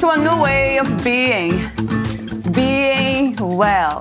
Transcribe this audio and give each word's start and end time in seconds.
to 0.00 0.10
a 0.10 0.16
new 0.16 0.40
way 0.40 0.78
of 0.78 0.86
being, 1.02 1.50
being 2.52 3.34
well. 3.36 4.00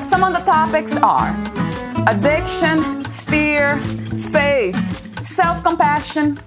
Some 0.00 0.24
of 0.24 0.32
the 0.32 0.42
topics 0.46 0.96
are 0.96 1.28
addiction, 2.06 3.04
fear, 3.04 3.78
faith, 4.32 4.76
self 5.22 5.62
compassion, 5.62 6.38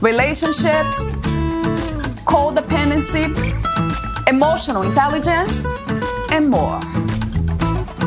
relationships, 0.00 1.10
codependency, 2.24 3.26
emotional 4.28 4.82
intelligence, 4.82 5.66
and 6.30 6.48
more. 6.48 6.80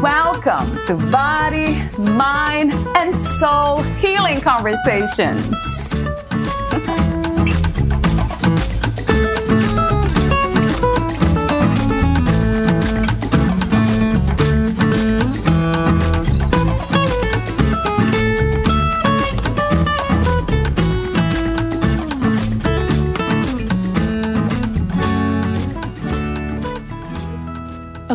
Welcome 0.01 0.67
to 0.87 0.95
Body, 1.11 1.81
Mind, 1.97 2.71
and 2.95 3.13
Soul 3.13 3.81
Healing 3.99 4.39
Conversations. 4.39 6.02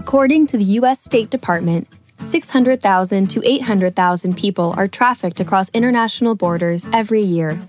According 0.08 0.46
to 0.46 0.56
the 0.56 0.64
U.S. 0.80 1.04
State 1.04 1.28
Department, 1.28 1.86
600,000 2.30 3.28
to 3.28 3.42
800,000 3.44 4.38
people 4.38 4.72
are 4.74 4.88
trafficked 4.88 5.38
across 5.38 5.68
international 5.74 6.34
borders 6.34 6.86
every 6.94 7.20
year, 7.20 7.60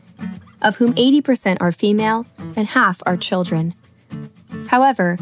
of 0.61 0.77
whom 0.77 0.93
80% 0.93 1.57
are 1.59 1.73
female 1.73 2.25
and 2.55 2.65
half 2.65 3.01
are 3.05 3.17
children. 3.17 3.73
However, 4.67 5.17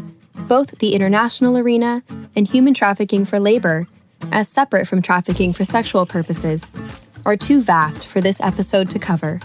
both 0.46 0.78
the 0.78 0.94
international 0.94 1.58
arena 1.58 2.04
and 2.36 2.46
human 2.46 2.72
trafficking 2.72 3.24
for 3.24 3.40
labor, 3.40 3.88
as 4.30 4.48
separate 4.48 4.86
from 4.86 5.02
trafficking 5.02 5.52
for 5.52 5.64
sexual 5.64 6.06
purposes, 6.06 6.62
are 7.26 7.36
too 7.36 7.60
vast 7.60 8.06
for 8.06 8.20
this 8.20 8.40
episode 8.40 8.90
to 8.90 9.00
cover. 9.00 9.40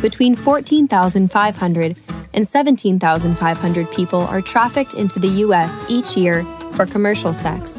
Between 0.00 0.36
14,500 0.36 1.98
and 2.34 2.46
17,500 2.46 3.90
people 3.92 4.20
are 4.20 4.42
trafficked 4.42 4.94
into 4.94 5.18
the 5.18 5.28
U.S. 5.28 5.72
each 5.88 6.16
year 6.16 6.42
for 6.72 6.84
commercial 6.84 7.32
sex. 7.32 7.78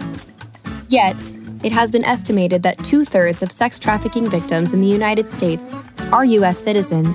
Yet, 0.90 1.16
it 1.64 1.72
has 1.72 1.92
been 1.92 2.06
estimated 2.06 2.64
that 2.64 2.80
two 2.80 3.06
thirds 3.06 3.44
of 3.44 3.52
sex 3.52 3.78
trafficking 3.78 4.30
victims 4.30 4.74
in 4.74 4.82
the 4.82 4.88
United 4.88 5.28
States 5.28 5.64
are 6.12 6.26
U.S. 6.26 6.58
citizens, 6.58 7.14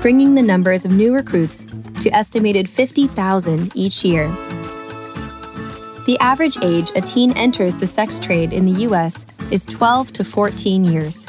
bringing 0.00 0.34
the 0.34 0.42
numbers 0.42 0.84
of 0.84 0.92
new 0.92 1.14
recruits 1.14 1.64
to 2.02 2.10
estimated 2.10 2.68
50,000 2.68 3.72
each 3.74 4.04
year. 4.04 4.28
The 6.06 6.16
average 6.20 6.56
age 6.62 6.90
a 6.96 7.00
teen 7.00 7.36
enters 7.36 7.76
the 7.76 7.86
sex 7.86 8.18
trade 8.18 8.52
in 8.52 8.64
the 8.64 8.80
U.S. 8.82 9.26
is 9.50 9.66
12 9.66 10.12
to 10.14 10.24
14 10.24 10.84
years. 10.84 11.26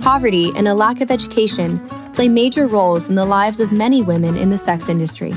Poverty 0.00 0.50
and 0.56 0.68
a 0.68 0.74
lack 0.74 1.00
of 1.00 1.10
education 1.10 1.78
play 2.14 2.28
major 2.28 2.66
roles 2.66 3.08
in 3.08 3.16
the 3.16 3.24
lives 3.24 3.58
of 3.58 3.72
many 3.72 4.00
women 4.00 4.36
in 4.36 4.48
the 4.48 4.58
sex 4.58 4.88
industry. 4.88 5.34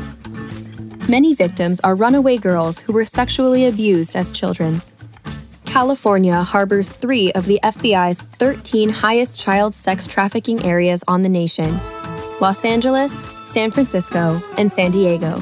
Many 1.09 1.33
victims 1.33 1.79
are 1.81 1.95
runaway 1.95 2.37
girls 2.37 2.79
who 2.79 2.93
were 2.93 3.05
sexually 3.05 3.65
abused 3.65 4.15
as 4.15 4.31
children. 4.31 4.81
California 5.65 6.41
harbors 6.41 6.89
three 6.89 7.31
of 7.33 7.45
the 7.45 7.59
FBI's 7.63 8.19
13 8.19 8.89
highest 8.89 9.39
child 9.39 9.73
sex 9.73 10.05
trafficking 10.05 10.63
areas 10.63 11.03
on 11.07 11.23
the 11.23 11.29
nation 11.29 11.79
Los 12.39 12.63
Angeles, 12.63 13.11
San 13.51 13.71
Francisco, 13.71 14.39
and 14.57 14.71
San 14.71 14.91
Diego. 14.91 15.39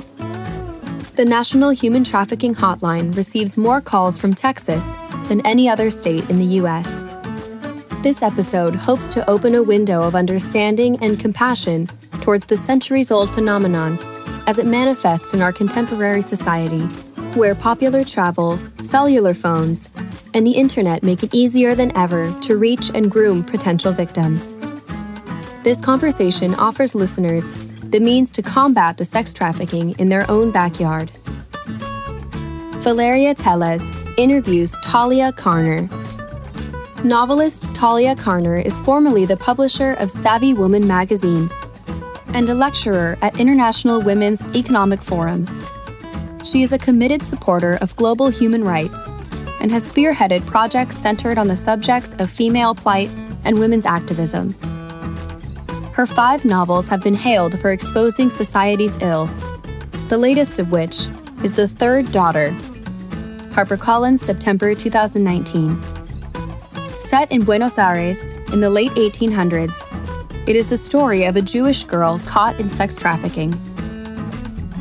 The 1.16 1.26
National 1.26 1.70
Human 1.70 2.04
Trafficking 2.04 2.56
Hotline 2.56 3.16
receives 3.16 3.58
more 3.58 3.82
calls 3.82 4.18
from 4.18 4.34
Texas 4.34 4.84
than 5.28 5.46
any 5.46 5.68
other 5.68 5.90
state 5.90 6.30
in 6.30 6.38
the 6.38 6.60
U.S. 6.62 7.05
This 8.06 8.22
episode 8.22 8.76
hopes 8.76 9.12
to 9.16 9.28
open 9.28 9.56
a 9.56 9.64
window 9.64 10.04
of 10.04 10.14
understanding 10.14 10.96
and 11.02 11.20
compassion 11.20 11.88
towards 12.22 12.46
the 12.46 12.56
centuries 12.56 13.10
old 13.10 13.32
phenomenon 13.32 13.98
as 14.46 14.60
it 14.60 14.68
manifests 14.68 15.34
in 15.34 15.42
our 15.42 15.52
contemporary 15.52 16.22
society, 16.22 16.82
where 17.34 17.56
popular 17.56 18.04
travel, 18.04 18.60
cellular 18.84 19.34
phones, 19.34 19.90
and 20.36 20.46
the 20.46 20.52
internet 20.52 21.02
make 21.02 21.24
it 21.24 21.34
easier 21.34 21.74
than 21.74 21.92
ever 21.98 22.32
to 22.42 22.58
reach 22.58 22.92
and 22.94 23.10
groom 23.10 23.44
potential 23.44 23.92
victims. 23.92 24.54
This 25.64 25.82
conversation 25.82 26.54
offers 26.54 26.94
listeners 26.94 27.44
the 27.90 28.00
means 28.00 28.30
to 28.34 28.44
combat 28.44 28.98
the 28.98 29.06
sex 29.06 29.34
trafficking 29.34 29.98
in 29.98 30.10
their 30.10 30.30
own 30.30 30.52
backyard. 30.52 31.10
Valeria 32.84 33.34
Teles 33.34 33.82
interviews 34.20 34.76
Talia 34.84 35.32
Carner, 35.32 35.90
Novelist 37.06 37.76
Talia 37.76 38.16
Carner 38.16 38.66
is 38.66 38.80
formerly 38.80 39.28
the 39.28 39.38
publisher 39.38 39.94
of 40.00 40.10
Savvy 40.10 40.56
Woman 40.56 40.88
magazine 40.88 41.52
and 42.34 42.50
a 42.50 42.56
lecturer 42.56 43.16
at 43.22 43.40
International 43.40 44.02
Women's 44.02 44.42
Economic 44.56 45.00
Forums. 45.04 45.48
She 46.44 46.64
is 46.64 46.72
a 46.72 46.80
committed 46.80 47.22
supporter 47.22 47.78
of 47.80 47.96
global 47.96 48.30
human 48.30 48.64
rights 48.64 48.96
and 49.62 49.72
has 49.72 49.84
spearheaded 49.84 50.48
projects 50.48 50.98
centered 50.98 51.38
on 51.38 51.48
the 51.48 51.56
subjects 51.56 52.16
of 52.16 52.32
female 52.32 52.74
plight 52.74 53.14
and 53.46 53.60
women's 53.60 53.86
activism. 53.86 54.56
Her 55.94 56.08
five 56.08 56.44
novels 56.44 56.88
have 56.88 57.04
been 57.04 57.14
hailed 57.14 57.60
for 57.60 57.72
exposing 57.72 58.32
society's 58.32 59.00
ills, 59.04 59.32
the 60.10 60.18
latest 60.18 60.58
of 60.58 60.72
which 60.72 61.02
is 61.44 61.54
The 61.54 61.68
Third 61.68 62.12
Daughter. 62.12 62.50
HarperCollins, 63.52 64.22
September 64.22 64.74
2019. 64.74 65.95
Set 67.10 67.32
in 67.32 67.44
Buenos 67.44 67.78
Aires 67.78 68.18
in 68.52 68.62
the 68.62 68.70
late 68.70 68.92
1800s, 68.94 69.74
it 70.48 70.56
is 70.56 70.70
the 70.70 70.78
story 70.78 71.24
of 71.26 71.36
a 71.36 71.42
Jewish 71.42 71.84
girl 71.84 72.20
caught 72.26 72.60
in 72.60 72.68
sex 72.70 72.96
trafficking. 72.96 73.52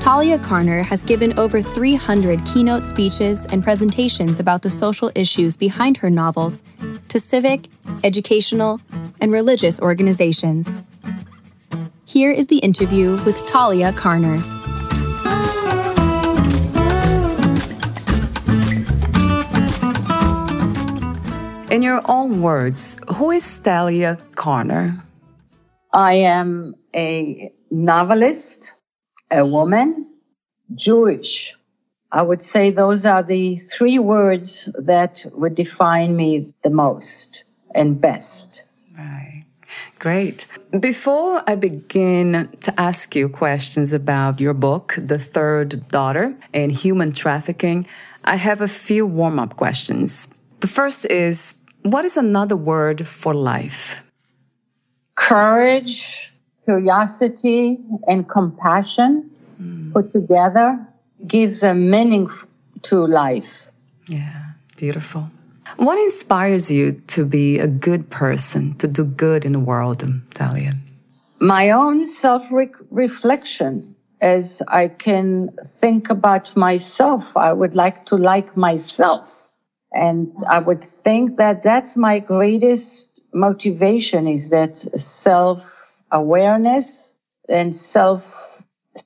Talia 0.01 0.39
Carner 0.39 0.83
has 0.85 1.03
given 1.03 1.39
over 1.39 1.63
300 1.63 2.45
keynote 2.47 2.83
speeches 2.85 3.45
and 3.47 3.63
presentations 3.63 4.41
about 4.41 4.63
the 4.63 4.71
social 4.71 5.11
issues 5.15 5.57
behind 5.57 5.97
her 5.99 6.11
novels 6.11 6.63
to 7.09 7.21
civic, 7.21 7.69
educational, 8.03 8.81
and 9.21 9.31
religious 9.31 9.79
organizations. 9.81 10.69
Here 12.05 12.33
is 12.33 12.47
the 12.49 12.59
interview 12.59 13.23
with 13.25 13.47
Talia 13.47 13.93
Carner. 13.93 14.43
Your 21.85 22.03
own 22.11 22.43
words, 22.43 22.97
who 23.17 23.31
is 23.31 23.59
Talia 23.61 24.19
Carner? 24.33 25.01
I 25.93 26.15
am 26.15 26.75
a 26.97 27.53
novelist, 27.71 28.75
a 29.31 29.45
woman, 29.47 30.09
Jewish. 30.75 31.55
I 32.11 32.23
would 32.23 32.43
say 32.43 32.71
those 32.71 33.05
are 33.05 33.23
the 33.23 33.57
three 33.57 33.99
words 33.99 34.69
that 34.79 35.25
would 35.33 35.55
define 35.55 36.17
me 36.17 36.53
the 36.63 36.71
most 36.71 37.45
and 37.75 38.01
best. 38.01 38.65
Right. 38.97 39.45
Great. 39.99 40.47
Before 40.79 41.43
I 41.47 41.57
begin 41.57 42.49
to 42.61 42.81
ask 42.81 43.15
you 43.17 43.29
questions 43.29 43.93
about 43.93 44.41
your 44.41 44.55
book, 44.55 44.95
The 44.97 45.19
Third 45.19 45.89
Daughter 45.89 46.35
and 46.53 46.71
Human 46.71 47.13
Trafficking, 47.13 47.87
I 48.25 48.37
have 48.37 48.61
a 48.61 48.69
few 48.69 49.07
warm 49.07 49.39
up 49.39 49.57
questions. 49.57 50.29
The 50.61 50.69
first 50.69 51.07
is 51.07 51.57
what 51.85 52.05
is 52.05 52.17
another 52.17 52.57
word 52.57 53.07
for 53.07 53.33
life? 53.33 54.03
Courage, 55.15 56.33
curiosity, 56.65 57.79
and 58.09 58.29
compassion 58.29 59.31
mm. 59.61 59.93
put 59.93 60.13
together 60.13 60.79
gives 61.27 61.63
a 61.63 61.73
meaning 61.73 62.29
to 62.83 63.07
life. 63.07 63.71
Yeah, 64.09 64.53
beautiful. 64.77 65.31
What 65.77 65.99
inspires 65.99 66.71
you 66.71 67.01
to 67.09 67.25
be 67.25 67.59
a 67.59 67.69
good 67.69 68.11
person, 68.11 68.75
to 68.79 68.89
do 68.89 69.05
good 69.05 69.45
in 69.45 69.53
the 69.53 69.61
world, 69.61 70.05
Talia? 70.35 70.75
my 71.45 71.71
own 71.71 72.07
self 72.07 72.47
reflection 72.91 73.95
as 74.21 74.63
I 74.69 74.89
can 74.89 75.51
think 75.67 76.09
about 76.09 76.57
myself. 76.57 77.37
I 77.37 77.53
would 77.53 77.75
like 77.75 78.07
to 78.07 78.17
like 78.17 78.57
myself. 78.57 79.44
And 79.95 80.33
I 80.49 80.59
would 80.59 80.83
think 80.83 81.37
that 81.37 81.63
that's 81.63 81.97
my 81.97 82.19
greatest 82.19 83.21
motivation 83.33 84.27
is 84.27 84.51
that 84.51 84.79
self 84.79 85.97
awareness 86.11 87.15
and 87.49 87.75
self 87.75 88.65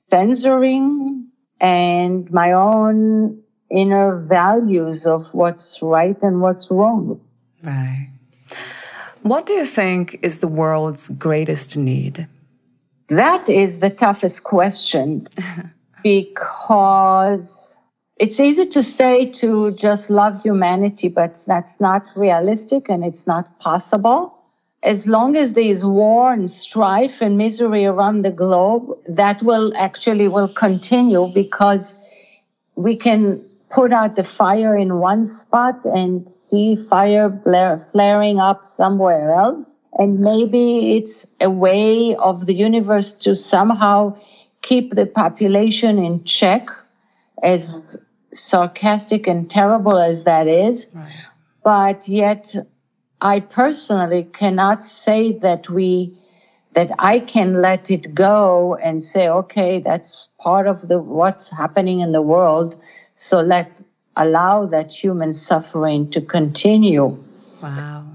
censoring 0.09 1.27
and 1.61 2.31
my 2.31 2.53
own 2.53 3.41
inner 3.69 4.19
values 4.19 5.05
of 5.05 5.31
what's 5.33 5.81
right 5.81 6.21
and 6.23 6.41
what's 6.41 6.71
wrong. 6.71 7.19
Right. 7.63 8.09
What 9.21 9.45
do 9.45 9.53
you 9.53 9.65
think 9.65 10.17
is 10.21 10.39
the 10.39 10.47
world's 10.47 11.09
greatest 11.09 11.77
need? 11.77 12.27
That 13.09 13.49
is 13.49 13.79
the 13.79 13.89
toughest 13.89 14.43
question 14.43 15.27
because 16.03 17.68
it's 18.19 18.39
easy 18.39 18.65
to 18.65 18.83
say 18.83 19.25
to 19.25 19.71
just 19.71 20.09
love 20.09 20.41
humanity, 20.43 21.07
but 21.07 21.43
that's 21.45 21.79
not 21.79 22.11
realistic 22.17 22.89
and 22.89 23.03
it's 23.03 23.25
not 23.25 23.59
possible. 23.59 24.35
As 24.83 25.07
long 25.07 25.35
as 25.37 25.53
there 25.53 25.63
is 25.63 25.85
war 25.85 26.31
and 26.33 26.49
strife 26.51 27.21
and 27.21 27.37
misery 27.37 27.85
around 27.85 28.23
the 28.23 28.31
globe, 28.31 28.97
that 29.07 29.41
will 29.41 29.71
actually 29.77 30.27
will 30.27 30.53
continue 30.53 31.31
because 31.33 31.95
we 32.75 32.95
can 32.95 33.43
put 33.69 33.93
out 33.93 34.15
the 34.15 34.23
fire 34.23 34.75
in 34.75 34.99
one 34.99 35.25
spot 35.25 35.79
and 35.85 36.29
see 36.31 36.75
fire 36.75 37.29
blare, 37.29 37.87
flaring 37.91 38.39
up 38.39 38.67
somewhere 38.67 39.33
else. 39.33 39.65
And 39.97 40.19
maybe 40.19 40.97
it's 40.97 41.25
a 41.39 41.49
way 41.49 42.15
of 42.15 42.47
the 42.47 42.53
universe 42.53 43.13
to 43.15 43.35
somehow 43.35 44.17
keep 44.61 44.95
the 44.95 45.05
population 45.05 45.99
in 45.99 46.23
check, 46.25 46.69
as 47.43 47.97
sarcastic 48.33 49.27
and 49.27 49.49
terrible 49.49 49.97
as 49.97 50.23
that 50.23 50.47
is. 50.47 50.87
Right. 50.93 51.11
But 51.63 52.07
yet, 52.07 52.55
I 53.21 53.41
personally 53.41 54.23
cannot 54.23 54.83
say 54.83 55.33
that 55.39 55.69
we 55.69 56.15
that 56.73 56.91
I 56.99 57.19
can 57.19 57.61
let 57.61 57.89
it 57.89 58.13
go 58.13 58.75
and 58.75 59.03
say, 59.03 59.27
okay, 59.27 59.79
that's 59.79 60.29
part 60.39 60.67
of 60.67 60.87
the 60.87 60.99
what's 60.99 61.49
happening 61.49 61.99
in 61.99 62.11
the 62.11 62.21
world. 62.21 62.79
So 63.15 63.39
let 63.41 63.81
allow 64.15 64.65
that 64.67 64.91
human 64.91 65.33
suffering 65.33 66.11
to 66.11 66.21
continue. 66.21 67.17
Wow. 67.61 68.05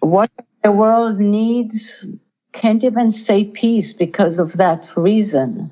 What 0.00 0.30
the 0.64 0.72
world 0.72 1.18
needs 1.18 2.06
can't 2.52 2.82
even 2.82 3.12
say 3.12 3.44
peace 3.44 3.92
because 3.92 4.38
of 4.38 4.54
that 4.54 4.92
reason. 4.96 5.70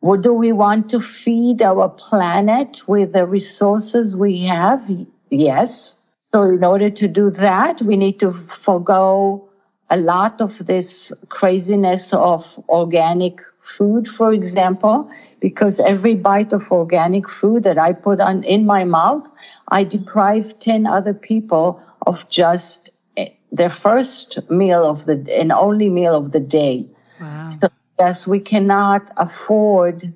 What 0.00 0.22
do 0.22 0.32
we 0.32 0.52
want 0.52 0.88
to 0.90 1.00
feed 1.00 1.62
our 1.62 1.88
planet 1.88 2.82
with 2.86 3.12
the 3.12 3.26
resources 3.26 4.16
we 4.16 4.42
have? 4.44 4.82
Yes. 5.28 5.94
So 6.32 6.42
in 6.42 6.64
order 6.64 6.90
to 6.90 7.08
do 7.08 7.30
that, 7.30 7.82
we 7.82 7.96
need 7.96 8.18
to 8.20 8.32
forego 8.32 9.48
a 9.90 9.96
lot 9.96 10.40
of 10.40 10.64
this 10.66 11.12
craziness 11.28 12.14
of 12.14 12.58
organic 12.68 13.40
food, 13.60 14.08
for 14.08 14.32
example, 14.32 15.10
because 15.40 15.80
every 15.80 16.14
bite 16.14 16.52
of 16.52 16.70
organic 16.72 17.28
food 17.28 17.64
that 17.64 17.78
I 17.78 17.92
put 17.92 18.20
on 18.20 18.42
in 18.44 18.64
my 18.64 18.84
mouth, 18.84 19.30
I 19.68 19.84
deprive 19.84 20.58
10 20.58 20.86
other 20.86 21.12
people 21.12 21.82
of 22.06 22.28
just 22.28 22.90
eh, 23.16 23.28
their 23.52 23.70
first 23.70 24.38
meal 24.48 24.82
of 24.82 25.04
the 25.04 25.26
and 25.38 25.52
only 25.52 25.88
meal 25.88 26.16
of 26.16 26.32
the 26.32 26.40
day. 26.40 26.86
Wow. 27.20 27.48
So 27.48 27.68
yes, 28.00 28.26
we 28.26 28.40
cannot 28.40 29.10
afford 29.18 30.12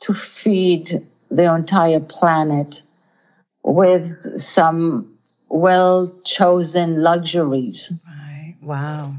to 0.00 0.14
feed 0.14 1.06
the 1.30 1.54
entire 1.54 2.00
planet 2.00 2.82
with 3.62 4.40
some 4.40 5.18
well 5.50 5.98
chosen 6.24 7.02
luxuries. 7.02 7.92
Right. 8.06 8.56
Wow. 8.62 9.16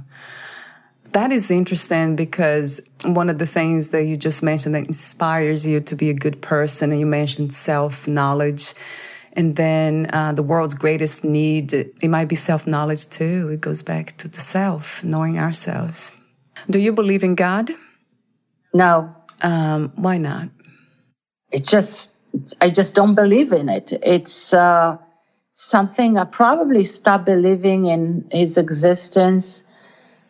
That 1.12 1.32
is 1.32 1.52
interesting 1.52 2.16
because 2.16 2.82
one 3.06 3.30
of 3.30 3.38
the 3.38 3.46
things 3.46 3.90
that 3.90 4.06
you 4.06 4.18
just 4.18 4.42
mentioned 4.42 4.74
that 4.76 4.86
inspires 4.86 5.66
you 5.66 5.80
to 5.80 5.96
be 5.96 6.10
a 6.10 6.14
good 6.26 6.42
person, 6.42 6.92
and 6.92 7.00
you 7.00 7.06
mentioned 7.06 7.54
self 7.54 8.08
knowledge. 8.08 8.74
And 9.34 9.56
then 9.56 10.10
uh, 10.12 10.34
the 10.34 10.42
world's 10.42 10.74
greatest 10.74 11.24
need, 11.24 11.72
it 11.74 12.10
might 12.10 12.28
be 12.28 12.36
self 12.36 12.66
knowledge 12.66 13.08
too. 13.10 13.50
It 13.54 13.62
goes 13.62 13.84
back 13.84 14.18
to 14.18 14.28
the 14.28 14.40
self, 14.40 15.04
knowing 15.04 15.38
ourselves. 15.38 16.18
Do 16.68 16.80
you 16.80 16.92
believe 16.92 17.24
in 17.24 17.36
God? 17.36 17.70
No. 18.78 19.16
Um, 19.42 19.92
why 19.96 20.18
not? 20.20 20.50
It 21.52 21.66
just, 21.66 22.14
I 22.62 22.70
just 22.70 22.94
don't 22.94 23.16
believe 23.16 23.52
in 23.52 23.70
it. 23.70 23.92
It's 24.04 24.54
uh, 24.54 24.98
something 25.52 26.18
I 26.18 26.26
probably 26.26 26.84
stopped 26.84 27.26
believing 27.26 27.86
in 27.86 28.28
his 28.32 28.58
existence 28.58 29.64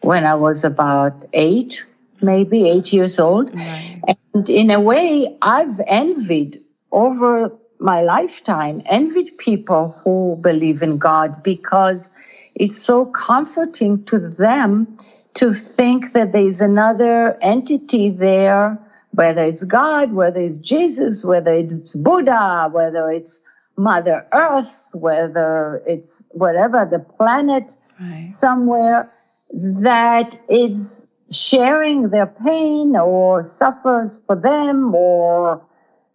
when 0.01 0.25
I 0.25 0.35
was 0.35 0.63
about 0.63 1.25
eight, 1.33 1.85
maybe 2.21 2.69
eight 2.69 2.93
years 2.93 3.19
old. 3.19 3.53
Right. 3.53 4.01
And 4.33 4.49
in 4.49 4.71
a 4.71 4.79
way, 4.79 5.35
I've 5.41 5.81
envied 5.85 6.63
over 6.93 7.51
my 7.81 8.01
lifetime, 8.01 8.81
envied 8.85 9.37
people 9.37 9.99
who 10.03 10.37
believe 10.41 10.81
in 10.81 10.97
God 10.97 11.43
because 11.43 12.09
it's 12.55 12.81
so 12.81 13.05
comforting 13.07 14.05
to 14.05 14.19
them 14.19 14.97
to 15.37 15.53
think 15.53 16.13
that 16.13 16.31
there's 16.31 16.61
another 16.61 17.37
entity 17.41 18.09
there, 18.09 18.75
whether 19.11 19.43
it's 19.43 19.63
God, 19.63 20.11
whether 20.11 20.39
it's 20.39 20.57
Jesus, 20.57 21.23
whether 21.23 21.53
it's 21.53 21.93
Buddha, 21.93 22.69
whether 22.71 23.11
it's 23.11 23.39
Mother 23.77 24.25
Earth, 24.33 24.89
whether 24.93 25.83
it's 25.85 26.23
whatever, 26.31 26.87
the 26.89 26.97
planet 26.97 27.75
right. 28.01 28.25
somewhere 28.31 29.13
that 29.53 30.41
is 30.49 31.07
sharing 31.31 32.09
their 32.09 32.25
pain 32.25 32.95
or 32.95 33.43
suffers 33.43 34.19
for 34.25 34.35
them 34.35 34.95
or 34.95 35.63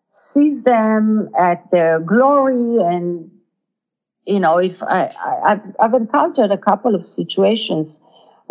sees 0.08 0.64
them 0.64 1.30
at 1.38 1.70
their 1.70 2.00
glory 2.00 2.78
and 2.82 3.30
you 4.26 4.40
know 4.40 4.58
if 4.58 4.82
I, 4.82 5.10
I 5.44 5.50
have 5.50 5.76
I've 5.80 5.94
encountered 5.94 6.50
a 6.50 6.58
couple 6.58 6.94
of 6.94 7.06
situations 7.06 8.00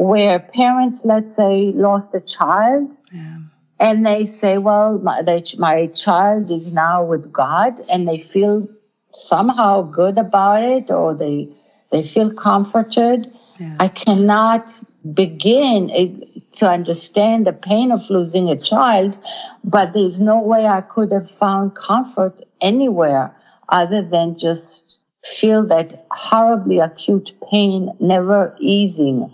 where 0.10 0.40
parents 0.40 1.06
let's 1.06 1.36
say 1.36 1.72
lost 1.88 2.16
a 2.16 2.22
child 2.22 2.90
yeah. 3.12 3.38
and 3.80 4.06
they 4.06 4.26
say 4.26 4.58
well 4.58 4.98
my, 5.00 5.22
they, 5.22 5.44
my 5.58 5.88
child 5.88 6.50
is 6.50 6.74
now 6.74 7.04
with 7.04 7.32
god 7.32 7.80
and 7.92 8.08
they 8.08 8.18
feel 8.18 8.68
somehow 9.14 9.82
good 9.82 10.18
about 10.18 10.64
it 10.64 10.90
or 10.90 11.14
they 11.14 11.48
they 11.92 12.04
feel 12.04 12.34
comforted 12.34 13.28
yeah. 13.62 13.76
I 13.80 13.90
cannot 13.90 14.66
begin 15.14 15.92
eh, 15.92 16.08
to 16.54 16.68
understand 16.68 17.46
the 17.46 17.54
pain 17.54 17.92
of 17.92 18.10
losing 18.10 18.50
a 18.50 18.58
child, 18.58 19.20
but 19.64 19.94
there's 19.94 20.20
no 20.20 20.40
way 20.42 20.66
I 20.66 20.82
could 20.82 21.12
have 21.12 21.30
found 21.30 21.76
comfort 21.76 22.42
anywhere 22.60 23.36
other 23.70 24.02
than 24.02 24.38
just 24.38 25.00
feel 25.24 25.66
that 25.68 26.06
horribly 26.10 26.80
acute 26.80 27.32
pain 27.52 27.92
never 28.00 28.56
easing. 28.60 29.32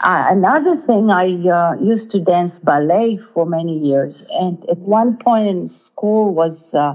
Uh, 0.00 0.26
another 0.30 0.76
thing, 0.76 1.10
I 1.10 1.26
uh, 1.48 1.76
used 1.80 2.10
to 2.12 2.20
dance 2.20 2.58
ballet 2.58 3.16
for 3.16 3.46
many 3.46 3.78
years, 3.78 4.26
and 4.40 4.64
at 4.68 4.78
one 4.78 5.16
point 5.16 5.48
in 5.48 5.68
school 5.68 6.34
was 6.34 6.74
uh, 6.74 6.94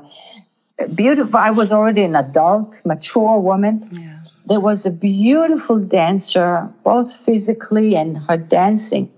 beautiful. 0.96 1.38
I 1.38 1.52
was 1.52 1.72
already 1.72 2.04
an 2.04 2.16
adult, 2.16 2.82
mature 2.86 3.40
woman. 3.40 3.90
Yeah 3.92 4.20
there 4.50 4.60
was 4.60 4.86
a 4.86 4.92
beautiful 4.92 5.80
dancer, 5.80 6.68
both 6.84 7.16
physically 7.16 7.96
and 7.96 8.18
her 8.18 8.36
dancing. 8.36 9.10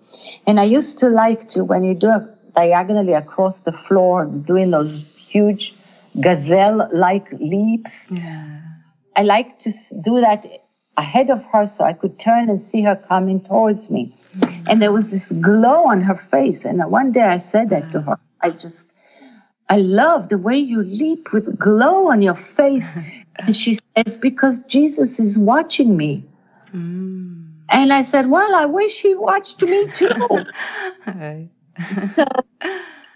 And 0.46 0.60
I 0.60 0.66
used 0.66 1.00
to 1.00 1.08
like 1.08 1.48
to, 1.50 1.64
when 1.64 1.84
you 1.84 1.96
do 1.96 2.12
it 2.12 2.54
diagonally 2.54 3.14
across 3.14 3.62
the 3.62 3.72
floor, 3.72 4.26
doing 4.26 4.72
those 4.72 5.02
huge 5.16 5.74
gazelle 6.20 6.90
like 6.94 7.32
leaps, 7.32 8.08
yeah. 8.12 8.60
I 9.16 9.24
like 9.24 9.58
to 9.60 9.72
do 10.04 10.20
that 10.20 10.46
ahead 10.98 11.30
of 11.30 11.46
her 11.46 11.66
so 11.66 11.84
I 11.84 11.94
could 11.94 12.20
turn 12.20 12.50
and 12.50 12.60
see 12.60 12.84
her 12.84 12.96
coming 12.96 13.42
towards 13.42 13.90
me. 13.90 14.16
Mm-hmm. 14.38 14.64
And 14.70 14.82
there 14.82 14.92
was 14.92 15.12
this 15.12 15.32
glow 15.34 15.86
on 15.86 16.02
her 16.02 16.16
face. 16.16 16.66
And 16.66 16.84
one 16.92 17.12
day 17.12 17.22
I 17.22 17.38
said 17.38 17.70
that 17.70 17.92
to 17.92 18.02
her. 18.02 18.20
I 18.42 18.52
just, 18.52 18.90
I 19.70 19.78
love 19.78 20.30
the 20.30 20.38
way 20.38 20.58
you 20.58 20.84
leap 20.84 21.32
with 21.32 21.58
glow 21.58 22.12
on 22.12 22.22
your 22.22 22.36
face. 22.36 22.92
And 23.40 23.56
she 23.56 23.74
said, 23.74 23.84
It's 23.96 24.18
because 24.18 24.60
Jesus 24.68 25.20
is 25.20 25.38
watching 25.38 25.98
me. 25.98 26.24
Mm. 26.74 27.48
And 27.70 27.94
I 27.94 28.04
said, 28.04 28.30
Well, 28.30 28.54
I 28.54 28.66
wish 28.66 29.00
he 29.02 29.16
watched 29.16 29.64
me 29.64 29.88
too. 29.88 30.10
so 31.92 32.26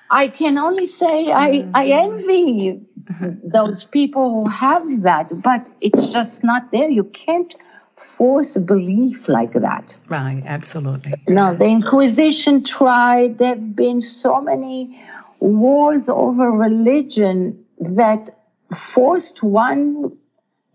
I 0.10 0.30
can 0.30 0.58
only 0.58 0.88
say 0.88 1.32
I, 1.32 1.68
I 1.74 1.88
envy 1.88 2.82
those 3.44 3.84
people 3.84 4.32
who 4.34 4.50
have 4.50 5.02
that, 5.04 5.42
but 5.42 5.66
it's 5.82 6.08
just 6.12 6.44
not 6.44 6.72
there. 6.72 6.90
You 6.90 7.04
can't 7.06 7.56
force 7.98 8.58
belief 8.58 9.28
like 9.30 9.54
that. 9.54 9.96
Right, 10.10 10.44
absolutely. 10.46 11.14
Now, 11.28 11.54
the 11.54 11.66
Inquisition 11.66 12.64
tried, 12.64 13.38
there 13.38 13.50
have 13.50 13.76
been 13.76 14.02
so 14.02 14.42
many 14.42 15.00
wars 15.40 16.10
over 16.10 16.52
religion 16.52 17.66
that 17.80 18.30
forced 18.76 19.44
one 19.44 20.18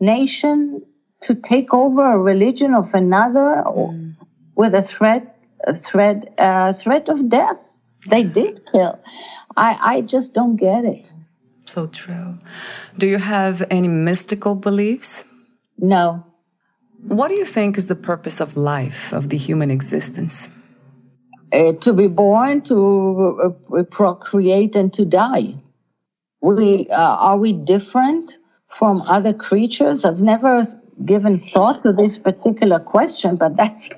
nation 0.00 0.82
to 1.20 1.34
take 1.34 1.74
over 1.74 2.12
a 2.12 2.18
religion 2.18 2.74
of 2.74 2.94
another 2.94 3.62
mm. 3.66 4.16
with 4.54 4.74
a 4.74 4.82
threat 4.82 5.36
a 5.64 5.74
threat 5.74 6.32
a 6.38 6.72
threat 6.72 7.08
of 7.08 7.28
death 7.28 7.74
they 8.08 8.22
did 8.22 8.64
kill 8.72 8.98
i 9.56 9.78
i 9.82 10.00
just 10.00 10.32
don't 10.32 10.56
get 10.56 10.84
it 10.84 11.12
so 11.70 11.86
true. 11.86 12.38
Do 12.98 13.06
you 13.06 13.18
have 13.18 13.62
any 13.70 13.88
mystical 13.88 14.54
beliefs? 14.54 15.24
No. 15.78 16.24
What 17.06 17.28
do 17.28 17.34
you 17.34 17.44
think 17.44 17.78
is 17.78 17.86
the 17.86 17.94
purpose 17.94 18.40
of 18.40 18.56
life 18.56 19.12
of 19.12 19.28
the 19.28 19.36
human 19.36 19.70
existence? 19.70 20.48
Uh, 21.52 21.72
to 21.80 21.92
be 21.92 22.08
born 22.08 22.60
to 22.62 23.54
uh, 23.76 23.82
procreate 23.84 24.76
and 24.76 24.92
to 24.92 25.04
die. 25.04 25.54
We 26.42 26.88
uh, 26.88 27.16
are 27.28 27.38
we 27.38 27.52
different 27.52 28.38
from 28.68 29.02
other 29.02 29.32
creatures? 29.32 30.04
I've 30.04 30.22
never 30.22 30.64
given 31.04 31.38
thought 31.40 31.82
to 31.82 31.92
this 31.92 32.18
particular 32.18 32.80
question, 32.80 33.36
but 33.36 33.56
that's 33.56 33.90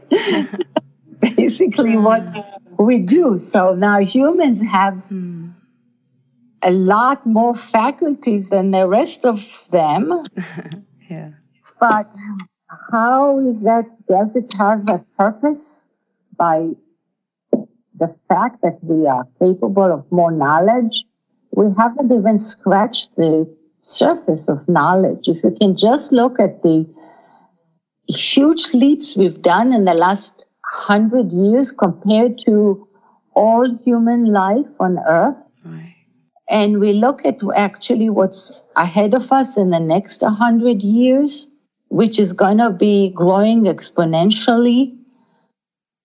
basically 1.37 1.97
what 1.97 2.23
we 2.79 2.99
do. 2.99 3.37
So 3.37 3.75
now 3.75 3.99
humans 3.99 4.63
have 4.63 4.95
hmm. 5.05 5.42
A 6.63 6.71
lot 6.71 7.25
more 7.27 7.55
faculties 7.55 8.51
than 8.51 8.71
the 8.71 8.89
rest 8.89 9.25
of 9.25 9.69
them. 9.71 10.25
yeah. 11.11 11.31
But 11.81 12.15
how 12.91 13.39
is 13.47 13.63
that? 13.65 13.85
Does 14.09 14.37
it 14.37 14.53
have 14.55 14.89
a 14.89 15.05
purpose 15.19 15.85
by 16.37 16.71
the 17.99 18.15
fact 18.29 18.63
that 18.63 18.79
we 18.83 19.07
are 19.07 19.27
capable 19.39 19.93
of 19.93 20.11
more 20.11 20.31
knowledge? 20.31 21.05
We 21.55 21.67
haven't 21.77 22.13
even 22.13 22.39
scratched 22.39 23.15
the 23.17 23.53
surface 23.83 24.49
of 24.49 24.69
knowledge. 24.69 25.29
If 25.29 25.43
you 25.43 25.55
can 25.61 25.77
just 25.77 26.13
look 26.13 26.39
at 26.41 26.63
the 26.63 26.87
huge 28.09 28.73
leaps 28.75 29.17
we've 29.17 29.43
done 29.43 29.73
in 29.73 29.85
the 29.85 29.95
last 29.95 30.47
hundred 30.65 31.33
years 31.33 31.71
compared 31.71 32.39
to 32.47 32.89
all 33.35 33.79
human 33.85 34.33
life 34.33 34.67
on 34.81 34.99
earth. 35.09 35.37
And 36.51 36.81
we 36.81 36.93
look 36.93 37.25
at 37.25 37.41
actually 37.57 38.11
what's 38.11 38.63
ahead 38.77 39.15
of 39.15 39.31
us 39.33 39.57
in 39.57 39.71
the 39.71 39.81
next 39.81 40.23
hundred 40.23 40.83
years, 40.83 41.47
which 41.89 42.19
is 42.19 42.33
going 42.33 42.59
to 42.59 42.71
be 42.71 43.11
growing 43.11 43.65
exponentially. 43.65 44.97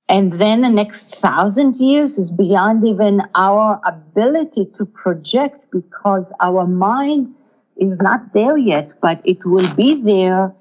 And 0.10 0.32
then 0.34 0.62
the 0.62 0.70
next 0.70 1.16
thousand 1.16 1.76
years 1.76 2.18
is 2.18 2.32
beyond 2.32 2.88
even 2.88 3.24
our 3.36 3.82
ability 3.86 4.68
to 4.76 4.86
project 4.86 5.70
because 5.72 6.34
our 6.40 6.66
mind 6.66 7.34
is 7.76 8.00
not 8.00 8.34
there 8.34 8.58
yet, 8.58 9.00
but 9.02 9.22
it 9.26 9.46
will 9.46 9.74
be 9.76 10.02
there 10.02 10.54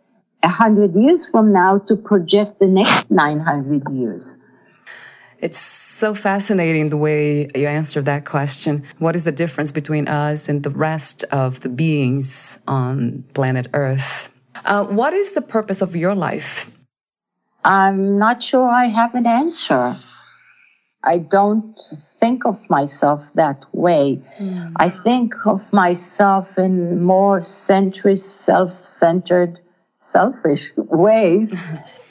a 0.42 0.48
hundred 0.48 0.94
years 0.94 1.20
from 1.30 1.52
now 1.52 1.78
to 1.78 1.96
project 1.96 2.58
the 2.58 2.66
next 2.66 3.10
900 3.10 3.88
years. 3.92 4.24
It's 5.40 5.58
so 5.58 6.14
fascinating 6.14 6.88
the 6.88 6.96
way 6.96 7.48
you 7.54 7.66
answer 7.66 8.00
that 8.02 8.24
question. 8.24 8.84
What 8.98 9.14
is 9.14 9.24
the 9.24 9.32
difference 9.32 9.72
between 9.72 10.08
us 10.08 10.48
and 10.48 10.62
the 10.62 10.70
rest 10.70 11.24
of 11.24 11.60
the 11.60 11.68
beings 11.68 12.58
on 12.66 13.24
planet 13.34 13.68
Earth? 13.74 14.30
Uh, 14.64 14.84
what 14.84 15.12
is 15.12 15.32
the 15.32 15.42
purpose 15.42 15.82
of 15.82 15.94
your 15.94 16.14
life? 16.14 16.70
I'm 17.64 18.18
not 18.18 18.42
sure 18.42 18.68
I 18.68 18.86
have 18.86 19.14
an 19.14 19.26
answer. 19.26 19.98
I 21.02 21.18
don't 21.18 21.78
think 22.20 22.46
of 22.46 22.68
myself 22.70 23.32
that 23.34 23.64
way. 23.72 24.22
Mm. 24.40 24.72
I 24.76 24.90
think 24.90 25.34
of 25.46 25.72
myself 25.72 26.58
in 26.58 27.02
more 27.02 27.38
centrist, 27.38 28.24
self 28.24 28.84
centered, 28.84 29.60
selfish 29.98 30.70
ways. 30.76 31.54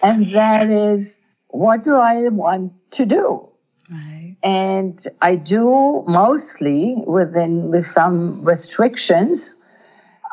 and 0.03 0.25
that 0.34 0.70
is, 0.91 1.17
what 1.55 1.83
do 1.83 1.95
I 1.95 2.27
want 2.29 2.74
to 2.91 3.05
do? 3.05 3.50
Right. 3.89 4.35
And 4.43 5.07
I 5.21 5.35
do 5.35 6.03
mostly 6.07 6.95
within 7.05 7.69
with 7.71 7.85
some 7.85 8.43
restrictions. 8.43 9.55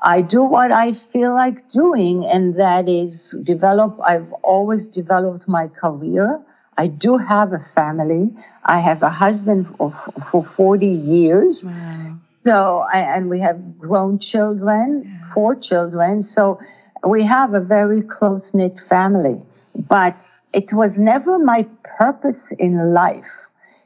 I 0.03 0.21
do 0.23 0.43
what 0.43 0.73
I 0.73 0.95
feel 0.95 1.33
like 1.33 1.69
doing, 1.69 2.27
and 2.27 2.57
that 2.57 2.89
is 2.89 3.37
develop. 3.45 4.01
I've 4.05 4.33
always 4.43 4.89
developed 4.89 5.47
my 5.47 5.69
career. 5.69 6.41
I 6.77 6.89
do 6.89 7.19
have 7.19 7.53
a 7.53 7.61
family. 7.61 8.31
I 8.65 8.81
have 8.81 9.03
a 9.03 9.11
husband 9.11 9.69
for, 9.77 9.95
for 10.31 10.45
40 10.45 10.87
years. 10.87 11.65
Wow. 11.65 12.17
So, 12.45 12.85
I, 12.93 13.01
and 13.17 13.31
we 13.31 13.39
have 13.41 13.79
grown 13.79 14.19
children, 14.19 15.05
yeah. 15.05 15.33
four 15.33 15.55
children. 15.55 16.25
So, 16.25 16.59
we 17.07 17.23
have 17.25 17.55
a 17.55 17.61
very 17.61 18.03
close 18.03 18.55
knit 18.55 18.81
family. 18.81 19.41
But 19.89 20.17
it 20.53 20.73
was 20.73 20.99
never 20.99 21.39
my 21.39 21.67
purpose 21.99 22.53
in 22.53 22.93
life. 22.93 23.33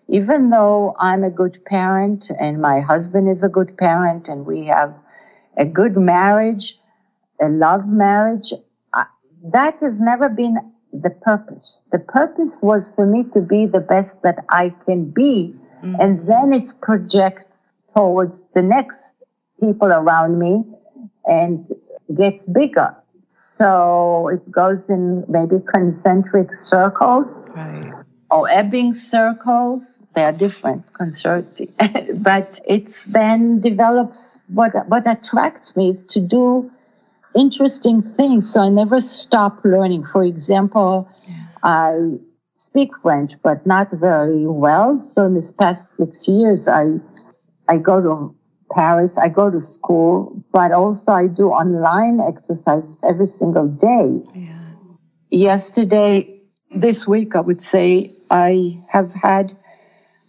Even 0.09 0.51
though 0.51 0.95
I'm 0.99 1.25
a 1.25 1.31
good 1.31 1.65
parent 1.65 2.31
and 2.39 2.61
my 2.61 2.81
husband 2.81 3.29
is 3.29 3.43
a 3.43 3.49
good 3.49 3.77
parent 3.77 4.29
and 4.29 4.47
we 4.47 4.65
have 4.67 4.95
a 5.57 5.65
good 5.65 5.97
marriage, 5.97 6.79
a 7.41 7.49
love 7.49 7.87
marriage, 7.89 8.53
I, 8.93 9.07
that 9.53 9.77
has 9.81 9.99
never 9.99 10.29
been 10.29 10.57
the 10.93 11.11
purpose. 11.11 11.83
The 11.93 11.99
purpose 11.99 12.61
was 12.63 12.89
for 12.89 13.07
me 13.07 13.25
to 13.35 13.41
be 13.41 13.67
the 13.67 13.81
best 13.81 14.23
that 14.23 14.45
I 14.49 14.73
can 14.87 15.11
be, 15.11 15.55
mm-hmm. 15.79 15.97
and 16.01 16.27
then 16.29 16.53
it's 16.53 16.73
project 16.73 17.47
towards 17.95 18.45
the 18.55 18.63
next 18.63 19.17
people 19.61 19.89
around 19.89 20.39
me 20.39 20.63
and 21.27 21.67
gets 22.17 22.47
bigger. 22.47 22.95
So 23.27 24.29
it 24.29 24.51
goes 24.51 24.89
in 24.89 25.25
maybe 25.29 25.57
concentric 25.75 26.55
circles 26.55 27.29
right. 27.55 27.93
or 28.31 28.49
ebbing 28.49 28.95
circles. 28.95 29.99
They 30.15 30.25
are 30.25 30.33
different, 30.33 30.91
concerti. 30.95 31.69
but 32.23 32.61
it's 32.67 33.05
then 33.07 33.61
develops 33.61 34.43
what 34.49 34.73
what 34.89 35.07
attracts 35.07 35.77
me 35.77 35.91
is 35.91 36.03
to 36.05 36.21
do 36.21 36.71
interesting 37.35 38.01
things. 38.03 38.53
So 38.53 38.63
I 38.63 38.71
never 38.71 39.01
stop 39.01 39.65
learning. 39.65 40.05
For 40.05 40.25
example, 40.25 41.09
yeah. 41.29 41.35
I 41.63 42.19
speak 42.57 42.91
French, 43.03 43.35
but 43.43 43.67
not 43.67 43.91
very 43.91 44.47
well. 44.47 45.03
So 45.03 45.25
in 45.25 45.35
this 45.35 45.51
past 45.51 45.93
six 45.93 46.27
years, 46.27 46.67
I 46.69 46.99
I 47.69 47.79
go 47.79 48.01
to 48.01 48.35
Paris, 48.73 49.19
I 49.19 49.29
go 49.29 49.51
to 49.51 49.61
school, 49.61 50.43
but 50.53 50.73
also 50.73 51.13
I 51.13 51.27
do 51.27 51.49
online 51.49 52.21
exercises 52.21 53.03
every 53.09 53.27
single 53.27 53.69
day. 53.69 54.23
Yeah. 54.35 54.59
Yesterday, 55.31 56.41
this 56.75 57.07
week, 57.07 57.37
I 57.37 57.41
would 57.41 57.63
say 57.63 58.11
I 58.31 58.79
have 58.91 59.13
had 59.13 59.53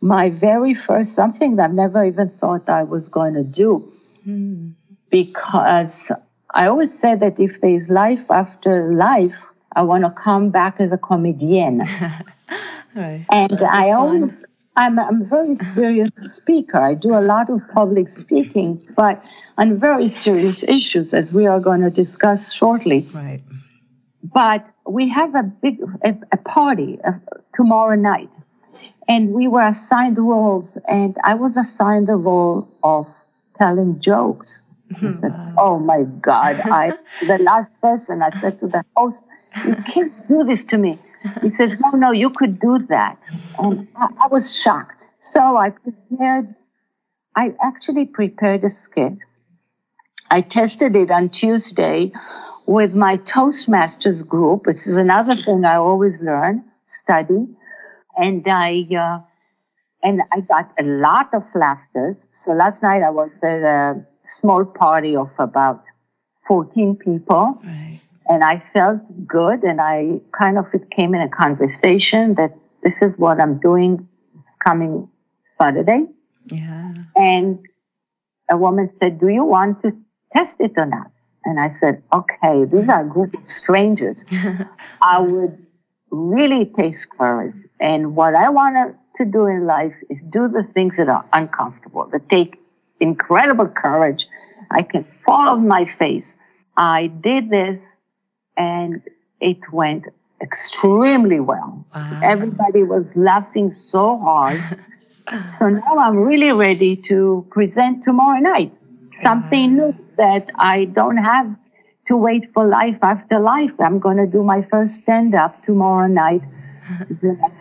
my 0.02 0.30
very 0.30 0.74
first 0.74 1.16
something 1.16 1.56
that 1.56 1.70
I've 1.70 1.74
never 1.74 2.06
even 2.06 2.30
thought 2.30 2.70
I 2.70 2.84
was 2.84 3.10
going 3.10 3.34
to 3.34 3.44
do. 3.44 3.92
Mm. 4.28 4.76
Because 5.10 6.12
I 6.54 6.68
always 6.68 6.98
say 6.98 7.16
that 7.16 7.40
if 7.40 7.62
there's 7.62 7.90
life 7.90 8.30
after 8.30 8.94
life, 8.94 9.38
I 9.76 9.84
want 9.84 10.04
to 10.04 10.12
come 10.12 10.50
back 10.50 10.80
as 10.80 10.92
a 10.92 10.98
comedian. 10.98 11.80
right. 12.96 13.26
And 13.30 13.52
That'd 13.52 13.64
I 13.64 13.92
always, 13.92 14.44
I'm, 14.78 15.00
I'm 15.00 15.24
a 15.24 15.26
very 15.26 15.56
serious 15.56 16.12
speaker. 16.16 16.78
I 16.78 16.94
do 16.94 17.16
a 17.16 17.20
lot 17.20 17.50
of 17.50 17.62
public 17.74 18.08
speaking, 18.08 18.80
but 18.96 19.24
on 19.58 19.80
very 19.80 20.08
serious 20.08 20.64
issues, 20.64 21.16
as 21.16 21.34
we 21.34 21.48
are 21.48 21.60
going 21.60 21.82
to 21.82 21.90
discuss 21.90 22.54
shortly. 22.54 23.08
Right. 23.12 23.42
But 24.24 24.68
we 24.88 25.10
have 25.10 25.34
a 25.34 25.42
big 25.42 25.80
a, 26.06 26.16
a 26.32 26.38
party 26.38 27.00
uh, 27.04 27.14
tomorrow 27.56 27.96
night, 27.96 28.30
and 29.08 29.32
we 29.32 29.48
were 29.48 29.64
assigned 29.64 30.20
roles, 30.20 30.78
and 30.88 31.18
I 31.24 31.34
was 31.34 31.58
assigned 31.58 32.08
the 32.08 32.16
role 32.16 32.68
of 32.84 33.08
telling 33.58 34.00
jokes. 34.00 34.64
I 35.04 35.12
said, 35.12 35.34
"Oh 35.58 35.80
my 35.80 36.04
God!" 36.04 36.62
I 36.66 36.94
the 37.22 37.40
last 37.40 37.72
person 37.82 38.22
I 38.22 38.30
said 38.30 38.60
to 38.60 38.68
the 38.68 38.86
host, 38.96 39.24
"You 39.66 39.76
can't 39.88 40.14
do 40.28 40.44
this 40.44 40.64
to 40.66 40.78
me." 40.78 41.00
He 41.42 41.50
said, 41.50 41.78
"No, 41.80 41.98
no, 41.98 42.12
you 42.12 42.30
could 42.30 42.60
do 42.60 42.80
that," 42.90 43.30
and 43.60 43.88
I, 43.96 44.08
I 44.24 44.28
was 44.28 44.60
shocked. 44.60 45.04
So 45.20 45.58
I 45.58 45.70
prepared. 45.70 46.56
I 47.36 47.54
actually 47.62 48.06
prepared 48.06 48.64
a 48.64 48.70
skit. 48.70 49.14
I 50.32 50.42
tested 50.42 50.96
it 50.96 51.12
on 51.12 51.30
Tuesday 51.30 52.12
with 52.66 52.96
my 52.96 53.18
Toastmasters 53.18 54.28
group. 54.28 54.64
This 54.64 54.88
is 54.88 54.98
another 54.98 55.36
thing 55.36 55.64
I 55.64 55.76
always 55.76 56.22
learn, 56.22 56.64
study, 56.86 57.48
and 58.18 58.44
I. 58.48 58.88
Uh, 58.92 59.20
and 60.04 60.22
I 60.32 60.42
got 60.42 60.72
a 60.80 60.84
lot 60.84 61.34
of 61.34 61.44
laughters. 61.56 62.30
So 62.32 62.54
last 62.54 62.84
night 62.84 63.04
I 63.04 63.10
was 63.10 63.32
at 63.42 63.64
a 63.64 64.06
small 64.26 64.64
party 64.64 65.16
of 65.16 65.32
about 65.40 65.84
14 66.48 66.96
people. 66.96 67.60
Right. 67.64 68.00
And 68.30 68.44
I 68.44 68.60
felt 68.74 69.00
good, 69.26 69.64
and 69.64 69.80
I 69.80 70.20
kind 70.38 70.58
of 70.58 70.68
it 70.74 70.90
came 70.92 71.16
in 71.16 71.22
a 71.22 71.30
conversation 71.30 72.36
that 72.36 72.54
this 72.84 73.02
is 73.02 73.18
what 73.18 73.40
I'm 73.40 73.60
doing 73.60 74.08
this 74.36 74.54
coming 74.64 75.08
Saturday. 75.46 76.06
Yeah. 76.48 76.94
And 77.16 77.66
a 78.50 78.58
woman 78.58 78.90
said, 78.90 79.20
Do 79.20 79.30
you 79.30 79.44
want 79.44 79.82
to 79.84 79.96
test 80.34 80.58
it 80.60 80.74
or 80.78 80.86
not? 80.86 81.12
And 81.46 81.60
I 81.60 81.70
said, 81.70 82.04
Okay, 82.14 82.66
these 82.66 82.90
are 82.90 83.02
a 83.02 83.10
group 83.10 83.34
of 83.34 83.48
strangers. 83.48 84.26
I 85.02 85.20
would 85.20 85.66
really 86.12 86.66
takes 86.66 87.06
courage. 87.06 87.56
And 87.80 88.16
what 88.16 88.36
I 88.36 88.50
want 88.50 88.96
to 89.16 89.26
do 89.26 89.46
in 89.48 89.66
life 89.66 89.96
is 90.10 90.24
do 90.24 90.48
the 90.48 90.64
things 90.74 90.98
that 90.98 91.10
are 91.10 91.26
uncomfortable, 91.34 92.08
that 92.12 92.30
take 92.30 92.60
incredible 93.00 93.68
courage. 93.68 94.28
I 94.72 94.84
can 94.84 95.06
fall 95.26 95.50
on 95.50 95.68
my 95.68 95.86
face. 95.86 96.38
I 96.76 97.08
did 97.08 97.50
this 97.50 98.00
and 98.58 99.02
it 99.40 99.58
went 99.72 100.06
extremely 100.42 101.40
well. 101.40 101.86
Wow. 101.96 102.06
So 102.06 102.18
everybody 102.24 102.84
was 102.84 103.16
laughing 103.16 103.72
so 103.72 104.18
hard. 104.18 104.62
so 105.58 105.70
now 105.70 105.98
I'm 105.98 106.18
really 106.18 106.52
ready 106.52 106.96
to 107.08 107.46
present 107.50 108.04
tomorrow 108.04 108.40
night 108.40 108.74
something 109.24 109.76
new 109.76 109.96
that 110.18 110.50
I 110.56 110.86
don't 110.86 111.18
have 111.18 111.48
to 112.06 112.16
wait 112.16 112.52
for 112.54 112.68
life 112.68 112.98
after 113.02 113.40
life. 113.40 113.72
I'm 113.80 114.00
going 114.00 114.18
to 114.18 114.28
do 114.28 114.44
my 114.44 114.62
first 114.72 114.96
stand 114.96 115.36
up 115.36 115.64
tomorrow 115.66 116.08
night, 116.08 116.42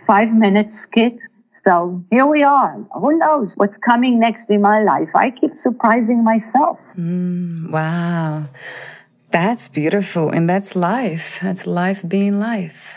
five 0.07 0.33
minute 0.33 0.73
skit. 0.73 1.19
So 1.50 2.05
here 2.11 2.26
we 2.26 2.43
are. 2.43 2.75
Who 3.00 3.19
knows 3.19 3.55
what's 3.57 3.79
coming 3.79 4.21
next 4.21 4.50
in 4.50 4.61
my 4.61 4.83
life? 4.83 5.09
I 5.15 5.31
keep 5.31 5.57
surprising 5.57 6.23
myself. 6.23 6.79
Mm, 6.97 7.71
wow. 7.71 8.45
That's 9.30 9.68
beautiful. 9.68 10.30
And 10.30 10.49
that's 10.49 10.76
life. 10.76 11.40
That's 11.40 11.66
life 11.66 12.02
being 12.06 12.38
life. 12.38 12.95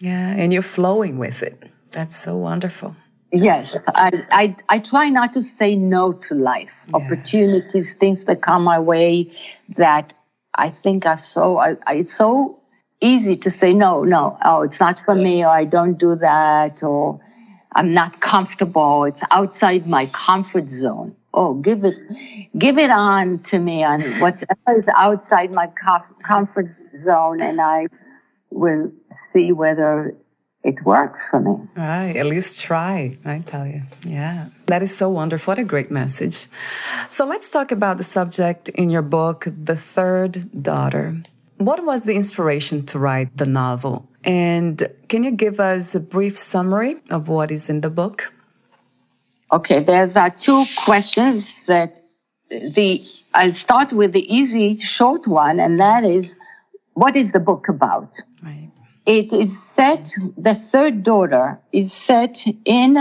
Yeah. 0.00 0.34
And 0.36 0.52
you're 0.52 0.62
flowing 0.62 1.18
with 1.18 1.42
it. 1.42 1.62
That's 1.90 2.16
so 2.16 2.36
wonderful. 2.36 2.96
Yes, 3.32 3.76
I, 3.88 4.12
I, 4.30 4.56
I 4.68 4.78
try 4.78 5.08
not 5.08 5.32
to 5.32 5.42
say 5.42 5.74
no 5.74 6.12
to 6.12 6.34
life, 6.34 6.84
yeah. 6.86 6.96
opportunities, 6.96 7.94
things 7.94 8.26
that 8.26 8.42
come 8.42 8.62
my 8.62 8.78
way 8.78 9.32
that 9.76 10.14
I 10.56 10.68
think 10.68 11.04
are 11.04 11.16
so, 11.16 11.58
I, 11.58 11.70
I, 11.84 11.96
it's 11.96 12.14
so 12.14 12.60
easy 13.00 13.36
to 13.38 13.50
say 13.50 13.72
no, 13.74 14.04
no, 14.04 14.38
oh, 14.44 14.62
it's 14.62 14.78
not 14.78 15.00
for 15.00 15.16
me, 15.16 15.44
or 15.44 15.48
I 15.48 15.64
don't 15.64 15.98
do 15.98 16.14
that, 16.14 16.84
or 16.84 17.20
I'm 17.74 17.92
not 17.92 18.20
comfortable, 18.20 19.02
it's 19.02 19.24
outside 19.32 19.88
my 19.88 20.06
comfort 20.06 20.70
zone. 20.70 21.16
Oh, 21.36 21.54
give 21.54 21.82
it, 21.82 21.96
give 22.56 22.78
it 22.78 22.90
on 22.90 23.40
to 23.50 23.58
me 23.58 23.82
on 23.82 24.00
whatever 24.20 24.78
is 24.78 24.86
outside 24.96 25.50
my 25.50 25.66
comfort 26.22 26.76
zone, 26.96 27.40
and 27.40 27.60
I 27.60 27.88
will 28.50 28.92
see 29.32 29.50
whether 29.50 30.14
it 30.62 30.84
works 30.84 31.28
for 31.28 31.40
me. 31.40 31.56
Right, 31.76 32.16
at 32.16 32.26
least 32.26 32.60
try, 32.60 33.18
I 33.24 33.40
tell 33.40 33.66
you. 33.66 33.82
Yeah, 34.04 34.46
that 34.66 34.82
is 34.84 34.96
so 34.96 35.10
wonderful. 35.10 35.50
What 35.50 35.58
a 35.58 35.64
great 35.64 35.90
message. 35.90 36.46
So 37.10 37.26
let's 37.26 37.50
talk 37.50 37.72
about 37.72 37.96
the 37.96 38.04
subject 38.04 38.68
in 38.68 38.88
your 38.88 39.02
book, 39.02 39.48
The 39.48 39.76
Third 39.76 40.62
Daughter. 40.62 41.16
What 41.58 41.84
was 41.84 42.02
the 42.02 42.14
inspiration 42.14 42.86
to 42.86 42.98
write 43.00 43.36
the 43.36 43.46
novel? 43.46 44.08
And 44.22 44.88
can 45.08 45.24
you 45.24 45.32
give 45.32 45.58
us 45.58 45.94
a 45.96 46.00
brief 46.00 46.38
summary 46.38 46.96
of 47.10 47.28
what 47.28 47.50
is 47.50 47.68
in 47.68 47.80
the 47.80 47.90
book? 47.90 48.32
Okay, 49.52 49.80
there's 49.80 50.16
uh, 50.16 50.30
two 50.40 50.64
questions 50.76 51.66
that 51.66 52.00
the 52.50 53.04
I'll 53.34 53.52
start 53.52 53.92
with 53.92 54.12
the 54.12 54.34
easy 54.34 54.76
short 54.76 55.26
one, 55.26 55.58
and 55.58 55.78
that 55.80 56.04
is 56.04 56.38
what 56.94 57.16
is 57.16 57.32
the 57.32 57.40
book 57.40 57.68
about? 57.68 58.08
Right. 58.42 58.70
It 59.06 59.32
is 59.32 59.60
set, 59.60 60.12
the 60.38 60.54
third 60.54 61.02
daughter 61.02 61.60
is 61.72 61.92
set 61.92 62.44
in 62.64 62.96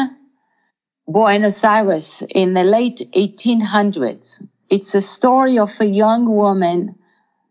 Buenos 1.08 1.64
Aires 1.64 2.24
in 2.30 2.54
the 2.56 2.64
late 2.64 3.02
1800s. 3.16 4.46
It's 4.70 4.96
a 4.96 5.02
story 5.02 5.58
of 5.58 5.80
a 5.80 5.86
young 5.86 6.30
woman 6.30 6.96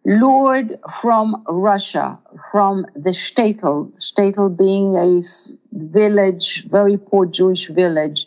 lured 0.05 0.73
from 0.91 1.43
Russia, 1.49 2.19
from 2.51 2.85
the 2.95 3.11
shtetl, 3.11 3.93
shtetl 3.99 4.55
being 4.55 4.97
a 4.97 5.23
village, 5.73 6.67
very 6.69 6.99
poor 6.99 7.25
Jewish 7.25 7.69
village, 7.69 8.27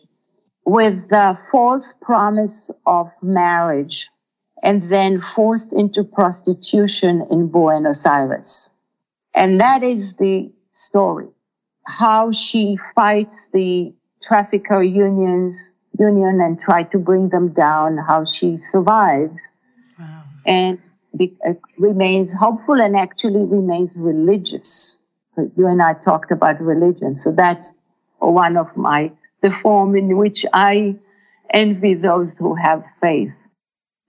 with 0.65 1.10
the 1.10 1.38
false 1.51 1.93
promise 2.01 2.71
of 2.86 3.10
marriage 3.21 4.10
and 4.63 4.84
then 4.84 5.19
forced 5.19 5.73
into 5.73 6.04
prostitution 6.04 7.25
in 7.30 7.47
Buenos 7.47 8.06
Aires. 8.06 8.69
And 9.36 9.60
that 9.60 9.84
is 9.84 10.15
the 10.15 10.51
story. 10.71 11.28
How 11.86 12.32
she 12.32 12.78
fights 12.95 13.49
the 13.49 13.93
trafficker 14.21 14.82
unions, 14.82 15.73
union 15.99 16.41
and 16.41 16.60
try 16.60 16.84
to 16.84 16.97
bring 16.97 17.30
them 17.30 17.49
down, 17.49 17.97
how 17.97 18.25
she 18.25 18.58
survives. 18.58 19.51
Wow. 19.99 20.23
And 20.45 20.80
be, 21.15 21.36
uh, 21.47 21.54
remains 21.78 22.34
hopeful 22.34 22.82
and 22.82 22.95
actually 22.95 23.45
remains 23.45 23.95
religious. 23.95 24.99
You 25.38 25.67
and 25.67 25.82
I 25.82 25.93
talked 25.93 26.32
about 26.32 26.60
religion. 26.62 27.15
So 27.15 27.32
that's 27.32 27.73
one 28.19 28.58
of 28.58 28.75
my, 28.75 29.12
the 29.46 29.56
form 29.62 29.96
in 29.96 30.18
which 30.18 30.44
I 30.54 30.96
envy 31.54 31.94
those 31.94 32.34
who 32.40 32.56
have 32.56 32.84
faith. 33.00 33.36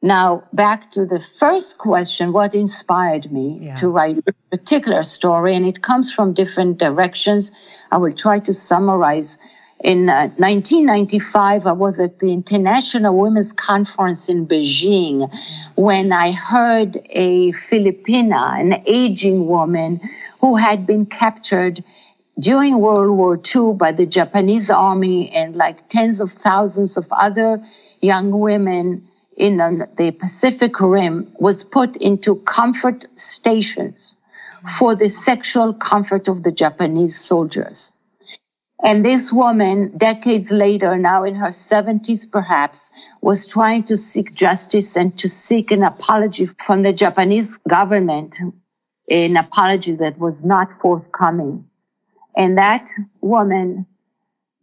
Now, 0.02 0.44
back 0.52 0.90
to 0.92 1.04
the 1.04 1.20
first 1.20 1.76
question 1.76 2.32
what 2.32 2.54
inspired 2.54 3.30
me 3.30 3.58
yeah. 3.60 3.74
to 3.74 3.88
write 3.90 4.18
a 4.18 4.32
particular 4.50 5.02
story? 5.02 5.54
And 5.54 5.66
it 5.66 5.82
comes 5.82 6.12
from 6.12 6.32
different 6.32 6.78
directions. 6.78 7.50
I 7.92 7.98
will 7.98 8.12
try 8.12 8.38
to 8.40 8.52
summarize. 8.52 9.36
In 9.84 10.08
uh, 10.08 10.28
1995, 10.38 11.66
I 11.66 11.72
was 11.72 12.00
at 12.00 12.20
the 12.20 12.32
International 12.32 13.14
Women's 13.18 13.52
Conference 13.52 14.30
in 14.30 14.46
Beijing 14.46 15.30
when 15.74 16.12
I 16.12 16.32
heard 16.32 16.96
a 17.10 17.52
Filipina, 17.52 18.58
an 18.58 18.82
aging 18.86 19.46
woman 19.46 20.00
who 20.40 20.56
had 20.56 20.86
been 20.86 21.04
captured 21.04 21.84
during 22.38 22.78
World 22.78 23.16
War 23.16 23.36
II 23.36 23.74
by 23.74 23.92
the 23.92 24.06
Japanese 24.06 24.70
army 24.70 25.30
and 25.30 25.56
like 25.56 25.88
tens 25.88 26.20
of 26.20 26.30
thousands 26.30 26.96
of 26.96 27.06
other 27.10 27.62
young 28.00 28.30
women 28.30 29.08
in 29.36 29.56
the 29.56 30.14
Pacific 30.18 30.80
Rim 30.80 31.32
was 31.38 31.64
put 31.64 31.96
into 31.96 32.36
comfort 32.36 33.06
stations 33.18 34.16
for 34.78 34.94
the 34.94 35.08
sexual 35.08 35.72
comfort 35.72 36.28
of 36.28 36.42
the 36.42 36.52
Japanese 36.52 37.18
soldiers. 37.18 37.92
And 38.82 39.04
this 39.04 39.32
woman, 39.32 39.96
decades 39.96 40.52
later, 40.52 40.98
now 40.98 41.24
in 41.24 41.34
her 41.36 41.48
70s 41.48 42.30
perhaps, 42.30 42.90
was 43.22 43.46
trying 43.46 43.84
to 43.84 43.96
seek 43.96 44.34
justice 44.34 44.96
and 44.96 45.16
to 45.18 45.28
seek 45.28 45.70
an 45.70 45.82
apology 45.82 46.44
from 46.44 46.82
the 46.82 46.92
Japanese 46.92 47.56
government, 47.68 48.36
an 49.08 49.36
apology 49.38 49.92
that 49.92 50.18
was 50.18 50.44
not 50.44 50.80
forthcoming. 50.80 51.64
And 52.36 52.58
that 52.58 52.88
woman 53.20 53.86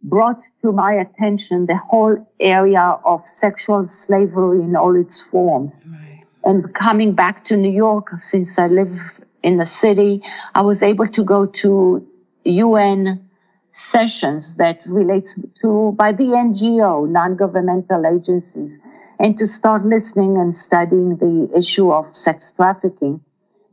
brought 0.02 0.42
to 0.62 0.70
my 0.70 0.92
attention 0.94 1.66
the 1.66 1.76
whole 1.76 2.16
area 2.38 2.98
of 3.04 3.26
sexual 3.26 3.86
slavery 3.86 4.62
in 4.62 4.76
all 4.76 4.94
its 4.94 5.20
forms. 5.20 5.84
Right. 5.88 6.24
And 6.44 6.74
coming 6.74 7.14
back 7.14 7.44
to 7.44 7.56
New 7.56 7.72
York, 7.72 8.10
since 8.18 8.58
I 8.58 8.68
live 8.68 9.20
in 9.42 9.56
the 9.56 9.64
city, 9.64 10.22
I 10.54 10.62
was 10.62 10.82
able 10.82 11.06
to 11.06 11.24
go 11.24 11.46
to 11.46 12.06
UN 12.44 13.28
sessions 13.72 14.56
that 14.56 14.84
relates 14.86 15.38
to 15.62 15.92
by 15.98 16.12
the 16.12 16.24
NGO, 16.24 17.08
non-governmental 17.08 18.06
agencies, 18.06 18.78
and 19.18 19.36
to 19.38 19.46
start 19.46 19.84
listening 19.84 20.36
and 20.36 20.54
studying 20.54 21.16
the 21.16 21.50
issue 21.56 21.90
of 21.90 22.14
sex 22.14 22.52
trafficking. 22.52 23.20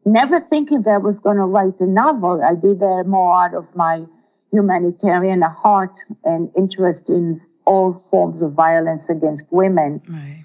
Never 0.05 0.39
thinking 0.39 0.81
that 0.83 0.91
I 0.91 0.97
was 0.97 1.19
going 1.19 1.37
to 1.37 1.43
write 1.43 1.79
a 1.79 1.85
novel. 1.85 2.41
I 2.43 2.55
did 2.55 2.79
that 2.79 3.03
more 3.07 3.43
out 3.43 3.53
of 3.53 3.75
my 3.75 4.05
humanitarian 4.51 5.41
heart 5.41 5.99
and 6.23 6.51
interest 6.57 7.09
in 7.09 7.41
all 7.65 8.03
forms 8.09 8.41
of 8.41 8.53
violence 8.53 9.09
against 9.09 9.45
women. 9.51 10.01
Right. 10.09 10.43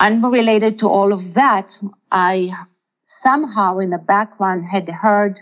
Unrelated 0.00 0.78
to 0.80 0.88
all 0.88 1.12
of 1.12 1.34
that, 1.34 1.78
I 2.10 2.50
somehow 3.04 3.78
in 3.78 3.90
the 3.90 3.98
background 3.98 4.64
had 4.64 4.88
heard 4.88 5.38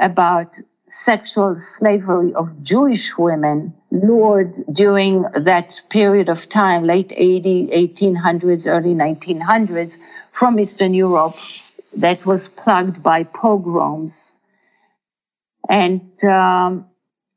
about 0.00 0.56
sexual 0.88 1.58
slavery 1.58 2.34
of 2.34 2.62
Jewish 2.62 3.16
women 3.16 3.74
lured 3.90 4.54
during 4.72 5.22
that 5.32 5.82
period 5.88 6.28
of 6.28 6.48
time, 6.48 6.84
late 6.84 7.12
80, 7.16 7.68
1800s, 7.68 8.70
early 8.70 8.94
1900s, 8.94 9.98
from 10.30 10.60
Eastern 10.60 10.94
Europe 10.94 11.36
that 11.96 12.26
was 12.26 12.48
plagued 12.48 13.02
by 13.02 13.24
pogroms. 13.24 14.34
And 15.68 16.22
um, 16.24 16.86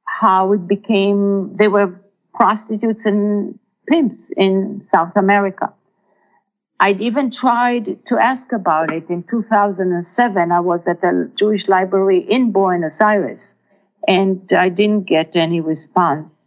how 0.06 0.54
it 0.54 0.68
became, 0.68 1.56
they 1.58 1.68
were 1.68 2.00
prostitutes 2.34 3.06
and 3.06 3.58
pimps 3.88 4.30
in 4.36 4.86
South 4.92 5.16
America. 5.16 5.74
I'd 6.80 7.02
even 7.02 7.32
tried 7.32 8.06
to 8.06 8.20
ask 8.20 8.52
about 8.52 8.92
it 8.92 9.10
in 9.10 9.24
2007. 9.24 10.52
I 10.52 10.60
was 10.60 10.88
at 10.88 11.02
the 11.02 11.32
Jewish 11.36 11.68
Library 11.68 12.20
in 12.20 12.52
Buenos 12.52 13.02
Aires 13.02 13.56
and 14.08 14.52
I 14.54 14.70
didn't 14.70 15.04
get 15.04 15.36
any 15.36 15.60
response. 15.60 16.46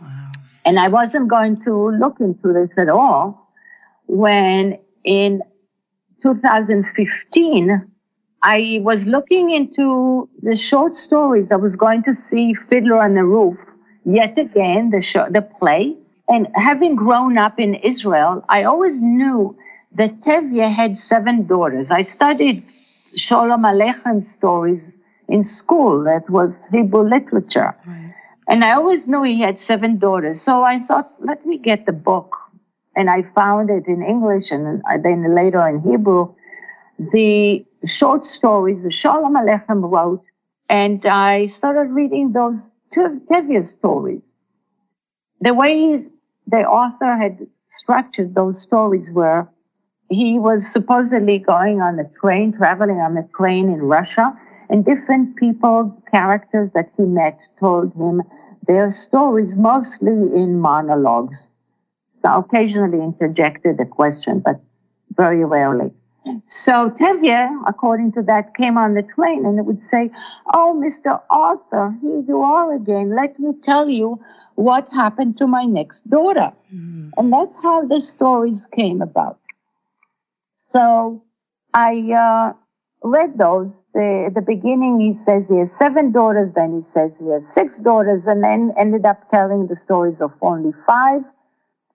Wow. 0.00 0.32
And 0.66 0.78
I 0.78 0.88
wasn't 0.88 1.28
going 1.28 1.62
to 1.62 1.90
look 1.92 2.20
into 2.20 2.52
this 2.52 2.76
at 2.76 2.90
all 2.90 3.50
when 4.06 4.78
in 5.02 5.42
2015, 6.22 7.90
I 8.42 8.80
was 8.82 9.06
looking 9.06 9.50
into 9.50 10.28
the 10.42 10.54
short 10.54 10.94
stories. 10.94 11.50
I 11.50 11.56
was 11.56 11.76
going 11.76 12.02
to 12.02 12.12
see 12.12 12.54
Fiddler 12.54 13.02
on 13.02 13.14
the 13.14 13.24
Roof 13.24 13.58
yet 14.04 14.38
again, 14.38 14.90
the 14.90 15.00
show, 15.00 15.26
the 15.30 15.42
play. 15.42 15.96
And 16.28 16.48
having 16.54 16.94
grown 16.94 17.38
up 17.38 17.58
in 17.58 17.74
Israel, 17.76 18.44
I 18.48 18.64
always 18.64 19.00
knew 19.00 19.56
that 19.92 20.20
Tevye 20.20 20.70
had 20.70 20.96
seven 20.98 21.46
daughters. 21.46 21.90
I 21.90 22.02
studied 22.02 22.66
Sholem 23.16 23.64
Aleichem 23.64 24.22
stories 24.22 24.98
in 25.28 25.42
school. 25.42 26.04
That 26.04 26.28
was 26.28 26.66
Hebrew 26.66 27.08
literature. 27.08 27.74
Right. 27.86 28.14
And 28.48 28.64
I 28.64 28.72
always 28.72 29.08
knew 29.08 29.22
he 29.22 29.40
had 29.40 29.58
seven 29.58 29.98
daughters. 29.98 30.40
So 30.40 30.62
I 30.62 30.78
thought, 30.78 31.12
let 31.20 31.46
me 31.46 31.56
get 31.56 31.86
the 31.86 31.92
book. 31.92 32.36
And 32.96 33.10
I 33.10 33.22
found 33.34 33.70
it 33.70 33.86
in 33.86 34.02
English 34.02 34.50
and 34.50 34.82
then 35.02 35.34
later 35.34 35.66
in 35.66 35.80
Hebrew. 35.80 36.34
The 37.12 37.64
short 37.84 38.24
stories 38.24 38.84
that 38.84 38.92
Shalom 38.92 39.34
Aleichem 39.34 39.90
wrote. 39.90 40.22
And 40.68 41.04
I 41.06 41.46
started 41.46 41.90
reading 41.92 42.32
those 42.32 42.74
two 42.92 43.20
Tevye 43.28 43.66
stories. 43.66 44.32
The 45.40 45.52
way 45.52 46.04
the 46.46 46.64
author 46.64 47.16
had 47.16 47.46
structured 47.66 48.34
those 48.34 48.60
stories 48.60 49.10
were 49.12 49.48
he 50.10 50.38
was 50.38 50.66
supposedly 50.66 51.38
going 51.38 51.80
on 51.80 51.98
a 51.98 52.08
train, 52.08 52.52
traveling 52.52 52.98
on 52.98 53.16
a 53.16 53.26
train 53.36 53.68
in 53.68 53.80
Russia, 53.80 54.38
and 54.70 54.84
different 54.84 55.36
people, 55.36 56.02
characters 56.12 56.70
that 56.72 56.90
he 56.96 57.04
met, 57.04 57.42
told 57.58 57.92
him 57.94 58.22
their 58.66 58.90
stories 58.90 59.56
mostly 59.56 60.12
in 60.12 60.60
monologues. 60.60 61.48
Occasionally 62.24 63.02
interjected 63.02 63.80
a 63.80 63.84
question, 63.84 64.40
but 64.40 64.60
very 65.16 65.44
rarely. 65.44 65.90
So 66.46 66.90
Tevye, 66.90 67.62
according 67.66 68.12
to 68.12 68.22
that, 68.22 68.54
came 68.54 68.78
on 68.78 68.94
the 68.94 69.02
train 69.02 69.44
and 69.44 69.58
it 69.58 69.66
would 69.66 69.82
say, 69.82 70.10
Oh, 70.54 70.80
Mr. 70.82 71.20
Arthur, 71.28 71.94
here 72.00 72.24
you 72.26 72.40
are 72.40 72.74
again. 72.74 73.14
Let 73.14 73.38
me 73.38 73.52
tell 73.62 73.88
you 73.88 74.18
what 74.54 74.88
happened 74.92 75.36
to 75.38 75.46
my 75.46 75.64
next 75.64 76.08
daughter. 76.08 76.52
Mm. 76.74 77.10
And 77.18 77.32
that's 77.32 77.62
how 77.62 77.84
the 77.86 78.00
stories 78.00 78.66
came 78.66 79.02
about. 79.02 79.38
So 80.54 81.22
I 81.74 82.12
uh, 82.12 82.52
read 83.02 83.36
those. 83.36 83.84
The, 83.92 84.30
the 84.34 84.40
beginning, 84.40 85.00
he 85.00 85.12
says 85.12 85.48
he 85.48 85.58
has 85.58 85.76
seven 85.76 86.10
daughters, 86.10 86.52
then 86.54 86.72
he 86.72 86.82
says 86.82 87.12
he 87.18 87.28
has 87.30 87.52
six 87.52 87.78
daughters, 87.78 88.24
and 88.26 88.42
then 88.42 88.72
ended 88.78 89.04
up 89.04 89.28
telling 89.30 89.66
the 89.66 89.76
stories 89.76 90.20
of 90.20 90.32
only 90.40 90.72
five. 90.86 91.22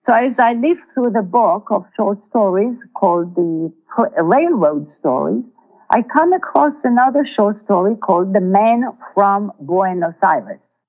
So 0.02 0.14
as 0.14 0.38
I 0.38 0.54
lived 0.54 0.80
through 0.94 1.12
the 1.12 1.22
book 1.22 1.68
of 1.70 1.84
short 1.94 2.24
stories 2.24 2.80
called 2.94 3.34
the 3.34 3.70
Railroad 4.16 4.88
Stories, 4.88 5.52
I 5.90 6.00
come 6.02 6.32
across 6.32 6.84
another 6.84 7.22
short 7.22 7.56
story 7.56 7.96
called 7.96 8.32
The 8.32 8.40
Man 8.40 8.84
from 9.12 9.52
Buenos 9.60 10.22
Aires. 10.22 10.82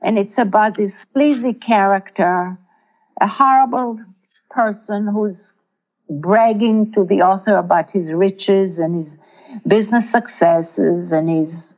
And 0.00 0.16
it's 0.16 0.38
about 0.38 0.76
this 0.76 1.04
sleazy 1.12 1.54
character, 1.54 2.56
a 3.20 3.26
horrible 3.26 3.98
person 4.50 5.08
who's 5.08 5.54
bragging 6.08 6.92
to 6.92 7.04
the 7.04 7.22
author 7.22 7.56
about 7.56 7.90
his 7.90 8.12
riches 8.12 8.78
and 8.78 8.94
his 8.94 9.18
business 9.66 10.10
successes 10.10 11.10
and 11.12 11.28
he's 11.28 11.76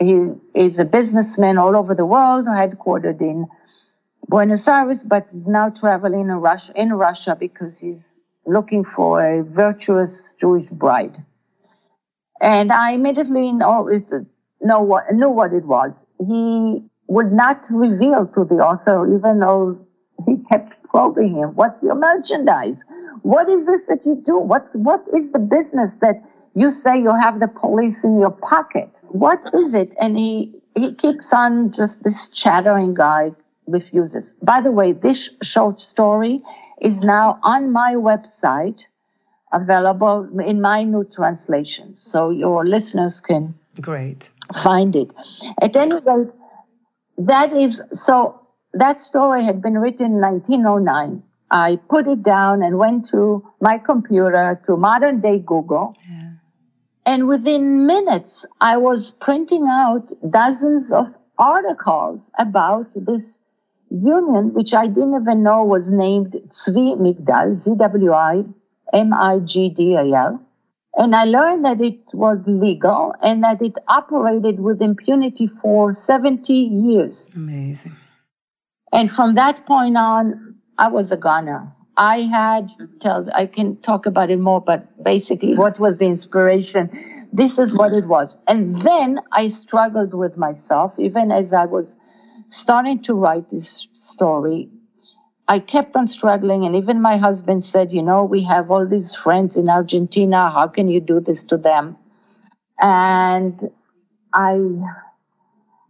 he 0.00 0.30
is 0.54 0.78
a 0.78 0.84
businessman 0.84 1.58
all 1.58 1.76
over 1.76 1.94
the 1.94 2.06
world 2.06 2.46
headquartered 2.46 3.20
in 3.20 3.46
Buenos 4.28 4.68
Aires, 4.68 5.04
but 5.04 5.32
is 5.32 5.48
now 5.48 5.70
traveling 5.70 6.20
in 6.20 6.32
Russia, 6.32 6.72
in 6.76 6.92
Russia 6.92 7.34
because 7.34 7.80
he's 7.80 8.20
looking 8.46 8.84
for 8.84 9.24
a 9.24 9.42
virtuous 9.42 10.34
Jewish 10.38 10.66
bride. 10.66 11.16
And 12.40 12.70
I 12.70 12.92
immediately 12.92 13.52
know, 13.52 13.88
know 14.60 14.80
what, 14.82 15.10
knew 15.12 15.30
what 15.30 15.54
it 15.54 15.64
was. 15.64 16.04
He 16.18 16.82
would 17.06 17.32
not 17.32 17.66
reveal 17.70 18.26
to 18.26 18.44
the 18.44 18.56
author, 18.56 19.06
even 19.16 19.40
though 19.40 19.78
he 20.26 20.36
kept 20.52 20.82
probing 20.84 21.36
him, 21.36 21.54
what's 21.54 21.82
your 21.82 21.94
merchandise? 21.94 22.84
What 23.22 23.48
is 23.48 23.64
this 23.64 23.86
that 23.86 24.04
you 24.04 24.20
do? 24.22 24.36
What's, 24.36 24.76
what 24.76 25.06
is 25.16 25.32
the 25.32 25.38
business 25.38 25.98
that 25.98 26.22
you 26.54 26.70
say 26.70 27.00
you 27.00 27.14
have 27.16 27.40
the 27.40 27.48
police 27.48 28.04
in 28.04 28.20
your 28.20 28.30
pocket? 28.30 28.90
What 29.08 29.40
is 29.54 29.74
it? 29.74 29.94
And 29.98 30.18
he, 30.18 30.52
he 30.76 30.92
keeps 30.92 31.32
on 31.32 31.72
just 31.72 32.02
this 32.04 32.28
chattering 32.28 32.92
guy 32.92 33.32
refuses. 33.68 34.32
By 34.42 34.60
the 34.60 34.72
way, 34.72 34.92
this 34.92 35.30
short 35.42 35.78
story 35.78 36.42
is 36.80 37.00
now 37.00 37.38
on 37.42 37.72
my 37.72 37.94
website, 37.94 38.86
available 39.52 40.28
in 40.40 40.60
my 40.60 40.82
new 40.82 41.04
translation, 41.04 41.94
so 41.94 42.30
your 42.30 42.66
listeners 42.66 43.20
can 43.20 43.54
great 43.80 44.30
find 44.62 44.96
it. 44.96 45.14
At 45.60 45.76
any 45.76 45.94
rate, 45.94 46.28
that 47.18 47.52
is 47.52 47.80
so. 47.92 48.40
That 48.74 49.00
story 49.00 49.44
had 49.44 49.62
been 49.62 49.78
written 49.78 50.06
in 50.06 50.20
1909. 50.20 51.22
I 51.50 51.76
put 51.88 52.06
it 52.06 52.22
down 52.22 52.62
and 52.62 52.78
went 52.78 53.08
to 53.08 53.42
my 53.60 53.78
computer 53.78 54.60
to 54.66 54.76
modern 54.76 55.20
day 55.20 55.38
Google. 55.38 55.96
Yeah. 56.06 56.32
And 57.06 57.26
within 57.26 57.86
minutes, 57.86 58.44
I 58.60 58.76
was 58.76 59.12
printing 59.12 59.66
out 59.66 60.12
dozens 60.28 60.92
of 60.92 61.06
articles 61.38 62.30
about 62.38 62.88
this 62.94 63.40
union, 63.90 64.52
which 64.54 64.74
I 64.74 64.86
didn't 64.86 65.14
even 65.20 65.42
know 65.42 65.64
was 65.64 65.88
named 65.90 66.36
Zwi 66.48 66.96
Migdal, 66.96 67.54
Z-W-I-M-I-G-D-A-L. 67.56 68.48
And 70.94 71.14
I 71.14 71.24
learned 71.24 71.64
that 71.64 71.80
it 71.80 72.00
was 72.12 72.46
legal 72.46 73.14
and 73.22 73.44
that 73.44 73.62
it 73.62 73.74
operated 73.86 74.58
with 74.60 74.82
impunity 74.82 75.46
for 75.46 75.92
70 75.92 76.52
years. 76.52 77.28
Amazing. 77.34 77.96
And 78.92 79.10
from 79.10 79.34
that 79.34 79.64
point 79.66 79.96
on, 79.96 80.56
I 80.76 80.88
was 80.88 81.12
a 81.12 81.16
goner. 81.16 81.72
I 81.96 82.22
had 82.22 82.70
tell, 83.00 83.28
I 83.34 83.46
can 83.46 83.76
talk 83.78 84.06
about 84.06 84.30
it 84.30 84.38
more, 84.38 84.60
but 84.60 84.86
basically, 85.02 85.56
what 85.56 85.80
was 85.80 85.98
the 85.98 86.06
inspiration? 86.06 86.90
This 87.32 87.58
is 87.58 87.74
what 87.74 87.92
it 87.92 88.06
was. 88.06 88.36
And 88.46 88.80
then 88.82 89.20
I 89.32 89.48
struggled 89.48 90.14
with 90.14 90.36
myself, 90.36 90.98
even 90.98 91.32
as 91.32 91.52
I 91.52 91.64
was 91.66 91.96
starting 92.48 93.02
to 93.02 93.14
write 93.14 93.50
this 93.50 93.88
story, 93.92 94.68
I 95.48 95.60
kept 95.60 95.96
on 95.96 96.06
struggling. 96.06 96.64
And 96.64 96.76
even 96.76 97.00
my 97.00 97.16
husband 97.16 97.64
said, 97.64 97.92
You 97.92 98.02
know, 98.02 98.24
we 98.24 98.42
have 98.44 98.70
all 98.70 98.86
these 98.86 99.14
friends 99.14 99.56
in 99.56 99.68
Argentina. 99.68 100.50
How 100.50 100.68
can 100.68 100.88
you 100.88 101.00
do 101.00 101.20
this 101.20 101.44
to 101.44 101.56
them? 101.56 101.96
And 102.80 103.58
I, 104.32 104.60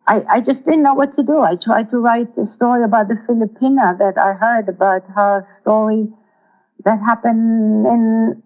I, 0.07 0.25
I 0.31 0.40
just 0.40 0.64
didn't 0.64 0.83
know 0.83 0.94
what 0.94 1.12
to 1.12 1.23
do. 1.23 1.40
I 1.40 1.57
tried 1.57 1.90
to 1.90 1.99
write 1.99 2.37
a 2.38 2.47
story 2.47 2.85
about 2.85 3.09
the 3.09 3.14
Filipina 3.14 3.99
that 3.99 4.16
I 4.16 4.33
heard 4.33 4.68
about 4.68 5.05
her 5.14 5.42
story 5.44 6.09
that 6.85 6.99
happened 7.05 7.87
in 7.87 8.42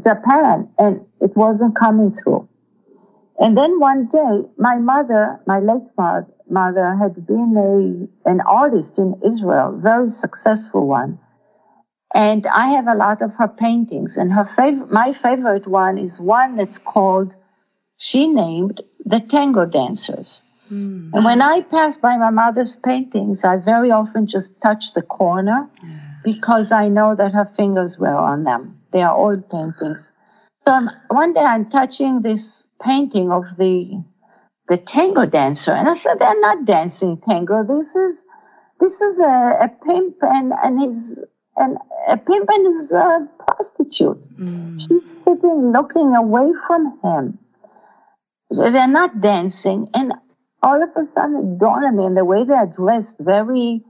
Japan, 0.00 0.68
and 0.78 1.04
it 1.20 1.36
wasn't 1.36 1.76
coming 1.76 2.12
through. 2.12 2.48
And 3.42 3.56
then 3.56 3.80
one 3.80 4.06
day, 4.06 4.48
my 4.56 4.78
mother, 4.78 5.40
my 5.46 5.58
late 5.58 5.90
mother, 5.98 6.28
mother 6.48 6.94
had 6.94 7.26
been 7.26 8.08
a, 8.24 8.30
an 8.30 8.40
artist 8.42 9.00
in 9.00 9.20
Israel, 9.24 9.76
very 9.76 10.08
successful 10.08 10.86
one. 10.86 11.18
And 12.14 12.46
I 12.46 12.68
have 12.68 12.86
a 12.86 12.94
lot 12.94 13.20
of 13.20 13.36
her 13.38 13.48
paintings. 13.48 14.16
And 14.16 14.32
her 14.32 14.44
fav- 14.44 14.90
my 14.90 15.12
favorite 15.12 15.66
one 15.66 15.98
is 15.98 16.20
one 16.20 16.54
that's 16.56 16.78
called, 16.78 17.34
she 17.96 18.28
named 18.28 18.80
The 19.04 19.18
Tango 19.18 19.64
Dancers. 19.64 20.42
Mm. 20.70 21.10
And 21.12 21.24
when 21.24 21.42
I 21.42 21.62
pass 21.62 21.96
by 21.96 22.16
my 22.18 22.30
mother's 22.30 22.76
paintings, 22.76 23.44
I 23.44 23.56
very 23.56 23.90
often 23.90 24.26
just 24.26 24.60
touch 24.60 24.92
the 24.94 25.02
corner 25.02 25.68
yeah. 25.82 25.98
because 26.22 26.70
I 26.70 26.88
know 26.88 27.16
that 27.16 27.32
her 27.32 27.46
fingers 27.46 27.98
were 27.98 28.14
on 28.14 28.44
them. 28.44 28.78
They 28.92 29.02
are 29.02 29.16
old 29.16 29.48
paintings. 29.50 30.12
So 30.66 30.88
one 31.08 31.32
day 31.32 31.40
I'm 31.40 31.68
touching 31.68 32.20
this 32.20 32.68
painting 32.80 33.30
of 33.32 33.44
the 33.56 34.02
the 34.68 34.76
tango 34.76 35.26
dancer. 35.26 35.72
And 35.72 35.88
I 35.88 35.94
said, 35.94 36.18
they're 36.18 36.40
not 36.40 36.64
dancing 36.64 37.18
tango. 37.18 37.64
This 37.64 37.94
is, 37.96 38.24
this 38.80 39.00
is 39.00 39.20
a, 39.20 39.24
a 39.24 39.70
pimp 39.84 40.16
and, 40.22 40.52
and 40.62 40.80
his, 40.80 41.22
and 41.56 41.78
a 42.08 42.16
pimp 42.16 42.48
and 42.48 42.66
his 42.68 42.92
uh, 42.94 43.20
prostitute. 43.38 44.20
Mm. 44.38 44.80
She's 44.80 45.24
sitting 45.24 45.72
looking 45.72 46.14
away 46.14 46.52
from 46.66 46.98
him. 47.02 47.38
So 48.52 48.70
they're 48.70 48.88
not 48.88 49.20
dancing. 49.20 49.88
And 49.94 50.14
all 50.62 50.82
of 50.82 50.90
a 50.96 51.06
sudden 51.06 51.36
it 51.36 51.58
dawned 51.58 51.84
on 51.84 51.96
me, 51.96 52.06
and 52.06 52.16
the 52.16 52.24
way 52.24 52.44
they're 52.44 52.66
dressed, 52.66 53.16
very, 53.18 53.82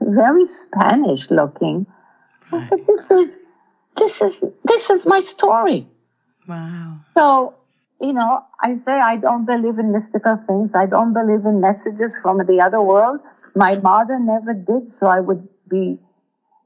very 0.00 0.46
Spanish 0.46 1.30
looking. 1.30 1.86
I 2.50 2.60
said, 2.60 2.78
this 2.86 3.10
is, 3.10 3.38
this 3.96 4.20
is 4.20 4.42
this 4.64 4.90
is 4.90 5.06
my 5.06 5.20
story. 5.20 5.86
Wow. 6.48 6.98
So, 7.16 7.54
you 8.00 8.12
know, 8.12 8.44
I 8.60 8.74
say 8.74 8.92
I 8.92 9.16
don't 9.16 9.44
believe 9.44 9.78
in 9.78 9.92
mystical 9.92 10.38
things. 10.46 10.74
I 10.74 10.86
don't 10.86 11.12
believe 11.12 11.44
in 11.44 11.60
messages 11.60 12.18
from 12.20 12.38
the 12.38 12.60
other 12.60 12.80
world. 12.80 13.20
My 13.54 13.76
mother 13.76 14.18
never 14.18 14.54
did, 14.54 14.90
so 14.90 15.06
I 15.06 15.20
would 15.20 15.46
be 15.68 15.98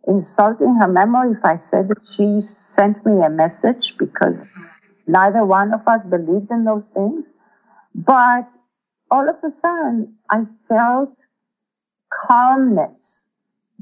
insulting 0.06 0.76
her 0.76 0.88
memory 0.88 1.32
if 1.32 1.44
I 1.44 1.56
said 1.56 1.88
that 1.88 2.06
she 2.06 2.40
sent 2.40 3.04
me 3.04 3.24
a 3.24 3.28
message 3.28 3.96
because 3.98 4.36
neither 5.06 5.44
one 5.44 5.74
of 5.74 5.86
us 5.86 6.02
believed 6.04 6.50
in 6.50 6.64
those 6.64 6.86
things. 6.86 7.32
But 7.94 8.48
all 9.10 9.28
of 9.28 9.36
a 9.44 9.50
sudden, 9.50 10.16
I 10.30 10.44
felt 10.68 11.26
calmness, 12.12 13.28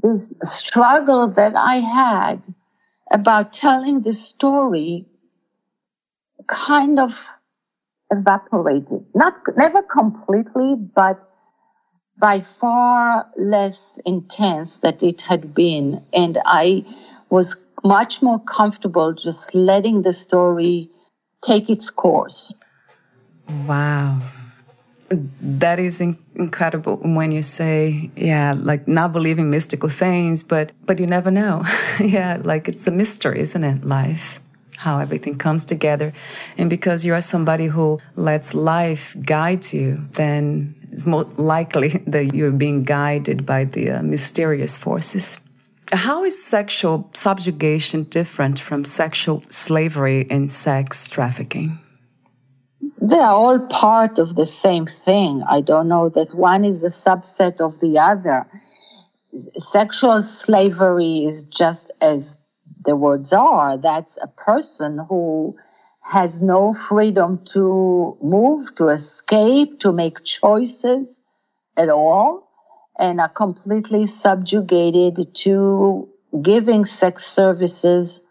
this 0.01 0.33
struggle 0.41 1.29
that 1.31 1.55
I 1.55 1.75
had 1.75 2.53
about 3.15 3.53
telling 3.53 4.01
this 4.01 4.21
story 4.27 5.05
kind 6.47 6.99
of 6.99 7.25
evaporated. 8.11 9.05
Not 9.15 9.35
never 9.55 9.81
completely, 9.81 10.75
but 10.75 11.17
by 12.17 12.41
far 12.41 13.27
less 13.37 13.99
intense 14.05 14.79
that 14.79 15.01
it 15.01 15.21
had 15.21 15.53
been. 15.53 16.05
And 16.11 16.37
I 16.45 16.83
was 17.29 17.55
much 17.85 18.21
more 18.21 18.39
comfortable 18.39 19.13
just 19.13 19.55
letting 19.55 20.01
the 20.01 20.11
story 20.11 20.89
take 21.41 21.69
its 21.69 21.89
course. 21.89 22.53
Wow. 23.65 24.19
That 25.09 25.79
is 25.79 26.01
in- 26.01 26.17
incredible 26.35 26.97
when 26.97 27.31
you 27.31 27.41
say, 27.41 28.09
yeah, 28.15 28.55
like 28.57 28.87
not 28.87 29.13
believing 29.13 29.49
mystical 29.49 29.89
things, 29.89 30.43
but 30.43 30.71
but 30.85 30.99
you 30.99 31.05
never 31.05 31.31
know. 31.31 31.63
yeah, 31.99 32.41
like 32.43 32.67
it's 32.67 32.87
a 32.87 32.91
mystery, 32.91 33.39
isn't 33.41 33.63
it? 33.63 33.85
Life, 33.85 34.39
how 34.77 34.99
everything 34.99 35.37
comes 35.37 35.63
together, 35.65 36.11
and 36.57 36.69
because 36.69 37.05
you 37.05 37.13
are 37.13 37.21
somebody 37.21 37.67
who 37.67 37.99
lets 38.15 38.55
life 38.55 39.15
guide 39.23 39.71
you, 39.71 39.97
then 40.13 40.75
it's 40.91 41.05
more 41.05 41.25
likely 41.37 41.89
that 42.07 42.33
you're 42.33 42.51
being 42.51 42.83
guided 42.83 43.45
by 43.45 43.65
the 43.65 43.91
uh, 43.91 44.01
mysterious 44.01 44.77
forces. 44.77 45.39
How 45.91 46.23
is 46.23 46.43
sexual 46.43 47.11
subjugation 47.13 48.03
different 48.05 48.59
from 48.59 48.83
sexual 48.83 49.43
slavery 49.49 50.25
and 50.31 50.51
sex 50.51 51.07
trafficking? 51.09 51.77
They 53.01 53.19
are 53.19 53.35
all 53.35 53.59
part 53.59 54.19
of 54.19 54.35
the 54.35 54.45
same 54.45 54.85
thing. 54.85 55.43
I 55.47 55.61
don't 55.61 55.89
know 55.89 56.09
that 56.09 56.33
one 56.33 56.63
is 56.63 56.83
a 56.83 56.89
subset 56.89 57.59
of 57.59 57.79
the 57.79 57.99
other. 57.99 58.47
Sexual 59.57 60.21
slavery 60.21 61.25
is 61.25 61.43
just 61.43 61.91
as 61.99 62.37
the 62.85 62.95
words 62.95 63.33
are. 63.33 63.77
That's 63.77 64.17
a 64.21 64.27
person 64.27 65.05
who 65.09 65.57
has 66.03 66.41
no 66.41 66.71
freedom 66.71 67.43
to 67.45 68.17
move, 68.21 68.73
to 68.75 68.87
escape, 68.87 69.79
to 69.79 69.91
make 69.91 70.23
choices 70.23 71.21
at 71.75 71.89
all, 71.89 72.47
and 72.97 73.19
are 73.19 73.29
completely 73.29 74.07
subjugated 74.07 75.33
to 75.35 76.07
giving 76.41 76.85
sex 76.85 77.25
services 77.25 78.21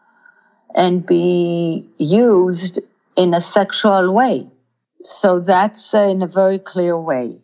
and 0.75 1.05
be 1.05 1.87
used 1.99 2.81
in 3.17 3.35
a 3.35 3.41
sexual 3.41 4.13
way. 4.15 4.47
So 5.01 5.41
that's 5.41 5.95
uh, 5.95 6.03
in 6.03 6.23
a 6.23 6.27
very 6.27 6.59
clear 6.59 6.99
way. 6.99 7.43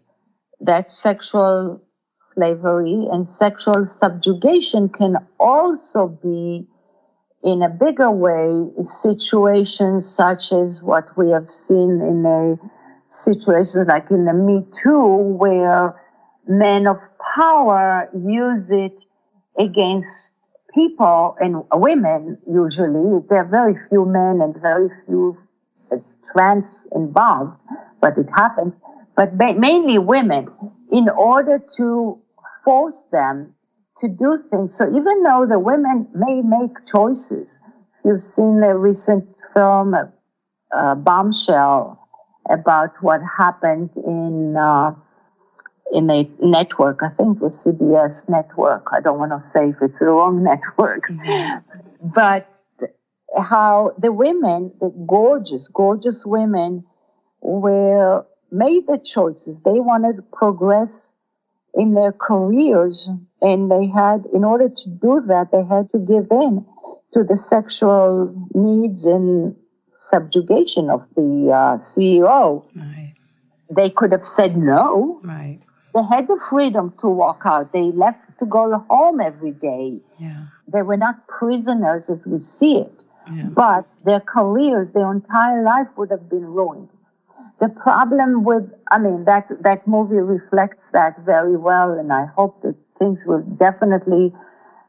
That's 0.61 0.97
sexual 0.97 1.83
slavery 2.19 3.07
and 3.11 3.29
sexual 3.29 3.87
subjugation 3.87 4.89
can 4.89 5.17
also 5.39 6.07
be 6.07 6.67
in 7.43 7.63
a 7.63 7.69
bigger 7.69 8.11
way 8.11 8.71
situations 8.83 10.09
such 10.09 10.53
as 10.53 10.83
what 10.83 11.17
we 11.17 11.31
have 11.31 11.51
seen 11.51 12.01
in 12.03 12.25
a 12.27 12.57
situation 13.09 13.87
like 13.87 14.11
in 14.11 14.27
the 14.27 14.33
Me 14.33 14.65
Too, 14.83 15.07
where 15.39 16.01
men 16.47 16.87
of 16.87 16.99
power 17.35 18.09
use 18.15 18.71
it 18.71 19.03
against 19.59 20.33
people 20.75 21.37
and 21.41 21.65
women 21.73 22.39
usually. 22.49 23.21
There 23.29 23.39
are 23.39 23.49
very 23.49 23.77
few 23.89 24.05
men 24.05 24.41
and 24.41 24.55
very 24.61 24.89
few 25.07 25.39
trans 26.25 26.87
involved, 26.95 27.57
but 28.01 28.19
it 28.19 28.29
happens. 28.35 28.81
But 29.17 29.35
mainly 29.35 29.99
women, 29.99 30.49
in 30.91 31.09
order 31.09 31.63
to 31.77 32.19
force 32.65 33.09
them 33.13 33.55
to 33.99 34.09
do 34.09 34.39
things. 34.51 34.77
So 34.77 34.89
even 34.89 35.23
though 35.23 35.47
the 35.49 35.59
women 35.59 36.09
may 36.15 36.41
make 36.43 36.87
choices, 36.87 37.61
you've 38.05 38.23
seen 38.23 38.61
the 38.61 38.75
recent 38.75 39.27
film, 39.53 39.95
uh, 39.95 40.95
Bombshell, 40.95 41.99
about 42.49 42.91
what 43.01 43.21
happened 43.39 43.91
in 43.97 44.57
uh, 44.57 44.95
in 45.93 46.11
a 46.11 46.29
network. 46.41 47.01
I 47.03 47.09
think 47.09 47.37
it 47.37 47.43
was 47.43 47.65
CBS 47.65 48.29
network. 48.29 48.89
I 48.93 49.01
don't 49.01 49.19
want 49.19 49.33
to 49.33 49.47
say 49.49 49.71
if 49.71 49.77
it's 49.83 49.99
the 49.99 50.07
wrong 50.07 50.43
network, 50.51 51.09
mm-hmm. 51.09 52.09
but 52.15 52.63
how 53.39 53.93
the 53.99 54.13
women, 54.13 54.73
the 54.81 54.91
gorgeous, 55.07 55.69
gorgeous 55.69 56.27
women, 56.27 56.85
were 57.41 58.27
made 58.51 58.87
the 58.87 58.99
choices. 58.99 59.61
They 59.61 59.81
wanted 59.81 60.17
to 60.17 60.23
progress 60.23 61.15
in 61.75 61.95
their 61.95 62.13
careers 62.13 63.09
and 63.41 63.71
they 63.71 63.87
had 63.87 64.27
in 64.35 64.45
order 64.45 64.69
to 64.69 64.89
do 64.89 65.21
that 65.27 65.51
they 65.53 65.65
had 65.65 65.91
to 65.93 65.99
give 65.99 66.27
in 66.31 66.65
to 67.13 67.25
the 67.25 67.37
sexual 67.37 68.35
needs 68.55 69.07
and 69.07 69.55
subjugation 69.97 70.91
of 70.91 71.09
the 71.15 71.51
uh, 71.53 71.79
ceo 71.79 72.65
right. 72.75 73.15
they 73.71 73.89
could 73.89 74.11
have 74.11 74.25
said 74.25 74.57
no 74.57 75.21
right 75.23 75.61
they 75.95 76.03
had 76.05 76.27
the 76.29 76.41
freedom 76.51 76.93
to 76.99 77.07
walk 77.07 77.43
out 77.45 77.73
they 77.73 77.93
left 77.93 78.39
to 78.39 78.47
go 78.47 78.77
home 78.91 79.21
every 79.21 79.53
day 79.53 80.01
yeah. 80.19 80.47
they 80.67 80.83
were 80.83 80.97
not 80.97 81.27
prisoners 81.29 82.11
as 82.11 82.27
we 82.27 82.41
see 82.41 82.79
it 82.79 83.05
yeah. 83.33 83.45
but 83.51 83.87
their 84.05 84.21
careers 84.21 84.93
their 84.93 85.11
entire 85.11 85.63
life 85.63 85.89
would 85.97 86.11
have 86.11 86.29
been 86.29 86.45
ruined 86.45 86.89
the 87.61 87.69
problem 87.69 88.43
with, 88.45 88.73
I 88.91 88.99
mean, 88.99 89.25
that, 89.25 89.47
that 89.63 89.87
movie 89.87 90.17
reflects 90.17 90.93
that 90.93 91.21
very 91.21 91.57
well, 91.57 91.93
and 91.93 92.11
I 92.11 92.25
hope 92.25 92.63
that 92.63 92.75
things 92.99 93.25
will 93.27 93.43
definitely 93.43 94.33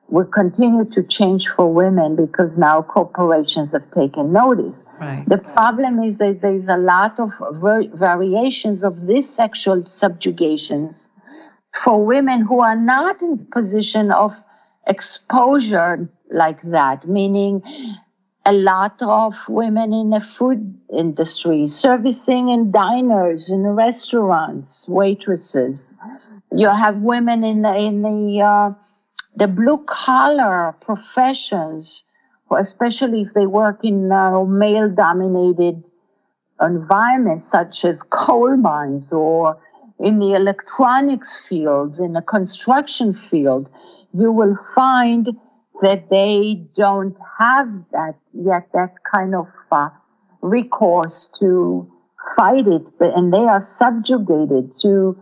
will 0.07 0.25
continue 0.25 0.83
to 0.83 1.03
change 1.03 1.47
for 1.47 1.71
women 1.73 2.17
because 2.17 2.57
now 2.57 2.81
corporations 2.81 3.71
have 3.71 3.89
taken 3.91 4.33
notice. 4.33 4.83
Right. 4.99 5.23
The 5.27 5.37
problem 5.37 6.03
is 6.03 6.17
that 6.17 6.41
there's 6.41 6.67
a 6.67 6.75
lot 6.75 7.17
of 7.19 7.31
variations 7.93 8.83
of 8.83 9.07
these 9.07 9.33
sexual 9.33 9.85
subjugations 9.85 11.09
for 11.73 12.05
women 12.05 12.41
who 12.41 12.59
are 12.59 12.75
not 12.75 13.21
in 13.21 13.45
position 13.53 14.11
of 14.11 14.33
exposure 14.85 16.09
like 16.29 16.61
that, 16.63 17.07
meaning 17.07 17.63
a 18.45 18.53
lot 18.53 19.01
of 19.01 19.35
women 19.47 19.93
in 19.93 20.09
the 20.09 20.19
food 20.19 20.77
industry, 20.93 21.67
servicing 21.67 22.49
in 22.49 22.71
diners, 22.71 23.49
in 23.49 23.61
restaurants, 23.67 24.87
waitresses. 24.87 25.95
You 26.51 26.69
have 26.69 26.97
women 26.97 27.43
in 27.43 27.61
the, 27.61 27.75
in 27.77 28.01
the, 28.01 28.41
uh, 28.41 28.73
the 29.35 29.47
blue 29.47 29.77
collar 29.85 30.75
professions, 30.81 32.03
especially 32.51 33.21
if 33.21 33.33
they 33.33 33.45
work 33.45 33.79
in 33.83 34.11
uh, 34.11 34.43
male 34.43 34.89
dominated 34.89 35.83
environments 36.59 37.45
such 37.49 37.85
as 37.85 38.03
coal 38.03 38.57
mines 38.57 39.13
or 39.13 39.57
in 39.99 40.17
the 40.17 40.33
electronics 40.33 41.39
fields, 41.47 41.99
in 41.99 42.13
the 42.13 42.23
construction 42.23 43.13
field, 43.13 43.69
you 44.13 44.31
will 44.31 44.55
find 44.75 45.29
that 45.81 46.09
they 46.09 46.63
don't 46.75 47.19
have 47.39 47.67
that 47.91 48.15
yet, 48.33 48.69
that 48.73 48.95
kind 49.11 49.35
of 49.35 49.47
uh, 49.71 49.89
recourse 50.41 51.29
to 51.39 51.91
fight 52.35 52.67
it, 52.67 52.83
but, 52.99 53.15
and 53.17 53.33
they 53.33 53.45
are 53.45 53.61
subjugated 53.61 54.71
to 54.79 55.17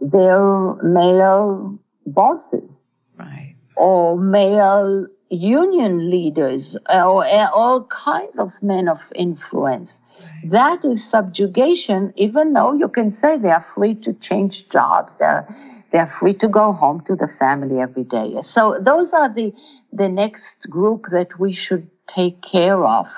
their 0.00 0.74
male 0.82 1.78
bosses. 2.06 2.84
Right. 3.16 3.54
Or 3.76 4.18
male 4.18 5.06
union 5.30 6.10
leaders 6.10 6.76
or 6.92 7.24
all 7.54 7.84
kinds 7.84 8.38
of 8.38 8.60
men 8.62 8.88
of 8.88 9.12
influence. 9.14 10.00
Right. 10.20 10.50
That 10.50 10.84
is 10.84 11.08
subjugation, 11.08 12.12
even 12.16 12.52
though 12.52 12.72
you 12.72 12.88
can 12.88 13.10
say 13.10 13.38
they 13.38 13.50
are 13.50 13.62
free 13.62 13.94
to 13.96 14.12
change 14.14 14.68
jobs. 14.68 15.18
They're, 15.18 15.46
they're 15.92 16.08
free 16.08 16.34
to 16.34 16.48
go 16.48 16.72
home 16.72 17.00
to 17.02 17.14
the 17.14 17.28
family 17.28 17.80
every 17.80 18.04
day. 18.04 18.42
So 18.42 18.78
those 18.80 19.12
are 19.12 19.32
the, 19.32 19.54
the 19.92 20.08
next 20.08 20.68
group 20.68 21.06
that 21.12 21.38
we 21.38 21.52
should 21.52 21.88
take 22.08 22.42
care 22.42 22.84
of. 22.84 23.08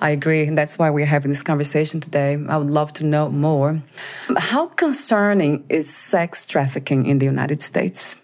I 0.00 0.10
agree. 0.10 0.44
And 0.44 0.56
that's 0.56 0.78
why 0.78 0.90
we're 0.90 1.06
having 1.06 1.30
this 1.30 1.42
conversation 1.42 1.98
today. 1.98 2.38
I 2.48 2.58
would 2.58 2.70
love 2.70 2.92
to 2.94 3.04
know 3.04 3.30
more. 3.30 3.82
How 4.36 4.66
concerning 4.66 5.64
is 5.70 5.92
sex 5.92 6.44
trafficking 6.44 7.06
in 7.06 7.18
the 7.18 7.26
United 7.26 7.62
States? 7.62 8.16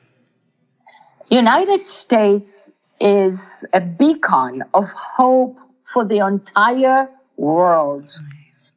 United 1.31 1.83
States 1.83 2.71
is 3.00 3.64
a 3.72 3.80
beacon 3.80 4.62
of 4.74 4.90
hope 4.92 5.59
for 5.83 6.04
the 6.04 6.18
entire 6.18 7.09
world. 7.37 8.18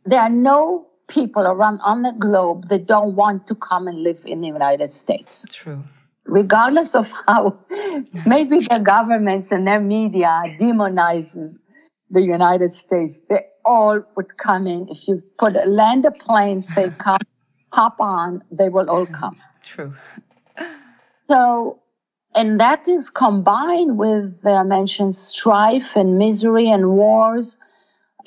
There 0.06 0.22
are 0.22 0.30
no 0.30 0.88
people 1.08 1.44
around 1.44 1.80
on 1.84 2.02
the 2.02 2.12
globe 2.12 2.68
that 2.68 2.86
don't 2.86 3.16
want 3.16 3.48
to 3.48 3.56
come 3.56 3.88
and 3.88 4.04
live 4.04 4.22
in 4.26 4.42
the 4.42 4.48
United 4.48 4.92
States. 4.92 5.46
True. 5.50 5.84
Regardless 6.26 6.96
of 6.96 7.10
how 7.28 7.58
maybe 8.26 8.60
their 8.70 8.80
governments 8.80 9.52
and 9.52 9.66
their 9.66 9.80
media 9.80 10.44
demonizes 10.60 11.58
the 12.10 12.22
United 12.22 12.74
States, 12.74 13.22
they 13.30 13.42
all 13.64 14.04
would 14.16 14.38
come 14.38 14.68
in. 14.68 14.88
If 14.90 15.08
you 15.08 15.24
put 15.38 15.56
a 15.56 15.66
land 15.66 16.06
a 16.06 16.12
plane, 16.12 16.60
say 16.60 16.90
come, 16.98 17.20
hop 17.72 17.96
on, 18.00 18.44
they 18.52 18.70
will 18.70 18.90
all 18.90 19.06
come. 19.06 19.38
True. 19.62 19.94
So, 21.30 21.80
and 22.38 22.60
that 22.60 22.88
is 22.88 23.10
combined 23.10 23.98
with, 23.98 24.46
uh, 24.46 24.64
mentioned, 24.64 25.16
strife 25.16 25.96
and 25.96 26.20
misery 26.20 26.70
and 26.70 26.92
wars 26.92 27.58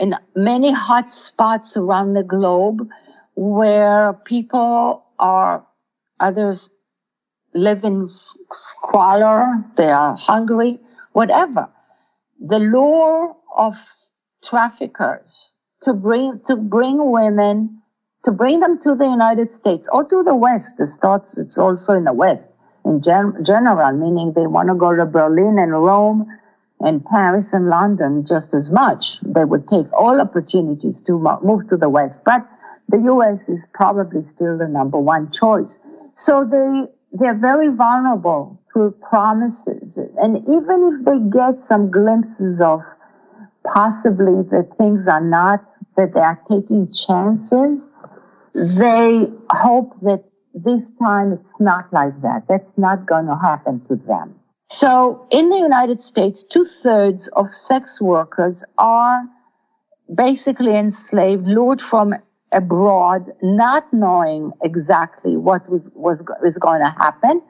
in 0.01 0.16
many 0.35 0.73
hot 0.73 1.12
spots 1.12 1.77
around 1.77 2.14
the 2.14 2.25
globe 2.25 2.88
where 3.37 4.14
people 4.25 5.05
are, 5.20 5.64
others 6.18 6.70
live 7.55 7.85
in 7.85 8.09
squalor, 8.09 9.46
they 9.77 9.90
are 9.90 10.16
hungry, 10.16 10.81
whatever. 11.12 11.68
The 12.40 12.59
lure 12.59 13.37
of 13.57 13.77
traffickers 14.42 15.55
to 15.83 15.92
bring, 15.92 16.40
to 16.46 16.57
bring 16.57 17.12
women, 17.12 17.81
to 18.25 18.33
bring 18.33 18.59
them 18.59 18.81
to 18.81 18.96
the 18.96 19.05
United 19.07 19.53
States 19.53 19.88
or 19.92 20.03
to 20.05 20.25
the 20.25 20.35
West, 20.35 20.81
it 20.81 20.87
starts, 20.87 21.38
it's 21.38 21.59
also 21.59 21.94
in 21.94 22.05
the 22.05 22.12
West 22.12 22.49
in 22.85 23.03
gen- 23.03 23.45
general, 23.45 23.93
meaning 23.93 24.33
they 24.33 24.47
want 24.47 24.69
to 24.69 24.75
go 24.75 24.95
to 24.95 25.05
Berlin 25.05 25.59
and 25.59 25.73
Rome 25.73 26.27
and 26.81 27.05
Paris 27.05 27.53
and 27.53 27.69
London 27.69 28.25
just 28.27 28.55
as 28.55 28.71
much. 28.71 29.21
They 29.21 29.45
would 29.45 29.69
take 29.69 29.93
all 29.93 30.21
opportunities 30.21 31.01
to 31.03 31.19
move 31.43 31.69
to 31.69 31.77
the 31.77 31.88
West, 31.88 32.23
but 32.25 32.47
the 32.88 32.99
U.S. 32.99 33.49
is 33.49 33.66
probably 33.73 34.23
still 34.23 34.59
the 34.59 34.66
number 34.66 34.99
one 34.99 35.31
choice. 35.31 35.79
So 36.14 36.45
they 36.45 36.90
they're 37.12 37.38
very 37.38 37.69
vulnerable 37.69 38.61
to 38.73 38.95
promises, 39.09 39.99
and 40.19 40.38
even 40.49 40.95
if 40.95 41.05
they 41.05 41.19
get 41.37 41.59
some 41.59 41.90
glimpses 41.90 42.61
of 42.61 42.83
possibly 43.64 44.43
that 44.51 44.71
things 44.79 45.09
are 45.09 45.21
not 45.21 45.64
that 45.97 46.14
they 46.14 46.21
are 46.21 46.40
taking 46.51 46.93
chances, 46.93 47.90
they 48.55 49.31
hope 49.51 49.95
that 50.03 50.25
this 50.55 50.93
time 50.93 51.33
it's 51.33 51.55
not 51.61 51.83
like 51.93 52.21
that. 52.23 52.45
That's 52.49 52.73
not 52.77 53.07
going 53.07 53.27
to 53.27 53.37
happen 53.37 53.81
to 53.89 53.97
them. 53.97 54.35
So 54.69 55.27
in 55.31 55.51
the 55.51 55.57
United 55.59 56.01
States, 56.01 56.45
two 56.45 56.65
thirds 56.65 57.29
of 57.35 57.53
sex 57.53 58.01
workers 58.01 58.65
are 58.79 59.23
basically 60.15 60.77
enslaved, 60.77 61.47
lured 61.47 61.83
from 61.83 62.15
abroad, 62.53 63.33
not 63.43 63.93
knowing 63.93 64.53
exactly 64.63 65.37
what 65.37 65.69
was, 65.69 65.83
was, 65.95 66.25
was 66.43 66.59
going 66.59 66.81
to 66.81 66.91
happen. 66.91 67.43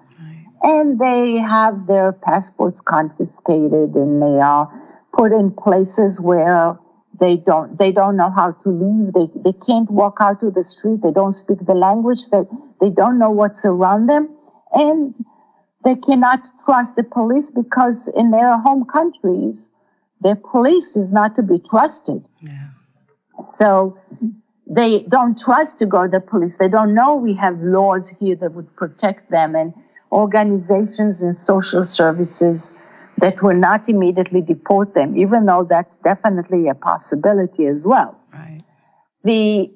And 0.62 0.98
they 0.98 1.38
have 1.38 1.86
their 1.86 2.12
passports 2.12 2.82
confiscated 2.82 3.94
and 3.94 4.20
they 4.20 4.40
are 4.40 4.70
put 5.14 5.32
in 5.32 5.50
places 5.52 6.20
where 6.20 6.78
they 7.20 7.36
don't 7.36 7.78
they 7.78 7.92
don't 7.92 8.16
know 8.16 8.30
how 8.30 8.52
to 8.52 8.68
leave 8.70 9.12
they 9.12 9.28
they 9.44 9.56
can't 9.66 9.90
walk 9.90 10.18
out 10.20 10.40
to 10.40 10.50
the 10.50 10.64
street 10.64 11.00
they 11.02 11.12
don't 11.12 11.34
speak 11.34 11.58
the 11.66 11.74
language 11.74 12.28
they 12.30 12.42
they 12.80 12.90
don't 12.90 13.18
know 13.18 13.30
what's 13.30 13.64
around 13.64 14.06
them 14.06 14.28
and 14.72 15.16
they 15.84 15.96
cannot 15.96 16.46
trust 16.64 16.96
the 16.96 17.04
police 17.04 17.50
because 17.50 18.08
in 18.08 18.30
their 18.30 18.56
home 18.58 18.84
countries, 18.84 19.70
their 20.20 20.36
police 20.36 20.96
is 20.96 21.12
not 21.12 21.34
to 21.36 21.42
be 21.42 21.58
trusted. 21.58 22.26
Yeah. 22.42 22.68
So 23.40 23.98
they 24.66 25.04
don't 25.04 25.38
trust 25.38 25.78
to 25.78 25.86
go 25.86 26.02
to 26.02 26.08
the 26.08 26.20
police. 26.20 26.58
They 26.58 26.68
don't 26.68 26.94
know 26.94 27.16
we 27.16 27.34
have 27.34 27.58
laws 27.60 28.10
here 28.10 28.36
that 28.36 28.52
would 28.52 28.74
protect 28.76 29.30
them 29.30 29.54
and 29.54 29.72
organizations 30.12 31.22
and 31.22 31.34
social 31.34 31.82
services 31.82 32.78
that 33.20 33.42
will 33.42 33.56
not 33.56 33.88
immediately 33.88 34.40
deport 34.40 34.94
them, 34.94 35.16
even 35.16 35.46
though 35.46 35.66
that's 35.68 35.94
definitely 36.02 36.68
a 36.68 36.74
possibility 36.74 37.66
as 37.66 37.84
well. 37.84 38.18
Right. 38.32 38.60
The 39.24 39.70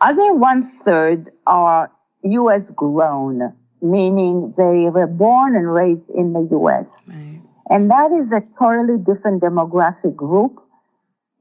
other 0.00 0.34
one 0.34 0.62
third 0.62 1.30
are 1.46 1.90
US 2.22 2.70
grown 2.70 3.52
meaning 3.82 4.52
they 4.56 4.90
were 4.90 5.06
born 5.06 5.56
and 5.56 5.72
raised 5.72 6.08
in 6.10 6.32
the 6.32 6.46
US. 6.58 7.02
Right. 7.06 7.40
And 7.68 7.90
that 7.90 8.10
is 8.12 8.32
a 8.32 8.42
totally 8.58 8.98
different 8.98 9.42
demographic 9.42 10.16
group 10.16 10.60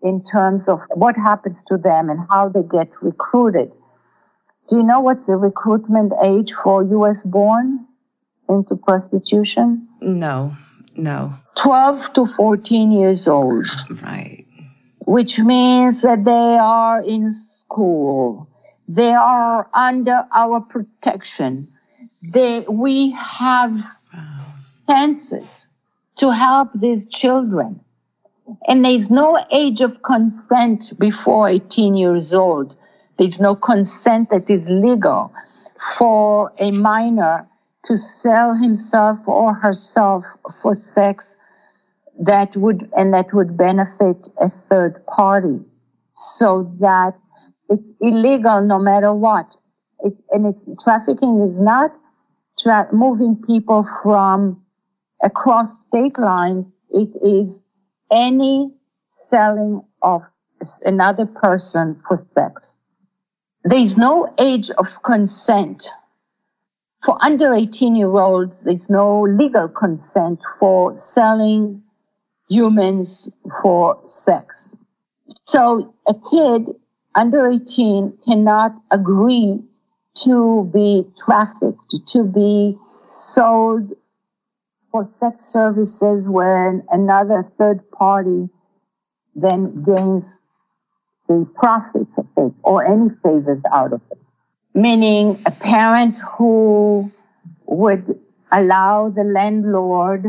in 0.02 0.24
terms 0.24 0.70
of 0.70 0.80
what 0.94 1.16
happens 1.16 1.64
to 1.64 1.78
them 1.78 2.10
and 2.10 2.20
how 2.30 2.50
they 2.50 2.62
get 2.64 2.96
recruited. 3.02 3.72
Do 4.70 4.78
you 4.78 4.84
know 4.84 5.00
what's 5.00 5.26
the 5.26 5.36
recruitment 5.36 6.14
age 6.24 6.54
for 6.54 6.84
US 6.84 7.24
born 7.24 7.86
into 8.48 8.76
prostitution? 8.76 9.88
No, 10.02 10.56
no. 11.00 11.34
12 11.56 12.14
to 12.14 12.26
14 12.26 12.92
years 12.92 13.28
old. 13.28 13.68
Right. 14.02 14.46
Which 15.00 15.40
means 15.40 16.02
that 16.02 16.24
they 16.26 16.58
are 16.60 17.02
in 17.02 17.32
school. 17.32 18.48
They 18.88 19.14
are 19.14 19.68
under 19.74 20.26
our 20.32 20.62
protection 20.62 21.68
they, 22.22 22.66
we 22.70 23.12
have 23.12 23.84
chances 24.88 25.68
to 26.18 26.32
help 26.32 26.70
these 26.74 27.06
children. 27.06 27.80
And 28.68 28.84
there's 28.84 29.10
no 29.10 29.46
age 29.52 29.82
of 29.82 30.02
consent 30.02 30.94
before 30.98 31.48
18 31.48 31.96
years 31.96 32.34
old. 32.34 32.76
There's 33.18 33.40
no 33.40 33.56
consent 33.56 34.32
that 34.32 34.50
is 34.50 34.70
legal 34.70 35.34
for 35.96 36.52
a 36.60 36.72
minor 36.72 37.48
to 37.86 37.98
sell 37.98 38.56
himself 38.56 39.20
or 39.26 39.54
herself 39.54 40.26
for 40.62 40.76
sex 40.76 41.38
that 42.20 42.56
would 42.58 42.90
and 42.98 43.14
that 43.14 43.34
would 43.34 43.56
benefit 43.58 44.28
a 44.42 44.50
third 44.50 45.06
party 45.06 45.60
so 46.14 46.70
that 46.80 47.14
it's 47.70 47.94
illegal 48.02 48.62
no 48.62 48.78
matter 48.78 49.14
what 49.14 49.56
it, 50.02 50.14
and 50.32 50.46
it's 50.46 50.66
trafficking 50.82 51.42
is 51.42 51.58
not 51.58 51.94
tra- 52.60 52.88
moving 52.92 53.36
people 53.48 53.88
from 54.04 54.62
across 55.24 55.82
state 55.82 56.18
lines. 56.18 56.68
It 56.90 57.10
is 57.22 57.62
any 58.12 58.72
selling 59.08 59.82
of 60.02 60.22
another 60.86 61.26
person 61.26 62.02
for 62.08 62.18
sex. 62.18 62.78
There 63.64 63.80
is 63.80 63.98
no 63.98 64.34
age 64.40 64.72
of 64.72 65.02
consent. 65.04 65.90
For 67.02 67.18
under 67.22 67.54
18 67.54 67.96
year 67.96 68.14
olds, 68.18 68.64
there's 68.64 68.90
no 68.90 69.22
legal 69.22 69.68
consent 69.70 70.42
for 70.60 70.98
selling 70.98 71.82
humans 72.50 73.32
for 73.62 74.02
sex. 74.08 74.76
So 75.46 75.94
a 76.08 76.14
kid 76.14 76.76
under 77.16 77.48
18 77.48 78.18
cannot 78.26 78.76
agree 78.92 79.62
to 80.24 80.70
be 80.74 81.06
trafficked, 81.16 81.96
to 82.08 82.24
be 82.24 82.78
sold 83.10 83.94
for 84.92 85.06
sex 85.06 85.46
services 85.46 86.28
when 86.28 86.84
another 86.90 87.44
third 87.44 87.90
party 87.92 88.50
then 89.36 89.84
gains 89.84 90.42
the 91.28 91.48
profits 91.56 92.18
of 92.18 92.28
it 92.38 92.54
or 92.64 92.86
any 92.86 93.10
favors 93.24 93.62
out 93.72 93.94
of 93.94 94.02
it. 94.12 94.18
Meaning 94.74 95.42
a 95.46 95.52
parent 95.52 96.18
who 96.38 97.12
would 97.66 98.20
allow 98.52 99.10
the 99.10 99.24
landlord 99.24 100.26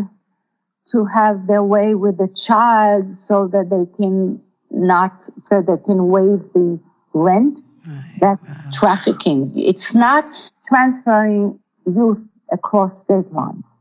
to 0.89 1.05
have 1.05 1.47
their 1.47 1.63
way 1.63 1.95
with 1.95 2.19
the 2.19 2.29
child 2.29 3.17
so 3.17 3.47
that 3.49 3.71
they 3.71 3.87
can 3.97 4.41
not, 4.71 5.29
so 5.45 5.63
they 5.63 5.77
can 5.87 6.09
waive 6.09 6.43
the 6.53 6.81
rent 7.13 7.63
Right. 7.87 8.05
That's 8.21 8.47
wow. 8.47 8.71
trafficking. 8.73 9.53
It's 9.57 9.95
not 9.95 10.25
transferring 10.65 11.59
youth 11.87 12.25
across 12.53 13.01
state 13.01 13.33
lines. 13.33 13.73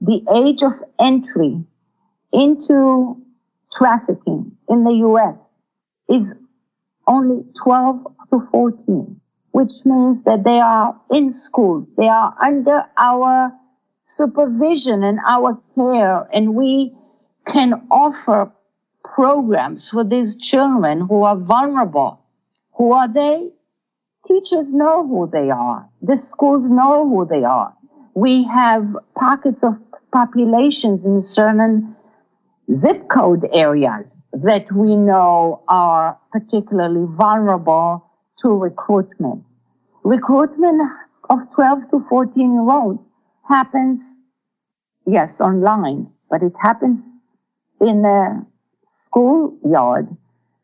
The 0.00 0.22
age 0.34 0.62
of 0.62 0.72
entry 0.98 1.62
into 2.32 3.20
trafficking 3.72 4.52
in 4.68 4.84
the 4.84 4.92
US 5.08 5.52
is 6.08 6.34
only 7.06 7.44
12 7.62 8.06
to 8.30 8.40
14, 8.40 9.20
which 9.54 9.72
means 9.84 10.22
that 10.24 10.44
they 10.44 10.60
are 10.60 10.94
in 11.10 11.30
schools. 11.30 11.94
They 11.96 12.08
are 12.08 12.34
under 12.40 12.84
our 12.98 13.52
supervision 14.06 15.02
and 15.02 15.18
our 15.26 15.58
care, 15.74 16.28
and 16.32 16.54
we 16.54 16.94
can 17.46 17.86
offer 17.90 18.50
programs 19.04 19.88
for 19.88 20.04
these 20.04 20.36
children 20.36 21.06
who 21.08 21.22
are 21.24 21.36
vulnerable 21.36 22.24
who 22.76 22.92
are 22.92 23.08
they? 23.08 23.50
Teachers 24.26 24.72
know 24.72 25.06
who 25.06 25.28
they 25.30 25.50
are. 25.50 25.88
The 26.02 26.16
schools 26.16 26.70
know 26.70 27.08
who 27.08 27.26
they 27.26 27.44
are. 27.44 27.72
We 28.14 28.44
have 28.44 28.96
pockets 29.16 29.62
of 29.62 29.76
populations 30.12 31.04
in 31.04 31.22
certain 31.22 31.94
zip 32.74 33.08
code 33.08 33.46
areas 33.52 34.20
that 34.32 34.72
we 34.72 34.96
know 34.96 35.62
are 35.68 36.18
particularly 36.32 37.06
vulnerable 37.16 38.04
to 38.38 38.48
recruitment. 38.48 39.43
Recruitment 40.04 40.82
of 41.30 41.40
12 41.54 41.90
to 41.90 42.00
14 42.00 42.52
year 42.52 42.70
olds 42.70 43.00
happens, 43.48 44.18
yes, 45.06 45.40
online, 45.40 46.12
but 46.30 46.42
it 46.42 46.52
happens 46.60 47.26
in 47.80 48.04
a 48.04 48.46
schoolyard 48.90 50.08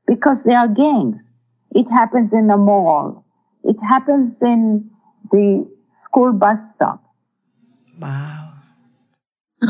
because 0.07 0.45
there 0.45 0.59
are 0.59 0.69
gangs. 0.69 1.33
It 1.75 1.91
happens 1.91 2.33
in 2.33 2.51
a 2.51 2.57
mall. 2.57 3.25
It 3.65 3.81
happens 3.83 4.43
in 4.43 4.91
the 5.33 5.67
school 5.91 6.33
bus 6.33 6.71
stop. 6.71 7.03
Wow. 7.99 8.53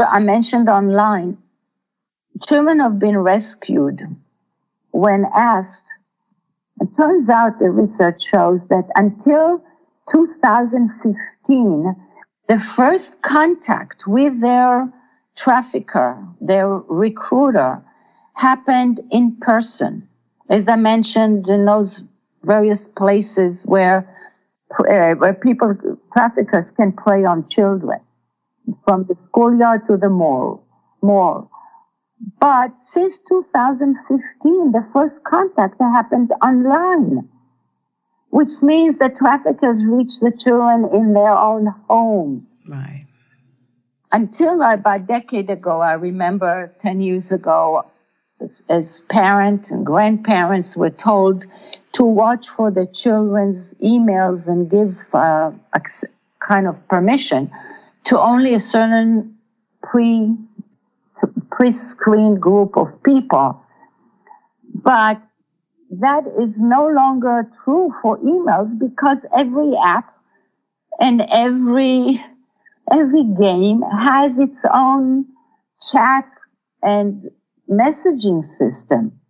I 0.08 0.20
mentioned 0.20 0.68
online, 0.68 1.38
children 2.46 2.80
have 2.80 2.98
been 2.98 3.18
rescued 3.18 4.02
when 4.92 5.26
asked. 5.34 5.86
It 6.80 6.94
turns 6.96 7.28
out 7.28 7.58
the 7.58 7.70
research 7.70 8.22
shows 8.22 8.68
that 8.68 8.88
until 8.96 9.62
2015, 10.10 11.96
the 12.48 12.58
first 12.58 13.20
contact 13.22 14.06
with 14.06 14.40
their 14.40 14.90
trafficker, 15.36 16.18
their 16.40 16.68
recruiter, 16.68 17.82
happened 18.34 19.00
in 19.10 19.36
person. 19.36 20.08
As 20.48 20.68
I 20.68 20.76
mentioned, 20.76 21.48
in 21.48 21.66
those 21.66 22.02
various 22.42 22.88
places 22.88 23.64
where, 23.66 24.08
uh, 24.78 25.14
where 25.14 25.34
people, 25.34 25.74
traffickers 26.12 26.70
can 26.70 26.92
prey 26.92 27.24
on 27.24 27.46
children, 27.48 28.00
from 28.84 29.04
the 29.04 29.16
schoolyard 29.16 29.86
to 29.86 29.96
the 29.96 30.08
mall. 30.08 30.64
mall. 31.02 31.50
But 32.38 32.78
since 32.78 33.18
2015, 33.18 34.72
the 34.72 34.86
first 34.92 35.24
contact 35.24 35.80
happened 35.80 36.32
online, 36.42 37.28
which 38.30 38.62
means 38.62 38.98
that 38.98 39.16
traffickers 39.16 39.84
reach 39.84 40.20
the 40.20 40.30
children 40.30 40.88
in 40.92 41.14
their 41.14 41.32
own 41.32 41.74
homes. 41.88 42.58
Right. 42.68 43.06
Until 44.12 44.60
about 44.60 45.00
a 45.00 45.02
decade 45.04 45.50
ago, 45.50 45.80
I 45.80 45.92
remember 45.92 46.74
10 46.80 47.00
years 47.00 47.32
ago, 47.32 47.86
as, 48.68 49.00
parents 49.08 49.70
and 49.70 49.84
grandparents 49.84 50.76
were 50.76 50.90
told 50.90 51.46
to 51.92 52.04
watch 52.04 52.48
for 52.48 52.70
the 52.70 52.86
children's 52.86 53.74
emails 53.74 54.48
and 54.48 54.70
give 54.70 54.96
uh, 55.14 55.52
a 55.72 55.80
kind 56.40 56.66
of 56.66 56.86
permission 56.88 57.50
to 58.04 58.18
only 58.18 58.54
a 58.54 58.60
certain 58.60 59.36
pre 59.82 60.36
pre-screened 61.60 62.40
group 62.40 62.74
of 62.78 63.02
people. 63.02 63.62
But 64.82 65.20
that 65.90 66.24
is 66.40 66.58
no 66.58 66.86
longer 66.88 67.50
true 67.62 67.92
for 68.00 68.16
emails 68.20 68.78
because 68.78 69.26
every 69.36 69.74
app 69.84 70.10
and 70.98 71.20
every 71.28 72.18
every 72.90 73.24
game 73.38 73.82
has 73.82 74.38
its 74.38 74.64
own 74.72 75.26
chat 75.92 76.24
and 76.82 77.30
messaging 77.68 78.42
system. 78.42 79.20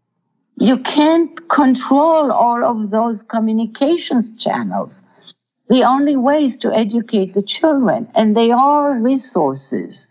You 0.56 0.78
can't 0.78 1.48
control 1.48 2.30
all 2.30 2.62
of 2.64 2.90
those 2.90 3.24
communications 3.24 4.30
channels. 4.38 5.02
The 5.68 5.82
only 5.82 6.14
way 6.16 6.44
is 6.44 6.56
to 6.58 6.72
educate 6.72 7.34
the 7.34 7.42
children, 7.42 8.08
and 8.14 8.36
they 8.36 8.52
are 8.52 8.94
resources. 8.94 10.06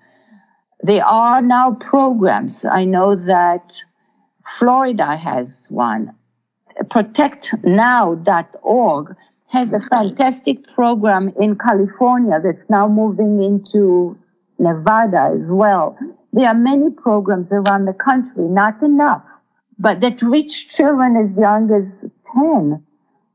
There 0.82 1.06
are 1.06 1.42
now 1.42 1.74
programs. 1.74 2.64
I 2.64 2.86
know 2.86 3.14
that 3.16 3.84
Florida 4.46 5.18
has 5.18 5.68
one. 5.70 6.16
ProtectNow.org 6.84 9.16
has 9.48 9.74
a 9.74 9.82
fantastic 9.82 10.66
program 10.74 11.34
in 11.38 11.58
California 11.58 12.40
that's 12.42 12.70
now 12.70 12.88
moving 12.88 13.44
into 13.44 14.18
Nevada 14.58 15.34
as 15.36 15.52
well. 15.52 15.98
There 16.32 16.48
are 16.48 16.54
many 16.54 16.92
programs 16.92 17.52
around 17.52 17.84
the 17.86 17.94
country, 17.94 18.46
not 18.46 18.82
enough, 18.82 19.28
but 19.78 20.00
that 20.00 20.22
reach 20.22 20.70
children 20.70 21.18
as 21.18 21.38
young 21.38 21.70
as 21.72 22.06
10 22.36 22.82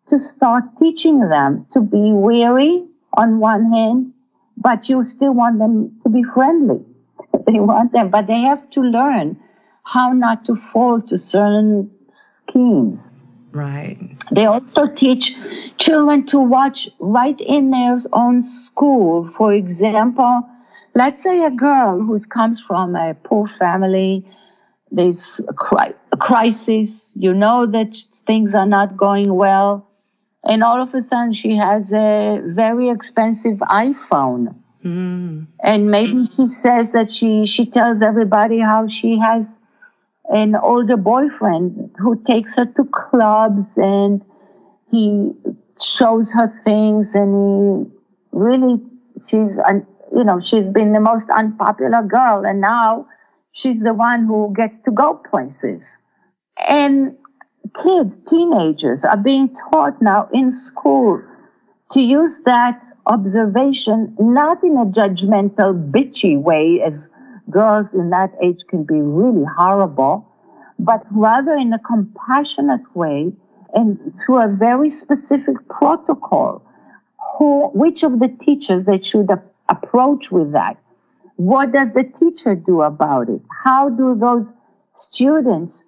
to 0.07 0.19
start 0.19 0.65
teaching 0.79 1.29
them 1.29 1.67
to 1.73 1.83
be 1.83 2.13
wary 2.13 2.87
on 3.19 3.39
one 3.39 3.71
hand, 3.71 4.15
but 4.57 4.89
you 4.89 5.03
still 5.03 5.35
want 5.35 5.59
them 5.59 5.95
to 6.03 6.09
be 6.09 6.23
friendly. 6.23 6.83
they 7.47 7.61
want 7.61 7.93
them, 7.93 8.11
but 8.11 8.27
they 8.27 8.41
have 8.41 8.69
to 8.71 8.81
learn 8.81 9.37
how 9.85 10.13
not 10.13 10.45
to 10.47 10.55
fall 10.55 11.01
to 11.01 11.19
certain 11.19 11.91
schemes. 12.13 13.11
Right. 13.53 13.99
They 14.33 14.47
also 14.47 14.87
teach 14.87 15.37
children 15.79 16.27
to 16.27 16.41
watch 16.41 16.89
right 16.99 17.41
in 17.41 17.71
their 17.71 17.97
own 18.13 18.43
school. 18.43 19.25
For 19.25 19.53
example, 19.53 20.43
let's 20.95 21.23
say 21.23 21.45
a 21.45 21.51
girl 21.51 22.01
who 22.01 22.19
comes 22.25 22.61
from 22.61 22.97
a 22.97 23.15
poor 23.15 23.47
family, 23.47 24.27
there's 24.91 25.41
a, 25.49 25.53
cri- 25.53 25.95
a 26.13 26.17
crisis, 26.17 27.13
you 27.15 27.33
know 27.33 27.67
that 27.67 27.95
things 28.27 28.55
are 28.55 28.67
not 28.67 28.97
going 28.97 29.35
well, 29.35 29.89
and 30.45 30.63
all 30.63 30.81
of 30.81 30.95
a 30.95 31.01
sudden 31.01 31.33
she 31.33 31.57
has 31.57 31.93
a 31.93 32.41
very 32.45 32.91
expensive 32.91 33.59
iPhone. 33.59 34.55
Mm. 34.85 35.47
And 35.63 35.91
maybe 35.91 36.27
she 36.27 36.47
says 36.47 36.93
that 36.93 37.11
she, 37.11 37.47
she 37.47 37.65
tells 37.65 38.03
everybody 38.03 38.61
how 38.61 38.87
she 38.87 39.19
has 39.19 39.59
an 40.27 40.55
older 40.57 40.97
boyfriend 40.97 41.91
who 41.97 42.23
takes 42.23 42.57
her 42.57 42.67
to 42.67 42.85
clubs 42.85 43.79
and 43.79 44.23
he 44.91 45.33
shows 45.83 46.33
her 46.33 46.49
things 46.65 47.15
and 47.15 47.87
he 47.87 47.91
really, 48.33 48.81
she's, 49.29 49.59
you 50.15 50.25
know, 50.25 50.39
she's 50.39 50.69
been 50.69 50.93
the 50.93 51.01
most 51.01 51.31
unpopular 51.31 52.03
girl 52.03 52.45
and 52.45 52.61
now 52.61 53.07
she's 53.53 53.83
the 53.83 53.95
one 53.95 54.27
who 54.27 54.53
gets 54.55 54.79
to 54.81 54.91
go 54.91 55.15
places. 55.31 55.99
And 56.69 57.17
kids, 57.83 58.19
teenagers 58.27 59.05
are 59.05 59.17
being 59.17 59.55
taught 59.71 60.01
now 60.03 60.29
in 60.33 60.53
school 60.53 61.23
to 61.93 62.01
use 62.01 62.41
that 62.45 62.83
observation 63.07 64.15
not 64.19 64.63
in 64.65 64.77
a 64.77 64.87
judgmental, 64.87 65.91
bitchy 65.91 66.41
way, 66.41 66.83
as 66.83 67.11
girls 67.51 67.95
in 67.95 68.11
that 68.11 68.33
age 68.43 68.61
can 68.69 68.85
be 68.85 69.01
really 69.01 69.45
horrible, 69.57 70.27
but 70.79 71.07
rather 71.13 71.53
in 71.53 71.73
a 71.73 71.79
compassionate 71.79 72.97
way 72.97 73.33
and 73.75 73.99
through 74.17 74.41
a 74.43 74.49
very 74.49 74.89
specific 74.89 75.57
protocol. 75.69 76.63
Who, 77.39 77.69
which 77.69 78.03
of 78.03 78.21
the 78.21 78.29
teachers 78.29 78.85
they 78.85 79.01
should 79.01 79.29
approach 79.69 80.31
with 80.31 80.53
that? 80.53 80.77
What 81.37 81.73
does 81.73 81.93
the 81.93 82.05
teacher 82.05 82.55
do 82.55 82.83
about 82.83 83.29
it? 83.29 83.43
How 83.65 83.89
do 83.89 84.15
those 84.15 84.53
students 84.93 85.85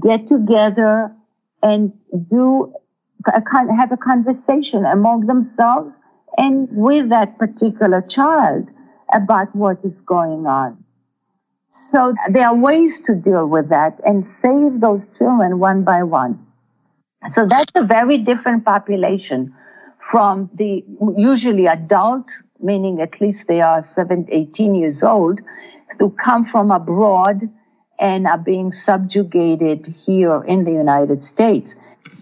get 0.00 0.26
together 0.26 1.12
and 1.62 1.92
do 2.28 2.72
a, 3.28 3.42
have 3.74 3.92
a 3.92 3.96
conversation 3.96 4.84
among 4.84 5.26
themselves 5.26 6.00
and 6.36 6.68
with 6.70 7.08
that 7.08 7.38
particular 7.38 8.02
child 8.02 8.68
about 9.12 9.54
what 9.54 9.78
is 9.84 10.00
going 10.00 10.46
on. 10.46 10.82
So 11.68 12.14
there 12.30 12.46
are 12.46 12.56
ways 12.56 13.00
to 13.02 13.14
deal 13.14 13.46
with 13.46 13.68
that 13.68 14.00
and 14.04 14.26
save 14.26 14.80
those 14.80 15.06
children 15.18 15.58
one 15.58 15.84
by 15.84 16.02
one. 16.02 16.46
So 17.28 17.46
that's 17.46 17.72
a 17.74 17.84
very 17.84 18.18
different 18.18 18.64
population 18.64 19.54
from 19.98 20.48
the 20.54 20.84
usually 21.16 21.66
adult, 21.66 22.30
meaning 22.60 23.00
at 23.00 23.20
least 23.20 23.48
they 23.48 23.60
are 23.60 23.82
17, 23.82 24.28
18 24.30 24.74
years 24.74 25.02
old, 25.02 25.40
who 25.98 26.10
come 26.10 26.44
from 26.44 26.70
abroad 26.70 27.50
and 27.98 28.26
are 28.26 28.38
being 28.38 28.70
subjugated 28.70 29.86
here 29.86 30.42
in 30.44 30.64
the 30.64 30.70
United 30.70 31.22
States. 31.22 31.76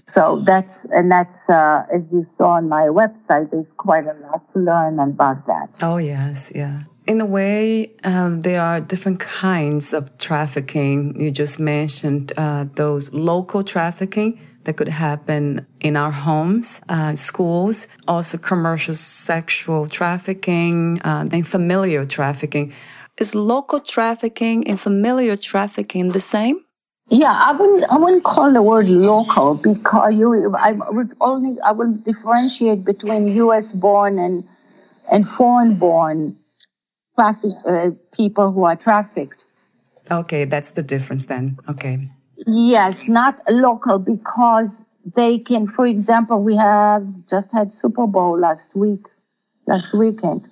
So 0.04 0.42
that's, 0.44 0.84
and 0.86 1.10
that's, 1.10 1.48
uh, 1.50 1.84
as 1.92 2.10
you 2.12 2.24
saw 2.24 2.50
on 2.50 2.68
my 2.68 2.84
website, 2.84 3.50
there's 3.50 3.72
quite 3.72 4.04
a 4.04 4.14
lot 4.22 4.52
to 4.52 4.58
learn 4.60 4.98
about 4.98 5.46
that. 5.46 5.68
Oh, 5.82 5.96
yes, 5.96 6.52
yeah. 6.54 6.82
In 7.06 7.20
a 7.20 7.26
way, 7.26 7.92
um, 8.02 8.40
there 8.40 8.60
are 8.60 8.80
different 8.80 9.20
kinds 9.20 9.92
of 9.92 10.16
trafficking. 10.18 11.20
You 11.20 11.30
just 11.30 11.58
mentioned 11.58 12.32
uh, 12.36 12.66
those 12.74 13.12
local 13.12 13.62
trafficking 13.62 14.40
that 14.64 14.76
could 14.76 14.88
happen 14.88 15.64
in 15.80 15.96
our 15.96 16.10
homes, 16.10 16.80
uh, 16.88 17.14
schools, 17.14 17.86
also 18.08 18.36
commercial 18.38 18.94
sexual 18.94 19.88
trafficking, 19.88 21.00
uh, 21.02 21.28
and 21.30 21.46
familiar 21.46 22.04
trafficking. 22.04 22.72
Is 23.18 23.34
local 23.34 23.80
trafficking 23.80 24.66
and 24.68 24.78
familiar 24.78 25.36
trafficking 25.36 26.08
the 26.08 26.20
same? 26.20 26.65
Yeah, 27.08 27.32
I 27.32 27.52
wouldn't. 27.52 27.84
I 27.84 27.98
wouldn't 27.98 28.24
call 28.24 28.52
the 28.52 28.62
word 28.62 28.88
local 28.88 29.54
because 29.54 30.14
you. 30.14 30.54
I 30.56 30.72
would 30.72 31.14
only. 31.20 31.60
I 31.60 31.70
will 31.70 31.92
differentiate 31.92 32.84
between 32.84 33.28
U.S. 33.28 33.72
born 33.72 34.18
and 34.18 34.42
and 35.10 35.28
foreign 35.28 35.76
born 35.76 36.36
traffic 37.16 37.52
uh, 37.64 37.90
people 38.12 38.50
who 38.52 38.64
are 38.64 38.74
trafficked. 38.74 39.44
Okay, 40.10 40.44
that's 40.44 40.72
the 40.72 40.82
difference 40.82 41.26
then. 41.26 41.58
Okay. 41.68 42.08
Yes, 42.46 43.08
not 43.08 43.40
local 43.48 43.98
because 43.98 44.84
they 45.14 45.38
can, 45.38 45.68
for 45.68 45.86
example, 45.86 46.42
we 46.42 46.56
have 46.56 47.06
just 47.30 47.52
had 47.52 47.72
Super 47.72 48.06
Bowl 48.06 48.38
last 48.38 48.74
week, 48.74 49.06
last 49.66 49.94
weekend. 49.94 50.48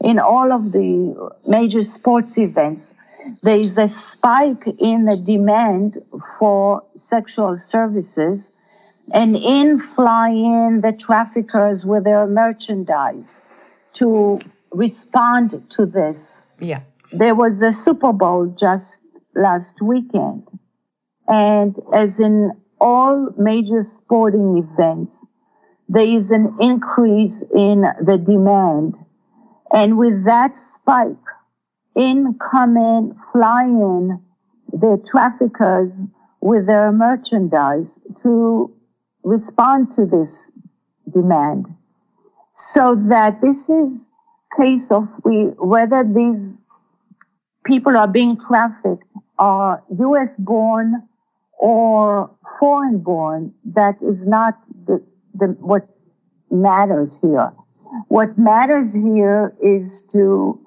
In 0.00 0.18
all 0.18 0.52
of 0.52 0.72
the 0.72 1.32
major 1.46 1.82
sports 1.82 2.38
events, 2.38 2.94
there 3.42 3.58
is 3.58 3.78
a 3.78 3.88
spike 3.88 4.66
in 4.78 5.04
the 5.04 5.16
demand 5.16 6.02
for 6.38 6.82
sexual 6.96 7.56
services 7.56 8.50
and 9.12 9.36
in 9.36 9.78
fly 9.78 10.30
in 10.30 10.80
the 10.82 10.92
traffickers 10.92 11.86
with 11.86 12.04
their 12.04 12.26
merchandise 12.26 13.42
to 13.94 14.38
respond 14.72 15.64
to 15.70 15.86
this. 15.86 16.44
Yeah. 16.60 16.80
There 17.12 17.34
was 17.34 17.62
a 17.62 17.72
Super 17.72 18.12
Bowl 18.12 18.46
just 18.58 19.02
last 19.34 19.80
weekend. 19.80 20.46
And 21.26 21.78
as 21.94 22.20
in 22.20 22.52
all 22.80 23.30
major 23.36 23.82
sporting 23.84 24.58
events, 24.58 25.24
there 25.88 26.06
is 26.06 26.30
an 26.30 26.56
increase 26.60 27.42
in 27.54 27.82
the 28.02 28.18
demand. 28.18 28.94
And 29.72 29.96
with 29.96 30.24
that 30.24 30.56
spike, 30.56 31.16
in 31.98 32.38
come 32.38 32.76
in, 32.76 33.14
fly 33.32 33.64
in 33.64 34.20
the 34.72 35.02
traffickers 35.04 35.92
with 36.40 36.66
their 36.66 36.92
merchandise 36.92 37.98
to 38.22 38.72
respond 39.24 39.90
to 39.92 40.06
this 40.06 40.52
demand. 41.12 41.66
So 42.54 42.94
that 43.08 43.40
this 43.40 43.68
is 43.68 44.08
case 44.56 44.92
of 44.92 45.08
we, 45.24 45.46
whether 45.58 46.04
these 46.04 46.62
people 47.64 47.96
are 47.96 48.08
being 48.08 48.38
trafficked 48.38 49.04
are 49.38 49.82
US 49.98 50.36
born 50.36 51.02
or 51.58 52.30
foreign 52.60 52.98
born, 52.98 53.52
that 53.64 53.96
is 54.00 54.24
not 54.24 54.54
the, 54.86 55.04
the, 55.34 55.46
what 55.60 55.88
matters 56.50 57.18
here. 57.20 57.52
What 58.06 58.38
matters 58.38 58.94
here 58.94 59.54
is 59.60 60.02
to 60.12 60.60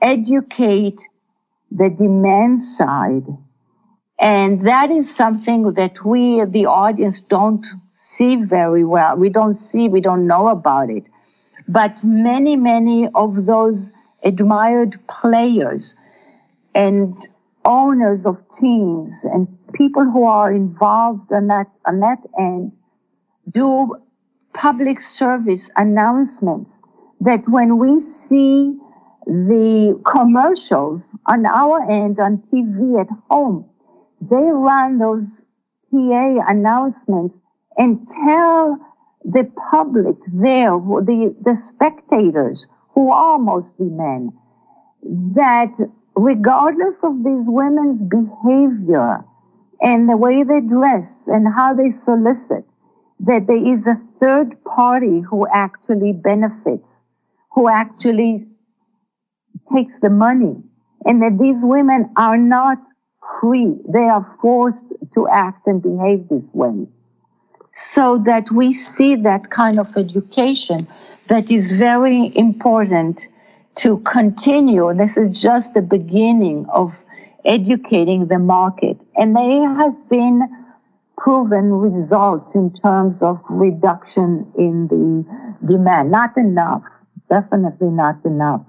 educate 0.00 1.06
the 1.70 1.90
demand 1.90 2.60
side. 2.60 3.24
And 4.20 4.60
that 4.62 4.90
is 4.90 5.14
something 5.14 5.74
that 5.74 6.04
we, 6.04 6.44
the 6.44 6.66
audience, 6.66 7.20
don't 7.20 7.64
see 7.90 8.36
very 8.36 8.84
well. 8.84 9.16
We 9.16 9.28
don't 9.28 9.54
see, 9.54 9.88
we 9.88 10.00
don't 10.00 10.26
know 10.26 10.48
about 10.48 10.90
it. 10.90 11.08
But 11.68 12.02
many, 12.02 12.56
many 12.56 13.08
of 13.14 13.46
those 13.46 13.92
admired 14.24 14.98
players 15.06 15.94
and 16.74 17.14
owners 17.64 18.26
of 18.26 18.42
teams 18.48 19.24
and 19.24 19.46
people 19.74 20.04
who 20.04 20.24
are 20.24 20.52
involved 20.52 21.32
on 21.32 21.46
that, 21.48 21.66
on 21.84 22.00
that 22.00 22.18
end 22.38 22.72
do 23.50 23.94
public 24.54 25.00
service 25.00 25.70
announcements 25.76 26.80
that 27.20 27.46
when 27.48 27.78
we 27.78 28.00
see 28.00 28.76
the 29.28 30.00
commercials 30.10 31.10
on 31.26 31.44
our 31.44 31.82
end 31.90 32.18
on 32.18 32.38
TV 32.38 32.98
at 32.98 33.08
home, 33.30 33.68
they 34.22 34.36
run 34.36 34.98
those 34.98 35.44
PA 35.90 36.44
announcements 36.48 37.42
and 37.76 38.08
tell 38.08 38.78
the 39.24 39.44
public 39.70 40.16
there, 40.32 40.70
the, 40.70 41.34
the 41.44 41.56
spectators, 41.56 42.66
who 42.94 43.10
are 43.10 43.38
mostly 43.38 43.90
men, 43.90 44.32
that 45.02 45.74
regardless 46.16 47.04
of 47.04 47.22
these 47.22 47.44
women's 47.46 48.00
behavior 48.00 49.22
and 49.82 50.08
the 50.08 50.16
way 50.16 50.42
they 50.42 50.60
dress 50.60 51.28
and 51.28 51.46
how 51.54 51.74
they 51.74 51.90
solicit, 51.90 52.64
that 53.20 53.46
there 53.46 53.72
is 53.72 53.86
a 53.86 54.00
third 54.20 54.56
party 54.64 55.20
who 55.20 55.46
actually 55.52 56.12
benefits, 56.12 57.04
who 57.52 57.68
actually 57.68 58.48
takes 59.72 60.00
the 60.00 60.10
money, 60.10 60.56
and 61.04 61.22
that 61.22 61.38
these 61.38 61.64
women 61.64 62.10
are 62.16 62.36
not 62.36 62.78
free. 63.40 63.76
They 63.88 64.04
are 64.04 64.36
forced 64.40 64.86
to 65.14 65.28
act 65.28 65.66
and 65.66 65.82
behave 65.82 66.28
this 66.28 66.48
way. 66.52 66.86
So 67.70 68.18
that 68.18 68.50
we 68.50 68.72
see 68.72 69.14
that 69.16 69.50
kind 69.50 69.78
of 69.78 69.96
education 69.96 70.86
that 71.28 71.50
is 71.50 71.72
very 71.72 72.32
important 72.36 73.26
to 73.76 73.98
continue. 73.98 74.92
This 74.94 75.16
is 75.16 75.40
just 75.40 75.74
the 75.74 75.82
beginning 75.82 76.66
of 76.72 76.94
educating 77.44 78.26
the 78.26 78.38
market. 78.38 78.98
And 79.16 79.36
there 79.36 79.74
has 79.74 80.02
been 80.04 80.48
proven 81.16 81.72
results 81.72 82.54
in 82.54 82.72
terms 82.72 83.22
of 83.22 83.40
reduction 83.48 84.50
in 84.56 84.88
the 84.88 85.66
demand. 85.66 86.10
Not 86.10 86.36
enough. 86.36 86.82
Definitely 87.28 87.88
not 87.88 88.24
enough. 88.24 88.66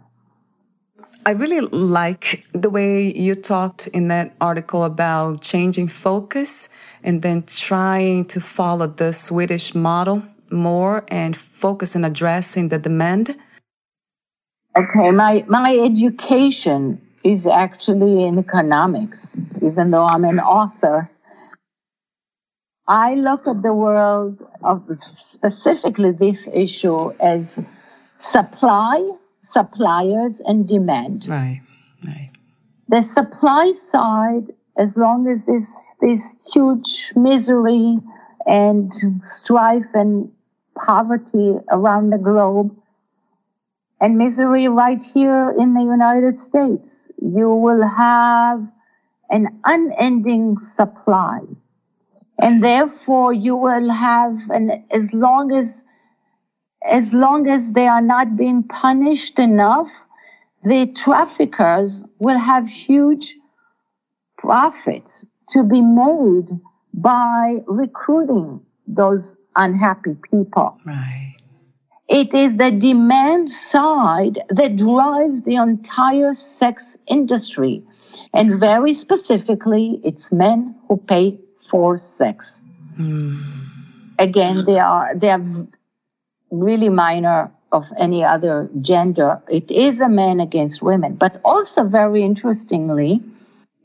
I 1.30 1.34
really 1.34 1.62
like 1.62 2.44
the 2.54 2.72
way 2.72 3.16
you 3.16 3.36
talked 3.36 3.86
in 3.86 4.08
that 4.08 4.36
article 4.42 4.84
about 4.84 5.42
changing 5.42 5.88
focus 5.88 6.70
and 7.04 7.22
then 7.22 7.44
trying 7.44 8.26
to 8.34 8.42
follow 8.42 8.88
the 8.88 9.14
Swedish 9.14 9.76
model 9.76 10.24
more 10.50 11.06
and 11.10 11.38
focus 11.38 11.96
on 11.96 12.04
addressing 12.04 12.70
the 12.70 12.80
demand 12.80 13.38
Okay, 14.76 15.12
my, 15.12 15.46
my 15.48 15.78
education 15.78 17.00
is 17.24 17.46
actually 17.46 18.24
in 18.24 18.40
economics, 18.40 19.40
even 19.62 19.92
though 19.92 20.06
I'm 20.06 20.24
an 20.24 20.40
author. 20.40 21.12
I 22.88 23.14
look 23.14 23.42
at 23.46 23.62
the 23.62 23.74
world 23.76 24.42
of 24.64 24.84
specifically 24.98 26.10
this 26.10 26.48
issue 26.52 27.12
as 27.20 27.60
supply, 28.18 29.12
suppliers, 29.42 30.42
and 30.46 30.68
demand. 30.68 31.28
Right, 31.28 31.62
right. 32.06 32.32
The 32.88 33.02
supply 33.02 33.72
side, 33.74 34.54
as 34.78 34.98
long 34.98 35.28
as 35.28 35.46
this 35.46 35.96
this 36.02 36.38
huge 36.54 37.14
misery 37.16 38.00
and 38.46 38.92
strife 39.22 39.86
and 39.94 40.32
poverty 40.76 41.56
around 41.72 42.12
the 42.12 42.18
globe, 42.18 42.76
and 44.02 44.18
misery 44.18 44.68
right 44.68 45.02
here 45.02 45.54
in 45.58 45.74
the 45.74 45.82
United 45.82 46.38
States. 46.38 47.10
You 47.22 47.50
will 47.50 47.86
have 47.86 48.66
an 49.30 49.60
unending 49.66 50.60
supply. 50.60 51.42
And 52.42 52.64
therefore 52.64 53.34
you 53.34 53.56
will 53.56 53.90
have 53.90 54.50
an, 54.50 54.86
as 54.92 55.14
long 55.14 55.52
as, 55.52 55.84
as 56.84 57.14
long 57.14 57.48
as 57.48 57.74
they 57.74 57.88
are 57.88 58.02
not 58.02 58.36
being 58.36 58.64
punished 58.64 59.40
enough, 59.40 60.06
the 60.64 60.88
traffickers 60.88 62.04
will 62.20 62.38
have 62.38 62.68
huge 62.68 63.36
profits 64.38 65.26
to 65.50 65.64
be 65.64 65.82
made 65.82 66.50
by 66.94 67.60
recruiting 67.68 68.62
those 68.88 69.36
unhappy 69.56 70.16
people. 70.32 70.78
Right. 70.86 71.36
It 72.08 72.34
is 72.34 72.58
the 72.58 72.72
demand 72.72 73.50
side 73.50 74.40
that 74.50 74.76
drives 74.76 75.44
the 75.44 75.56
entire 75.56 76.34
sex 76.34 76.98
industry. 77.08 77.84
And 78.34 78.60
very 78.60 78.94
specifically, 78.94 80.02
it's 80.04 80.32
men 80.32 80.76
who 80.88 80.98
pay 80.98 81.38
for 81.60 81.98
sex. 81.98 82.64
Mm. 83.00 83.44
Again, 84.18 84.66
they 84.66 84.80
are, 84.80 85.14
they 85.16 85.30
are 85.30 85.42
really 86.52 86.90
minor 86.90 87.52
of 87.72 87.92
any 87.98 88.24
other 88.24 88.70
gender. 88.82 89.42
It 89.50 89.70
is 89.70 90.00
a 90.02 90.10
man 90.10 90.40
against 90.40 90.82
women. 90.82 91.16
But 91.16 91.40
also, 91.46 91.84
very 91.84 92.24
interestingly, 92.24 93.22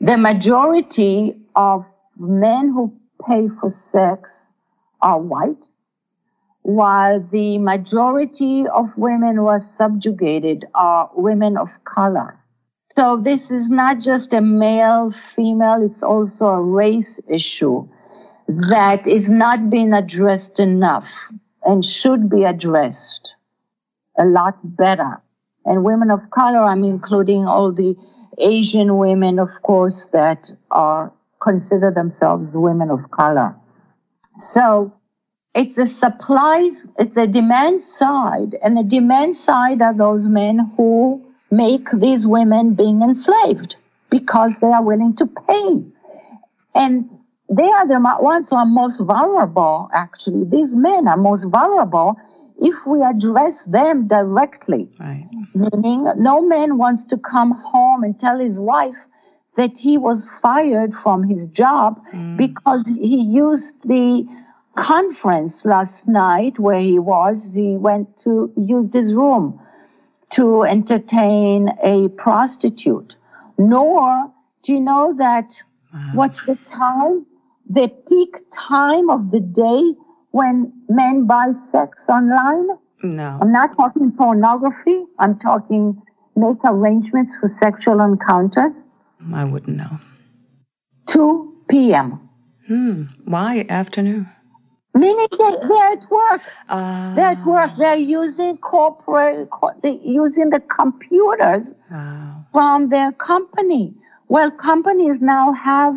the 0.01 0.17
majority 0.17 1.35
of 1.55 1.85
men 2.17 2.71
who 2.73 2.93
pay 3.27 3.47
for 3.47 3.69
sex 3.69 4.53
are 5.01 5.19
white 5.19 5.69
while 6.65 7.19
the 7.19 7.59
majority 7.59 8.65
of 8.67 8.97
women 8.97 9.35
who 9.35 9.45
are 9.45 9.59
subjugated 9.59 10.65
are 10.73 11.11
women 11.15 11.57
of 11.57 11.69
color. 11.83 12.39
So 12.97 13.17
this 13.17 13.51
is 13.51 13.69
not 13.69 13.99
just 13.99 14.33
a 14.33 14.41
male 14.41 15.11
female, 15.11 15.85
it's 15.85 16.01
also 16.01 16.47
a 16.47 16.61
race 16.61 17.19
issue 17.29 17.87
that 18.47 19.05
is 19.05 19.29
not 19.29 19.69
being 19.69 19.93
addressed 19.93 20.59
enough 20.59 21.29
and 21.65 21.85
should 21.85 22.29
be 22.29 22.43
addressed 22.43 23.35
a 24.17 24.25
lot 24.25 24.57
better. 24.63 25.21
And 25.65 25.83
women 25.83 26.11
of 26.11 26.29
color, 26.29 26.63
I'm 26.63 26.83
including 26.83 27.47
all 27.47 27.71
the 27.71 27.95
Asian 28.37 28.97
women, 28.97 29.39
of 29.39 29.49
course, 29.63 30.07
that 30.07 30.51
are 30.71 31.11
consider 31.41 31.91
themselves 31.91 32.55
women 32.57 32.89
of 32.89 33.11
color. 33.11 33.55
So 34.37 34.93
it's 35.53 35.77
a 35.77 35.87
supply, 35.87 36.69
it's 36.99 37.17
a 37.17 37.27
demand 37.27 37.79
side, 37.79 38.55
and 38.61 38.77
the 38.77 38.83
demand 38.83 39.35
side 39.35 39.81
are 39.81 39.93
those 39.93 40.27
men 40.27 40.69
who 40.75 41.23
make 41.51 41.89
these 41.91 42.27
women 42.27 42.73
being 42.73 43.01
enslaved 43.01 43.77
because 44.09 44.59
they 44.59 44.67
are 44.67 44.83
willing 44.83 45.15
to 45.15 45.25
pay. 45.25 45.83
And 46.73 47.09
they 47.49 47.69
are 47.69 47.87
the 47.87 47.99
ones 48.21 48.49
who 48.49 48.55
are 48.55 48.65
most 48.65 48.99
vulnerable, 49.01 49.89
actually. 49.93 50.45
These 50.45 50.75
men 50.75 51.07
are 51.07 51.17
most 51.17 51.45
vulnerable 51.45 52.17
if 52.59 52.75
we 52.87 53.03
address 53.03 53.65
them 53.65 54.07
directly. 54.07 54.89
Right. 54.99 55.27
Meaning, 55.53 56.11
no 56.17 56.41
man 56.41 56.77
wants 56.77 57.05
to 57.05 57.17
come 57.17 57.51
home 57.51 58.03
and 58.03 58.17
tell 58.19 58.39
his 58.39 58.59
wife 58.59 58.95
that 59.55 59.77
he 59.77 59.97
was 59.97 60.29
fired 60.41 60.93
from 60.93 61.23
his 61.23 61.47
job 61.47 62.01
mm. 62.11 62.35
because 62.37 62.87
he 62.87 63.21
used 63.21 63.87
the 63.87 64.27
conference 64.75 65.65
last 65.65 66.07
night 66.07 66.59
where 66.59 66.79
he 66.79 66.99
was. 66.99 67.53
He 67.53 67.77
went 67.77 68.17
to 68.17 68.51
use 68.55 68.93
his 68.93 69.13
room 69.13 69.59
to 70.31 70.63
entertain 70.63 71.69
a 71.83 72.09
prostitute. 72.09 73.15
Nor 73.57 74.31
do 74.63 74.73
you 74.73 74.81
know 74.81 75.13
that 75.13 75.61
wow. 75.93 76.11
what's 76.15 76.45
the 76.45 76.55
time? 76.55 77.25
The 77.67 77.87
peak 78.07 78.35
time 78.51 79.09
of 79.09 79.31
the 79.31 79.39
day 79.39 79.95
when 80.31 80.71
men 80.89 81.25
buy 81.25 81.51
sex 81.53 82.09
online? 82.09 82.67
No. 83.03 83.39
I'm 83.41 83.51
not 83.51 83.75
talking 83.75 84.11
pornography. 84.11 85.03
I'm 85.19 85.37
talking 85.39 86.01
make 86.35 86.57
arrangements 86.63 87.35
for 87.37 87.47
sexual 87.47 88.01
encounters. 88.01 88.73
I 89.33 89.45
wouldn't 89.45 89.77
know. 89.77 89.99
2 91.07 91.63
p.m. 91.69 92.29
Hmm. 92.67 93.03
Why 93.25 93.65
afternoon? 93.69 94.29
Meaning 94.93 95.27
they, 95.37 95.67
they're 95.67 95.91
at 95.91 96.05
work. 96.09 96.41
Uh, 96.69 97.15
they're 97.15 97.31
at 97.31 97.45
work. 97.45 97.71
They're 97.77 97.97
using 97.97 98.57
corporate, 98.57 99.49
they're 99.83 99.91
using 99.91 100.49
the 100.49 100.61
computers 100.61 101.73
from 102.51 102.89
their 102.89 103.11
company. 103.11 103.93
Well, 104.29 104.51
companies 104.51 105.21
now 105.21 105.51
have 105.51 105.95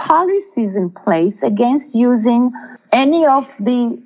policies 0.00 0.76
in 0.76 0.90
place 0.90 1.42
against 1.42 1.94
using 1.94 2.52
any 2.92 3.26
of 3.26 3.56
the 3.58 4.02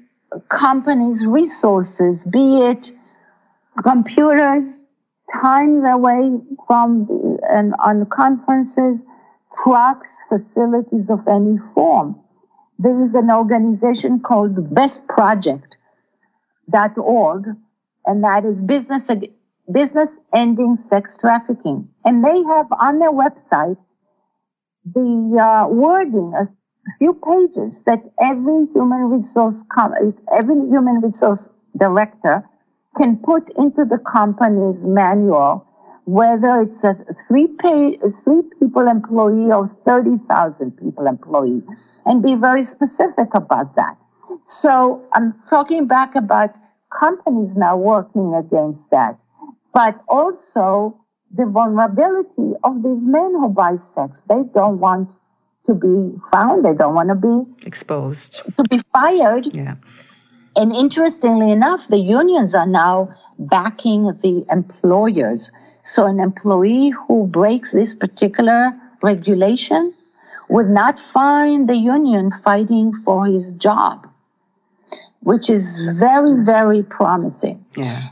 company's 0.49 1.27
resources, 1.27 2.25
be 2.25 2.63
it 2.63 2.91
computers, 3.83 4.81
times 5.41 5.85
away 5.87 6.39
from 6.67 7.39
and 7.49 7.75
on 7.79 8.07
conferences, 8.07 9.07
trucks, 9.63 10.19
facilities 10.29 11.11
of 11.11 11.27
any 11.29 11.59
form 11.75 12.19
there 12.79 13.03
is 13.03 13.15
an 13.15 13.31
organization 13.31 14.21
called 14.21 14.55
bestproject.org, 14.75 17.57
and 18.07 18.25
that 18.25 18.45
is 18.45 18.61
business, 18.61 19.11
business 19.73 20.21
ending 20.35 20.77
sex 20.77 21.17
trafficking. 21.17 21.89
And 22.05 22.23
they 22.25 22.43
have 22.43 22.67
on 22.73 22.99
their 22.99 23.13
website 23.13 23.79
the 24.85 25.39
uh, 25.41 25.69
wording, 25.69 26.33
a 26.39 26.47
few 26.99 27.15
pages 27.15 27.83
that 27.85 28.03
every 28.21 28.67
human 28.75 29.11
resource, 29.11 29.65
every 30.33 30.57
human 30.69 31.01
resource 31.01 31.49
director 31.79 32.49
can 32.97 33.17
put 33.17 33.51
into 33.57 33.85
the 33.85 33.99
company's 33.99 34.85
manual 34.85 35.67
whether 36.07 36.61
it's 36.61 36.85
a 36.85 36.95
three 37.27 37.49
pay, 37.61 37.99
three 38.23 38.43
people 38.61 38.87
employee 38.89 39.51
or 39.51 39.67
30,000 39.67 40.71
people 40.77 41.07
employee 41.07 41.63
and 42.05 42.23
be 42.23 42.35
very 42.35 42.63
specific 42.63 43.29
about 43.35 43.75
that. 43.77 43.97
So 44.47 45.03
I'm 45.15 45.35
talking 45.49 45.87
back 45.87 46.15
about 46.15 46.51
companies 46.99 47.57
now 47.57 47.77
working 47.77 48.35
against 48.35 48.91
that, 48.91 49.19
but 49.73 49.99
also 50.09 51.01
the 51.37 51.47
vulnerability 51.47 52.53
of 52.63 52.83
these 52.83 53.05
men 53.05 53.33
who 53.33 53.49
buy 53.49 53.75
sex. 53.75 54.23
They 54.23 54.43
don't 54.55 54.79
want 54.79 55.17
to 55.65 55.75
be 55.75 56.13
found. 56.31 56.65
They 56.65 56.75
don't 56.75 56.95
want 56.95 57.09
to 57.09 57.15
be 57.15 57.67
exposed, 57.67 58.43
to 58.57 58.63
be 58.65 58.81
fired. 58.93 59.55
Yeah. 59.55 59.77
And 60.57 60.73
interestingly 60.73 61.51
enough, 61.51 61.89
the 61.89 61.99
unions 61.99 62.55
are 62.55 62.67
now 62.67 63.09
backing 63.39 64.05
the 64.23 64.45
employers 64.51 65.51
so 65.85 66.07
an 66.07 66.19
employee 66.19 66.91
who 66.91 67.27
breaks 67.27 67.73
this 67.73 67.95
particular 67.95 68.73
regulation 69.03 69.93
would 70.49 70.67
not 70.67 70.99
find 70.99 71.69
the 71.69 71.77
union 71.77 72.33
fighting 72.43 72.95
for 73.05 73.27
his 73.27 73.53
job, 73.53 74.09
which 75.21 75.51
is 75.51 75.79
very, 75.99 76.43
very 76.43 76.83
promising. 76.83 77.63
Yeah. 77.77 78.09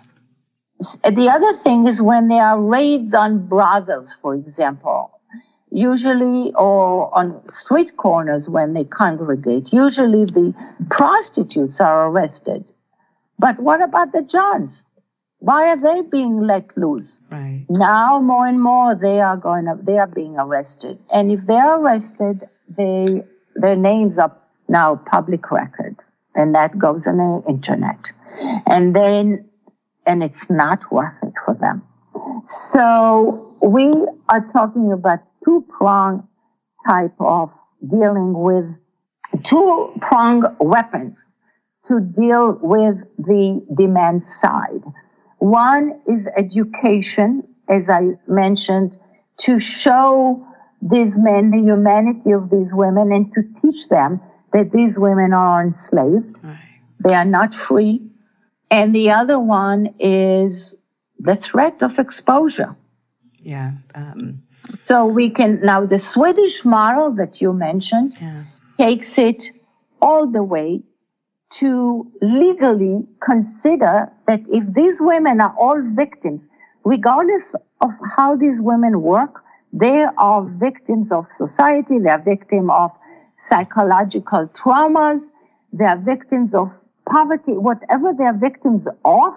The 1.05 1.31
other 1.31 1.53
thing 1.55 1.87
is 1.87 2.03
when 2.03 2.29
there 2.29 2.43
are 2.43 2.61
raids 2.61 3.15
on 3.15 3.47
brothels, 3.47 4.15
for 4.21 4.35
example, 4.35 5.11
usually, 5.71 6.53
or 6.55 7.15
on 7.17 7.47
street 7.49 7.97
corners 7.97 8.49
when 8.49 8.75
they 8.75 8.85
congregate, 8.85 9.73
usually 9.73 10.25
the 10.25 10.55
prostitutes 10.91 11.81
are 11.81 12.09
arrested. 12.09 12.65
But 13.39 13.59
what 13.59 13.83
about 13.83 14.13
the 14.13 14.23
Johns? 14.23 14.85
Why 15.39 15.69
are 15.71 15.77
they 15.77 16.03
being 16.03 16.41
let 16.41 16.77
loose? 16.77 17.21
Right. 17.31 17.67
Now 17.69 18.21
more 18.21 18.47
and 18.47 18.63
more 18.63 18.95
they 18.95 19.21
are 19.21 19.37
going 19.37 19.65
to, 19.65 19.77
they 19.83 19.99
are 19.99 20.07
being 20.07 20.37
arrested. 20.39 20.99
And 21.13 21.33
if 21.33 21.47
they're 21.47 21.75
arrested, 21.75 22.49
they 22.69 23.25
their 23.57 23.77
names 23.77 24.19
are 24.19 24.35
now 24.69 24.97
public 24.97 25.51
record. 25.51 25.97
And 26.35 26.55
that 26.55 26.79
goes 26.79 27.07
on 27.07 27.17
the 27.19 27.43
internet. 27.49 28.13
And 28.67 28.95
then 28.95 29.51
and 30.07 30.23
it's 30.23 30.49
not 30.51 30.91
worth 30.91 31.15
it 31.23 31.35
for 31.45 31.55
them. 31.55 31.83
So 32.47 33.55
we 33.63 33.93
are 34.29 34.47
talking 34.53 34.93
about 34.93 35.21
two 35.45 35.65
prong 35.69 36.27
type 36.87 37.15
of 37.21 37.51
dealing 37.89 38.33
with 38.35 38.65
two 39.45 39.93
prong 40.01 40.57
weapons 40.61 41.27
to 41.85 42.01
deal 42.01 42.59
with 42.63 42.97
the 43.19 43.65
demand 43.75 44.23
side. 44.23 44.85
One 45.39 46.01
is 46.09 46.29
education, 46.37 47.43
as 47.69 47.91
I 47.91 48.11
mentioned, 48.29 48.97
to 49.39 49.59
show 49.59 50.47
these 50.81 51.17
men 51.17 51.51
the 51.51 51.59
humanity 51.59 52.31
of 52.33 52.51
these 52.51 52.73
women 52.73 53.13
and 53.13 53.33
to 53.35 53.43
teach 53.61 53.89
them 53.89 54.21
that 54.53 54.73
these 54.73 54.99
women 54.99 55.33
are 55.33 55.63
enslaved. 55.63 56.37
Right. 56.43 56.59
They 57.01 57.15
are 57.15 57.25
not 57.25 57.55
free. 57.55 58.03
And 58.73 58.95
the 58.95 59.11
other 59.11 59.39
one 59.39 59.95
is 59.99 60.75
the 61.21 61.37
threat 61.37 61.83
of 61.83 61.99
exposure. 61.99 62.75
Yeah. 63.39 63.73
Um, 63.95 64.43
so 64.87 65.07
we 65.07 65.29
can 65.29 65.61
now 65.63 65.85
the 65.85 65.99
Swedish 65.99 66.65
model 66.65 67.13
that 67.17 67.41
you 67.43 67.53
mentioned 67.53 68.17
yeah. 68.19 68.45
takes 68.79 69.19
it 69.19 69.51
all 70.01 70.27
the 70.27 70.43
way 70.43 70.81
to 71.61 72.11
legally 72.23 73.07
consider 73.21 74.11
that 74.27 74.41
if 74.49 74.65
these 74.73 75.03
women 75.03 75.43
are 75.43 75.55
all 75.59 75.83
victims, 75.95 76.49
regardless 76.85 77.55
of 77.83 77.91
how 78.17 78.37
these 78.37 78.59
women 78.59 79.03
work, 79.03 79.45
they 79.75 80.07
are 80.17 80.45
victims 80.45 81.13
of 81.13 81.31
society, 81.31 81.99
they 81.99 82.09
are 82.09 82.23
victims 82.23 82.71
of 82.73 82.91
psychological 83.37 84.49
traumas, 84.49 85.29
they 85.75 85.85
are 85.85 85.99
victims 85.99 86.55
of 86.55 86.73
poverty, 87.07 87.53
whatever 87.53 88.13
they 88.17 88.25
are 88.25 88.37
victims 88.37 88.89
of, 89.05 89.35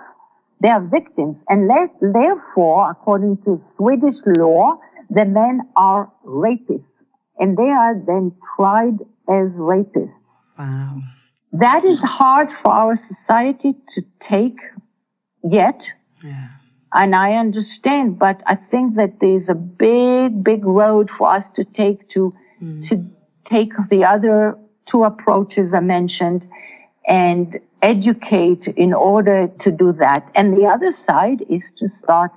they 0.61 0.69
are 0.69 0.81
victims. 0.81 1.43
And 1.49 1.69
therefore, 2.01 2.91
according 2.91 3.37
to 3.43 3.59
Swedish 3.59 4.17
law, 4.37 4.79
the 5.09 5.25
men 5.25 5.61
are 5.75 6.11
rapists 6.25 7.03
and 7.37 7.57
they 7.57 7.69
are 7.69 7.95
then 7.95 8.31
tried 8.55 8.99
as 9.29 9.57
rapists. 9.57 10.41
Wow. 10.57 11.01
That 11.51 11.85
is 11.85 12.01
hard 12.01 12.51
for 12.51 12.71
our 12.71 12.95
society 12.95 13.73
to 13.89 14.01
take 14.19 14.59
yet. 15.43 15.91
Yeah. 16.23 16.49
And 16.93 17.13
I 17.13 17.35
understand, 17.35 18.19
but 18.19 18.41
I 18.45 18.55
think 18.55 18.95
that 18.95 19.19
there's 19.19 19.49
a 19.49 19.55
big, 19.55 20.43
big 20.43 20.65
road 20.65 21.09
for 21.09 21.27
us 21.27 21.49
to 21.51 21.63
take 21.65 22.07
to, 22.09 22.33
mm. 22.61 22.81
to 22.89 23.05
take 23.43 23.73
the 23.89 24.05
other 24.05 24.57
two 24.85 25.03
approaches 25.03 25.73
I 25.73 25.81
mentioned 25.81 26.47
and 27.07 27.57
educate 27.81 28.67
in 28.67 28.93
order 28.93 29.47
to 29.59 29.71
do 29.71 29.91
that. 29.93 30.29
And 30.35 30.57
the 30.57 30.65
other 30.65 30.91
side 30.91 31.43
is 31.49 31.71
to 31.73 31.87
start 31.87 32.31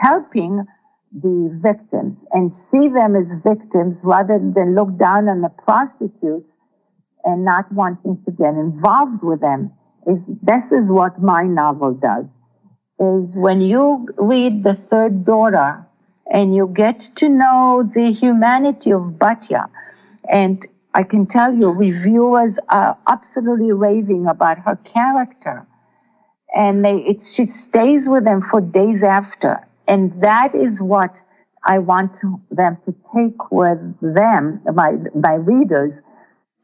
helping 0.00 0.66
the 1.12 1.58
victims 1.62 2.24
and 2.32 2.52
see 2.52 2.88
them 2.88 3.16
as 3.16 3.32
victims 3.44 4.00
rather 4.02 4.38
than 4.38 4.74
look 4.74 4.96
down 4.98 5.28
on 5.28 5.40
the 5.40 5.48
prostitutes 5.48 6.50
and 7.24 7.44
not 7.44 7.70
wanting 7.72 8.20
to 8.24 8.30
get 8.30 8.54
involved 8.54 9.22
with 9.22 9.40
them 9.40 9.72
is 10.06 10.30
this 10.42 10.72
is 10.72 10.88
what 10.88 11.20
my 11.20 11.42
novel 11.42 11.94
does 11.94 12.38
is 13.00 13.36
when 13.36 13.60
you 13.60 14.08
read 14.16 14.64
the 14.64 14.74
third 14.74 15.24
daughter 15.24 15.84
and 16.30 16.54
you 16.54 16.70
get 16.74 17.00
to 17.14 17.28
know 17.28 17.84
the 17.94 18.10
humanity 18.10 18.92
of 18.92 19.02
Batya 19.18 19.68
and 20.28 20.66
I 20.94 21.02
can 21.02 21.26
tell 21.26 21.54
you 21.54 21.68
reviewers 21.68 22.58
are 22.68 22.96
absolutely 23.06 23.72
raving 23.72 24.26
about 24.26 24.58
her 24.58 24.76
character 24.76 25.66
and 26.54 26.84
they, 26.84 26.98
it, 26.98 27.20
she 27.20 27.44
stays 27.44 28.08
with 28.08 28.24
them 28.24 28.40
for 28.40 28.60
days 28.60 29.02
after 29.02 29.64
And 29.86 30.20
that 30.22 30.54
is 30.54 30.80
what 30.80 31.22
I 31.64 31.78
want 31.78 32.14
to, 32.16 32.40
them 32.50 32.78
to 32.84 32.94
take 33.14 33.50
with 33.50 33.78
them, 34.00 34.60
my, 34.74 34.96
my 35.14 35.34
readers, 35.34 36.02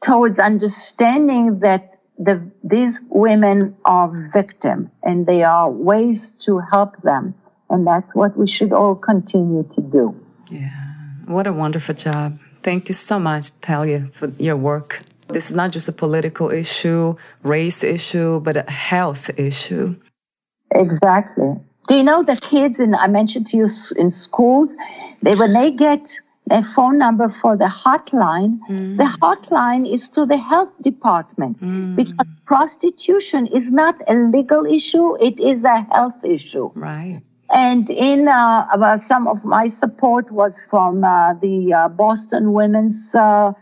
towards 0.01 0.39
understanding 0.39 1.59
that 1.59 1.99
the, 2.17 2.49
these 2.63 2.99
women 3.09 3.75
are 3.85 4.11
victim 4.31 4.89
and 5.03 5.25
there 5.25 5.47
are 5.49 5.69
ways 5.69 6.31
to 6.41 6.59
help 6.71 7.01
them. 7.01 7.35
And 7.69 7.85
that's 7.85 8.13
what 8.13 8.37
we 8.37 8.47
should 8.47 8.71
all 8.71 8.95
continue 8.95 9.67
to 9.75 9.81
do. 9.81 10.15
Yeah. 10.49 10.69
What 11.25 11.47
a 11.47 11.53
wonderful 11.53 11.95
job. 11.95 12.39
Thank 12.65 12.89
you 12.89 12.95
so 12.95 13.19
much, 13.19 13.51
Talia, 13.61 14.09
for 14.11 14.27
your 14.39 14.57
work. 14.57 15.03
This 15.27 15.51
is 15.51 15.55
not 15.55 15.69
just 15.69 15.87
a 15.87 15.91
political 15.91 16.49
issue, 16.49 17.15
race 17.43 17.83
issue, 17.83 18.39
but 18.39 18.57
a 18.57 18.71
health 18.71 19.29
issue. 19.37 19.95
Exactly. 20.73 21.51
Do 21.87 21.95
you 21.95 22.01
know 22.01 22.23
the 22.23 22.37
kids 22.37 22.79
in 22.79 22.95
I 22.95 23.05
mentioned 23.05 23.45
to 23.47 23.57
you 23.57 23.67
in 23.97 24.09
schools, 24.09 24.71
they 25.21 25.35
when 25.35 25.53
they 25.53 25.69
get 25.69 26.19
a 26.49 26.63
phone 26.63 26.97
number 26.97 27.29
for 27.29 27.55
the 27.55 27.69
hotline, 27.83 28.57
mm. 28.67 28.97
the 28.97 29.09
hotline 29.21 29.83
is 29.87 30.07
to 30.15 30.25
the 30.25 30.37
health 30.37 30.73
department 30.81 31.61
mm. 31.61 31.95
because 31.95 32.27
prostitution 32.47 33.45
is 33.45 33.71
not 33.71 33.95
a 34.07 34.15
legal 34.15 34.65
issue; 34.65 35.15
it 35.21 35.39
is 35.39 35.63
a 35.63 35.81
health 35.93 36.19
issue. 36.23 36.71
Right. 36.73 37.21
And 37.55 37.89
in 37.89 38.27
uh, 38.27 38.97
some 38.99 39.27
of 39.27 39.43
my 39.45 39.67
support 39.67 40.29
was 40.31 40.61
from 40.69 41.03
uh, 41.03 41.33
the 41.35 41.73
uh, 41.73 41.89
Boston 41.89 42.53
Women's 42.53 43.15
uh, 43.15 43.53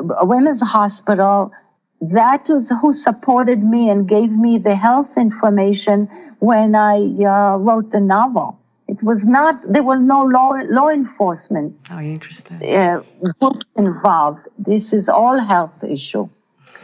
Women's 0.00 0.62
Hospital 0.62 1.52
that 2.00 2.48
was 2.48 2.72
who 2.80 2.92
supported 2.92 3.62
me 3.62 3.90
and 3.90 4.08
gave 4.08 4.30
me 4.30 4.58
the 4.58 4.74
health 4.74 5.16
information 5.16 6.06
when 6.38 6.74
I 6.74 6.96
uh, 6.96 7.56
wrote 7.56 7.90
the 7.90 8.00
novel. 8.00 8.58
It 8.86 9.02
was 9.02 9.26
not, 9.26 9.60
there 9.70 9.82
were 9.82 9.98
no 9.98 10.22
law, 10.22 10.52
law 10.70 10.88
enforcement 10.88 11.76
oh, 11.90 12.00
interesting. 12.00 12.62
Uh, 12.64 13.02
groups 13.40 13.66
involved. 13.76 14.48
This 14.58 14.92
is 14.92 15.08
all 15.08 15.38
health 15.38 15.84
issue. 15.84 16.28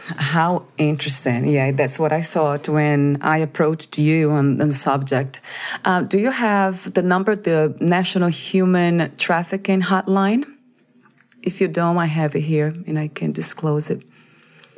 How 0.07 0.65
interesting. 0.77 1.47
Yeah, 1.47 1.71
that's 1.71 1.97
what 1.97 2.11
I 2.11 2.21
thought 2.21 2.69
when 2.69 3.17
I 3.21 3.37
approached 3.39 3.97
you 3.97 4.31
on, 4.31 4.61
on 4.61 4.67
the 4.67 4.73
subject. 4.73 5.41
Uh, 5.83 6.01
do 6.01 6.19
you 6.19 6.31
have 6.31 6.93
the 6.93 7.01
number, 7.01 7.35
the 7.35 7.75
National 7.79 8.29
Human 8.29 9.15
Trafficking 9.17 9.81
Hotline? 9.81 10.45
If 11.41 11.59
you 11.59 11.67
don't, 11.67 11.97
I 11.97 12.05
have 12.05 12.35
it 12.35 12.41
here 12.41 12.73
and 12.87 12.99
I 12.99 13.07
can 13.07 13.31
disclose 13.31 13.89
it. 13.89 14.03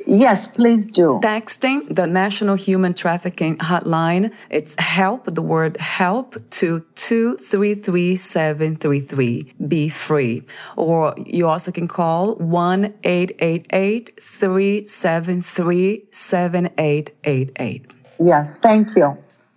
Yes, 0.06 0.46
please 0.46 0.86
do. 0.86 1.18
Texting 1.22 1.94
the 1.94 2.06
National 2.06 2.54
Human 2.54 2.94
Trafficking 2.94 3.58
Hotline. 3.58 4.32
It's 4.50 4.74
help, 4.80 5.26
the 5.26 5.42
word 5.42 5.76
help 5.78 6.36
to 6.50 6.80
233733. 6.94 9.54
Be 9.66 9.88
free. 9.88 10.44
Or 10.76 11.14
you 11.24 11.48
also 11.48 11.72
can 11.72 11.88
call 11.88 12.34
1 12.36 12.94
888 13.04 14.20
373 14.20 16.06
7888. 16.10 17.90
Yes, 18.20 18.58
thank 18.58 18.88
you. 18.96 19.16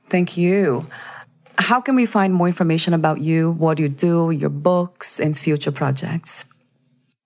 Thank 0.09 0.37
you. 0.37 0.85
How 1.57 1.79
can 1.79 1.95
we 1.95 2.05
find 2.05 2.33
more 2.33 2.47
information 2.47 2.93
about 2.93 3.21
you, 3.21 3.51
what 3.51 3.79
you 3.79 3.87
do, 3.87 4.31
your 4.31 4.49
books, 4.49 5.17
and 5.19 5.37
future 5.37 5.71
projects? 5.71 6.45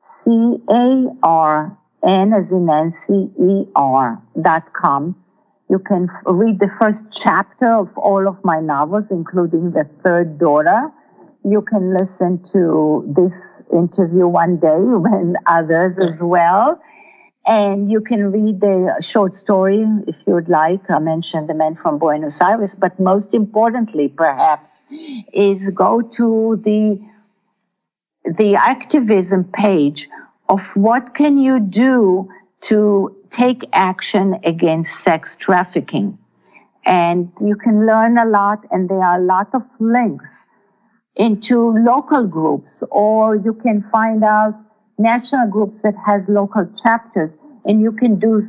C 0.00 0.56
A 0.68 1.06
R 1.22 1.78
N 2.04 2.32
as 2.32 2.50
in 2.50 2.66
Nancy 2.66 3.30
E 3.40 3.66
R 3.76 4.20
dot 4.40 4.72
com. 4.72 5.14
You 5.70 5.78
can 5.78 6.08
f- 6.10 6.22
read 6.26 6.58
the 6.58 6.66
first 6.78 7.06
chapter 7.12 7.72
of 7.72 7.96
all 7.96 8.26
of 8.26 8.44
my 8.44 8.58
novels, 8.60 9.04
including 9.10 9.70
The 9.70 9.84
Third 10.02 10.38
Daughter 10.38 10.90
you 11.44 11.62
can 11.62 11.96
listen 11.96 12.42
to 12.52 13.04
this 13.16 13.62
interview 13.72 14.26
one 14.26 14.56
day 14.58 14.78
when 14.78 15.36
others 15.46 15.98
as 15.98 16.22
well. 16.22 16.80
And 17.44 17.90
you 17.90 18.00
can 18.00 18.30
read 18.30 18.60
the 18.60 18.94
short 19.00 19.34
story 19.34 19.84
if 20.06 20.16
you 20.26 20.34
would 20.34 20.48
like. 20.48 20.88
I 20.88 21.00
mentioned 21.00 21.48
the 21.48 21.54
man 21.54 21.74
from 21.74 21.98
Buenos 21.98 22.40
Aires, 22.40 22.76
but 22.76 23.00
most 23.00 23.34
importantly, 23.34 24.06
perhaps, 24.06 24.84
is 25.32 25.68
go 25.70 26.02
to 26.02 26.60
the 26.62 27.00
the 28.24 28.54
activism 28.54 29.42
page 29.42 30.08
of 30.48 30.76
what 30.76 31.14
can 31.14 31.36
you 31.36 31.58
do 31.58 32.28
to 32.60 33.16
take 33.30 33.68
action 33.72 34.38
against 34.44 35.00
sex 35.00 35.34
trafficking. 35.34 36.16
And 36.86 37.32
you 37.40 37.56
can 37.56 37.86
learn 37.86 38.18
a 38.18 38.24
lot, 38.24 38.64
and 38.70 38.88
there 38.88 39.02
are 39.02 39.18
a 39.18 39.24
lot 39.24 39.48
of 39.52 39.64
links 39.80 40.46
into 41.16 41.76
local 41.78 42.26
groups 42.26 42.82
or 42.90 43.36
you 43.36 43.54
can 43.54 43.82
find 43.82 44.24
out 44.24 44.54
national 44.98 45.48
groups 45.48 45.82
that 45.82 45.94
has 46.06 46.28
local 46.28 46.66
chapters 46.82 47.36
and 47.64 47.80
you 47.80 47.92
can 47.92 48.18
do 48.18 48.40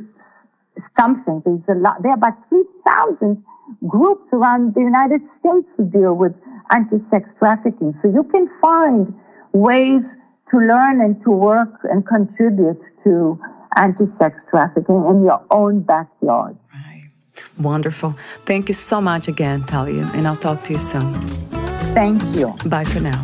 something. 0.76 1.42
There's 1.44 1.68
a 1.68 1.74
lot, 1.74 2.02
there 2.02 2.12
are 2.12 2.16
about 2.16 2.48
3,000 2.48 3.44
groups 3.86 4.32
around 4.32 4.74
the 4.74 4.80
United 4.80 5.26
States 5.26 5.76
who 5.76 5.88
deal 5.88 6.14
with 6.14 6.34
anti-sex 6.70 7.34
trafficking. 7.34 7.94
So 7.94 8.08
you 8.08 8.24
can 8.24 8.48
find 8.48 9.14
ways 9.52 10.16
to 10.48 10.58
learn 10.58 11.00
and 11.00 11.20
to 11.22 11.30
work 11.30 11.80
and 11.84 12.06
contribute 12.06 12.82
to 13.04 13.38
anti-sex 13.76 14.44
trafficking 14.44 15.06
in 15.06 15.24
your 15.24 15.42
own 15.50 15.80
backyard. 15.80 16.56
Right. 16.72 17.10
Wonderful. 17.58 18.14
Thank 18.44 18.68
you 18.68 18.74
so 18.74 19.00
much 19.00 19.28
again, 19.28 19.64
Talia, 19.64 20.10
and 20.14 20.26
I'll 20.26 20.36
talk 20.36 20.64
to 20.64 20.72
you 20.72 20.78
soon. 20.78 21.63
Thank 21.94 22.22
you. 22.34 22.54
Bye 22.66 22.84
for 22.84 23.00
now. 23.00 23.22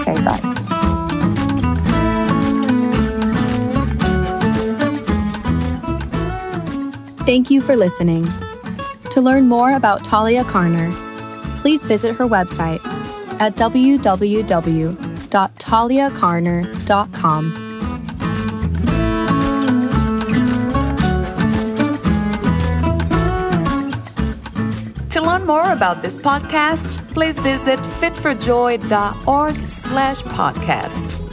Okay, 0.00 0.22
bye. 0.24 0.38
Thank 7.24 7.50
you 7.50 7.60
for 7.60 7.76
listening. 7.76 8.26
To 9.10 9.20
learn 9.20 9.48
more 9.48 9.72
about 9.76 10.04
Talia 10.04 10.44
Carner, 10.44 10.92
please 11.60 11.82
visit 11.84 12.16
her 12.16 12.26
website 12.26 12.80
at 13.40 13.54
www.taliacarner.com. 25.28 25.46
more 25.46 25.72
about 25.72 26.02
this 26.02 26.18
podcast, 26.18 26.98
please 27.12 27.38
visit 27.40 27.78
fitforjoy.org 27.78 29.54
slash 29.54 30.22
podcast. 30.22 31.24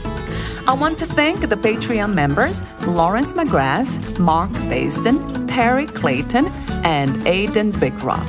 I 0.68 0.72
want 0.74 0.98
to 0.98 1.06
thank 1.06 1.48
the 1.48 1.56
Patreon 1.56 2.12
members 2.12 2.62
Lawrence 2.86 3.32
McGrath, 3.32 4.18
Mark 4.18 4.50
Basden, 4.68 5.46
Terry 5.48 5.86
Clayton, 5.86 6.46
and 6.84 7.26
Aidan 7.26 7.72
Bickrock. 7.72 8.26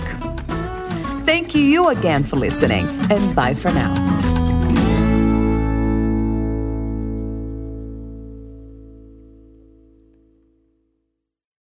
Thank 1.26 1.56
you 1.56 1.90
again 1.90 2.24
for 2.24 2.38
listening, 2.38 2.88
and 3.10 3.36
bye 3.36 3.54
for 3.54 3.72
now. 3.72 4.17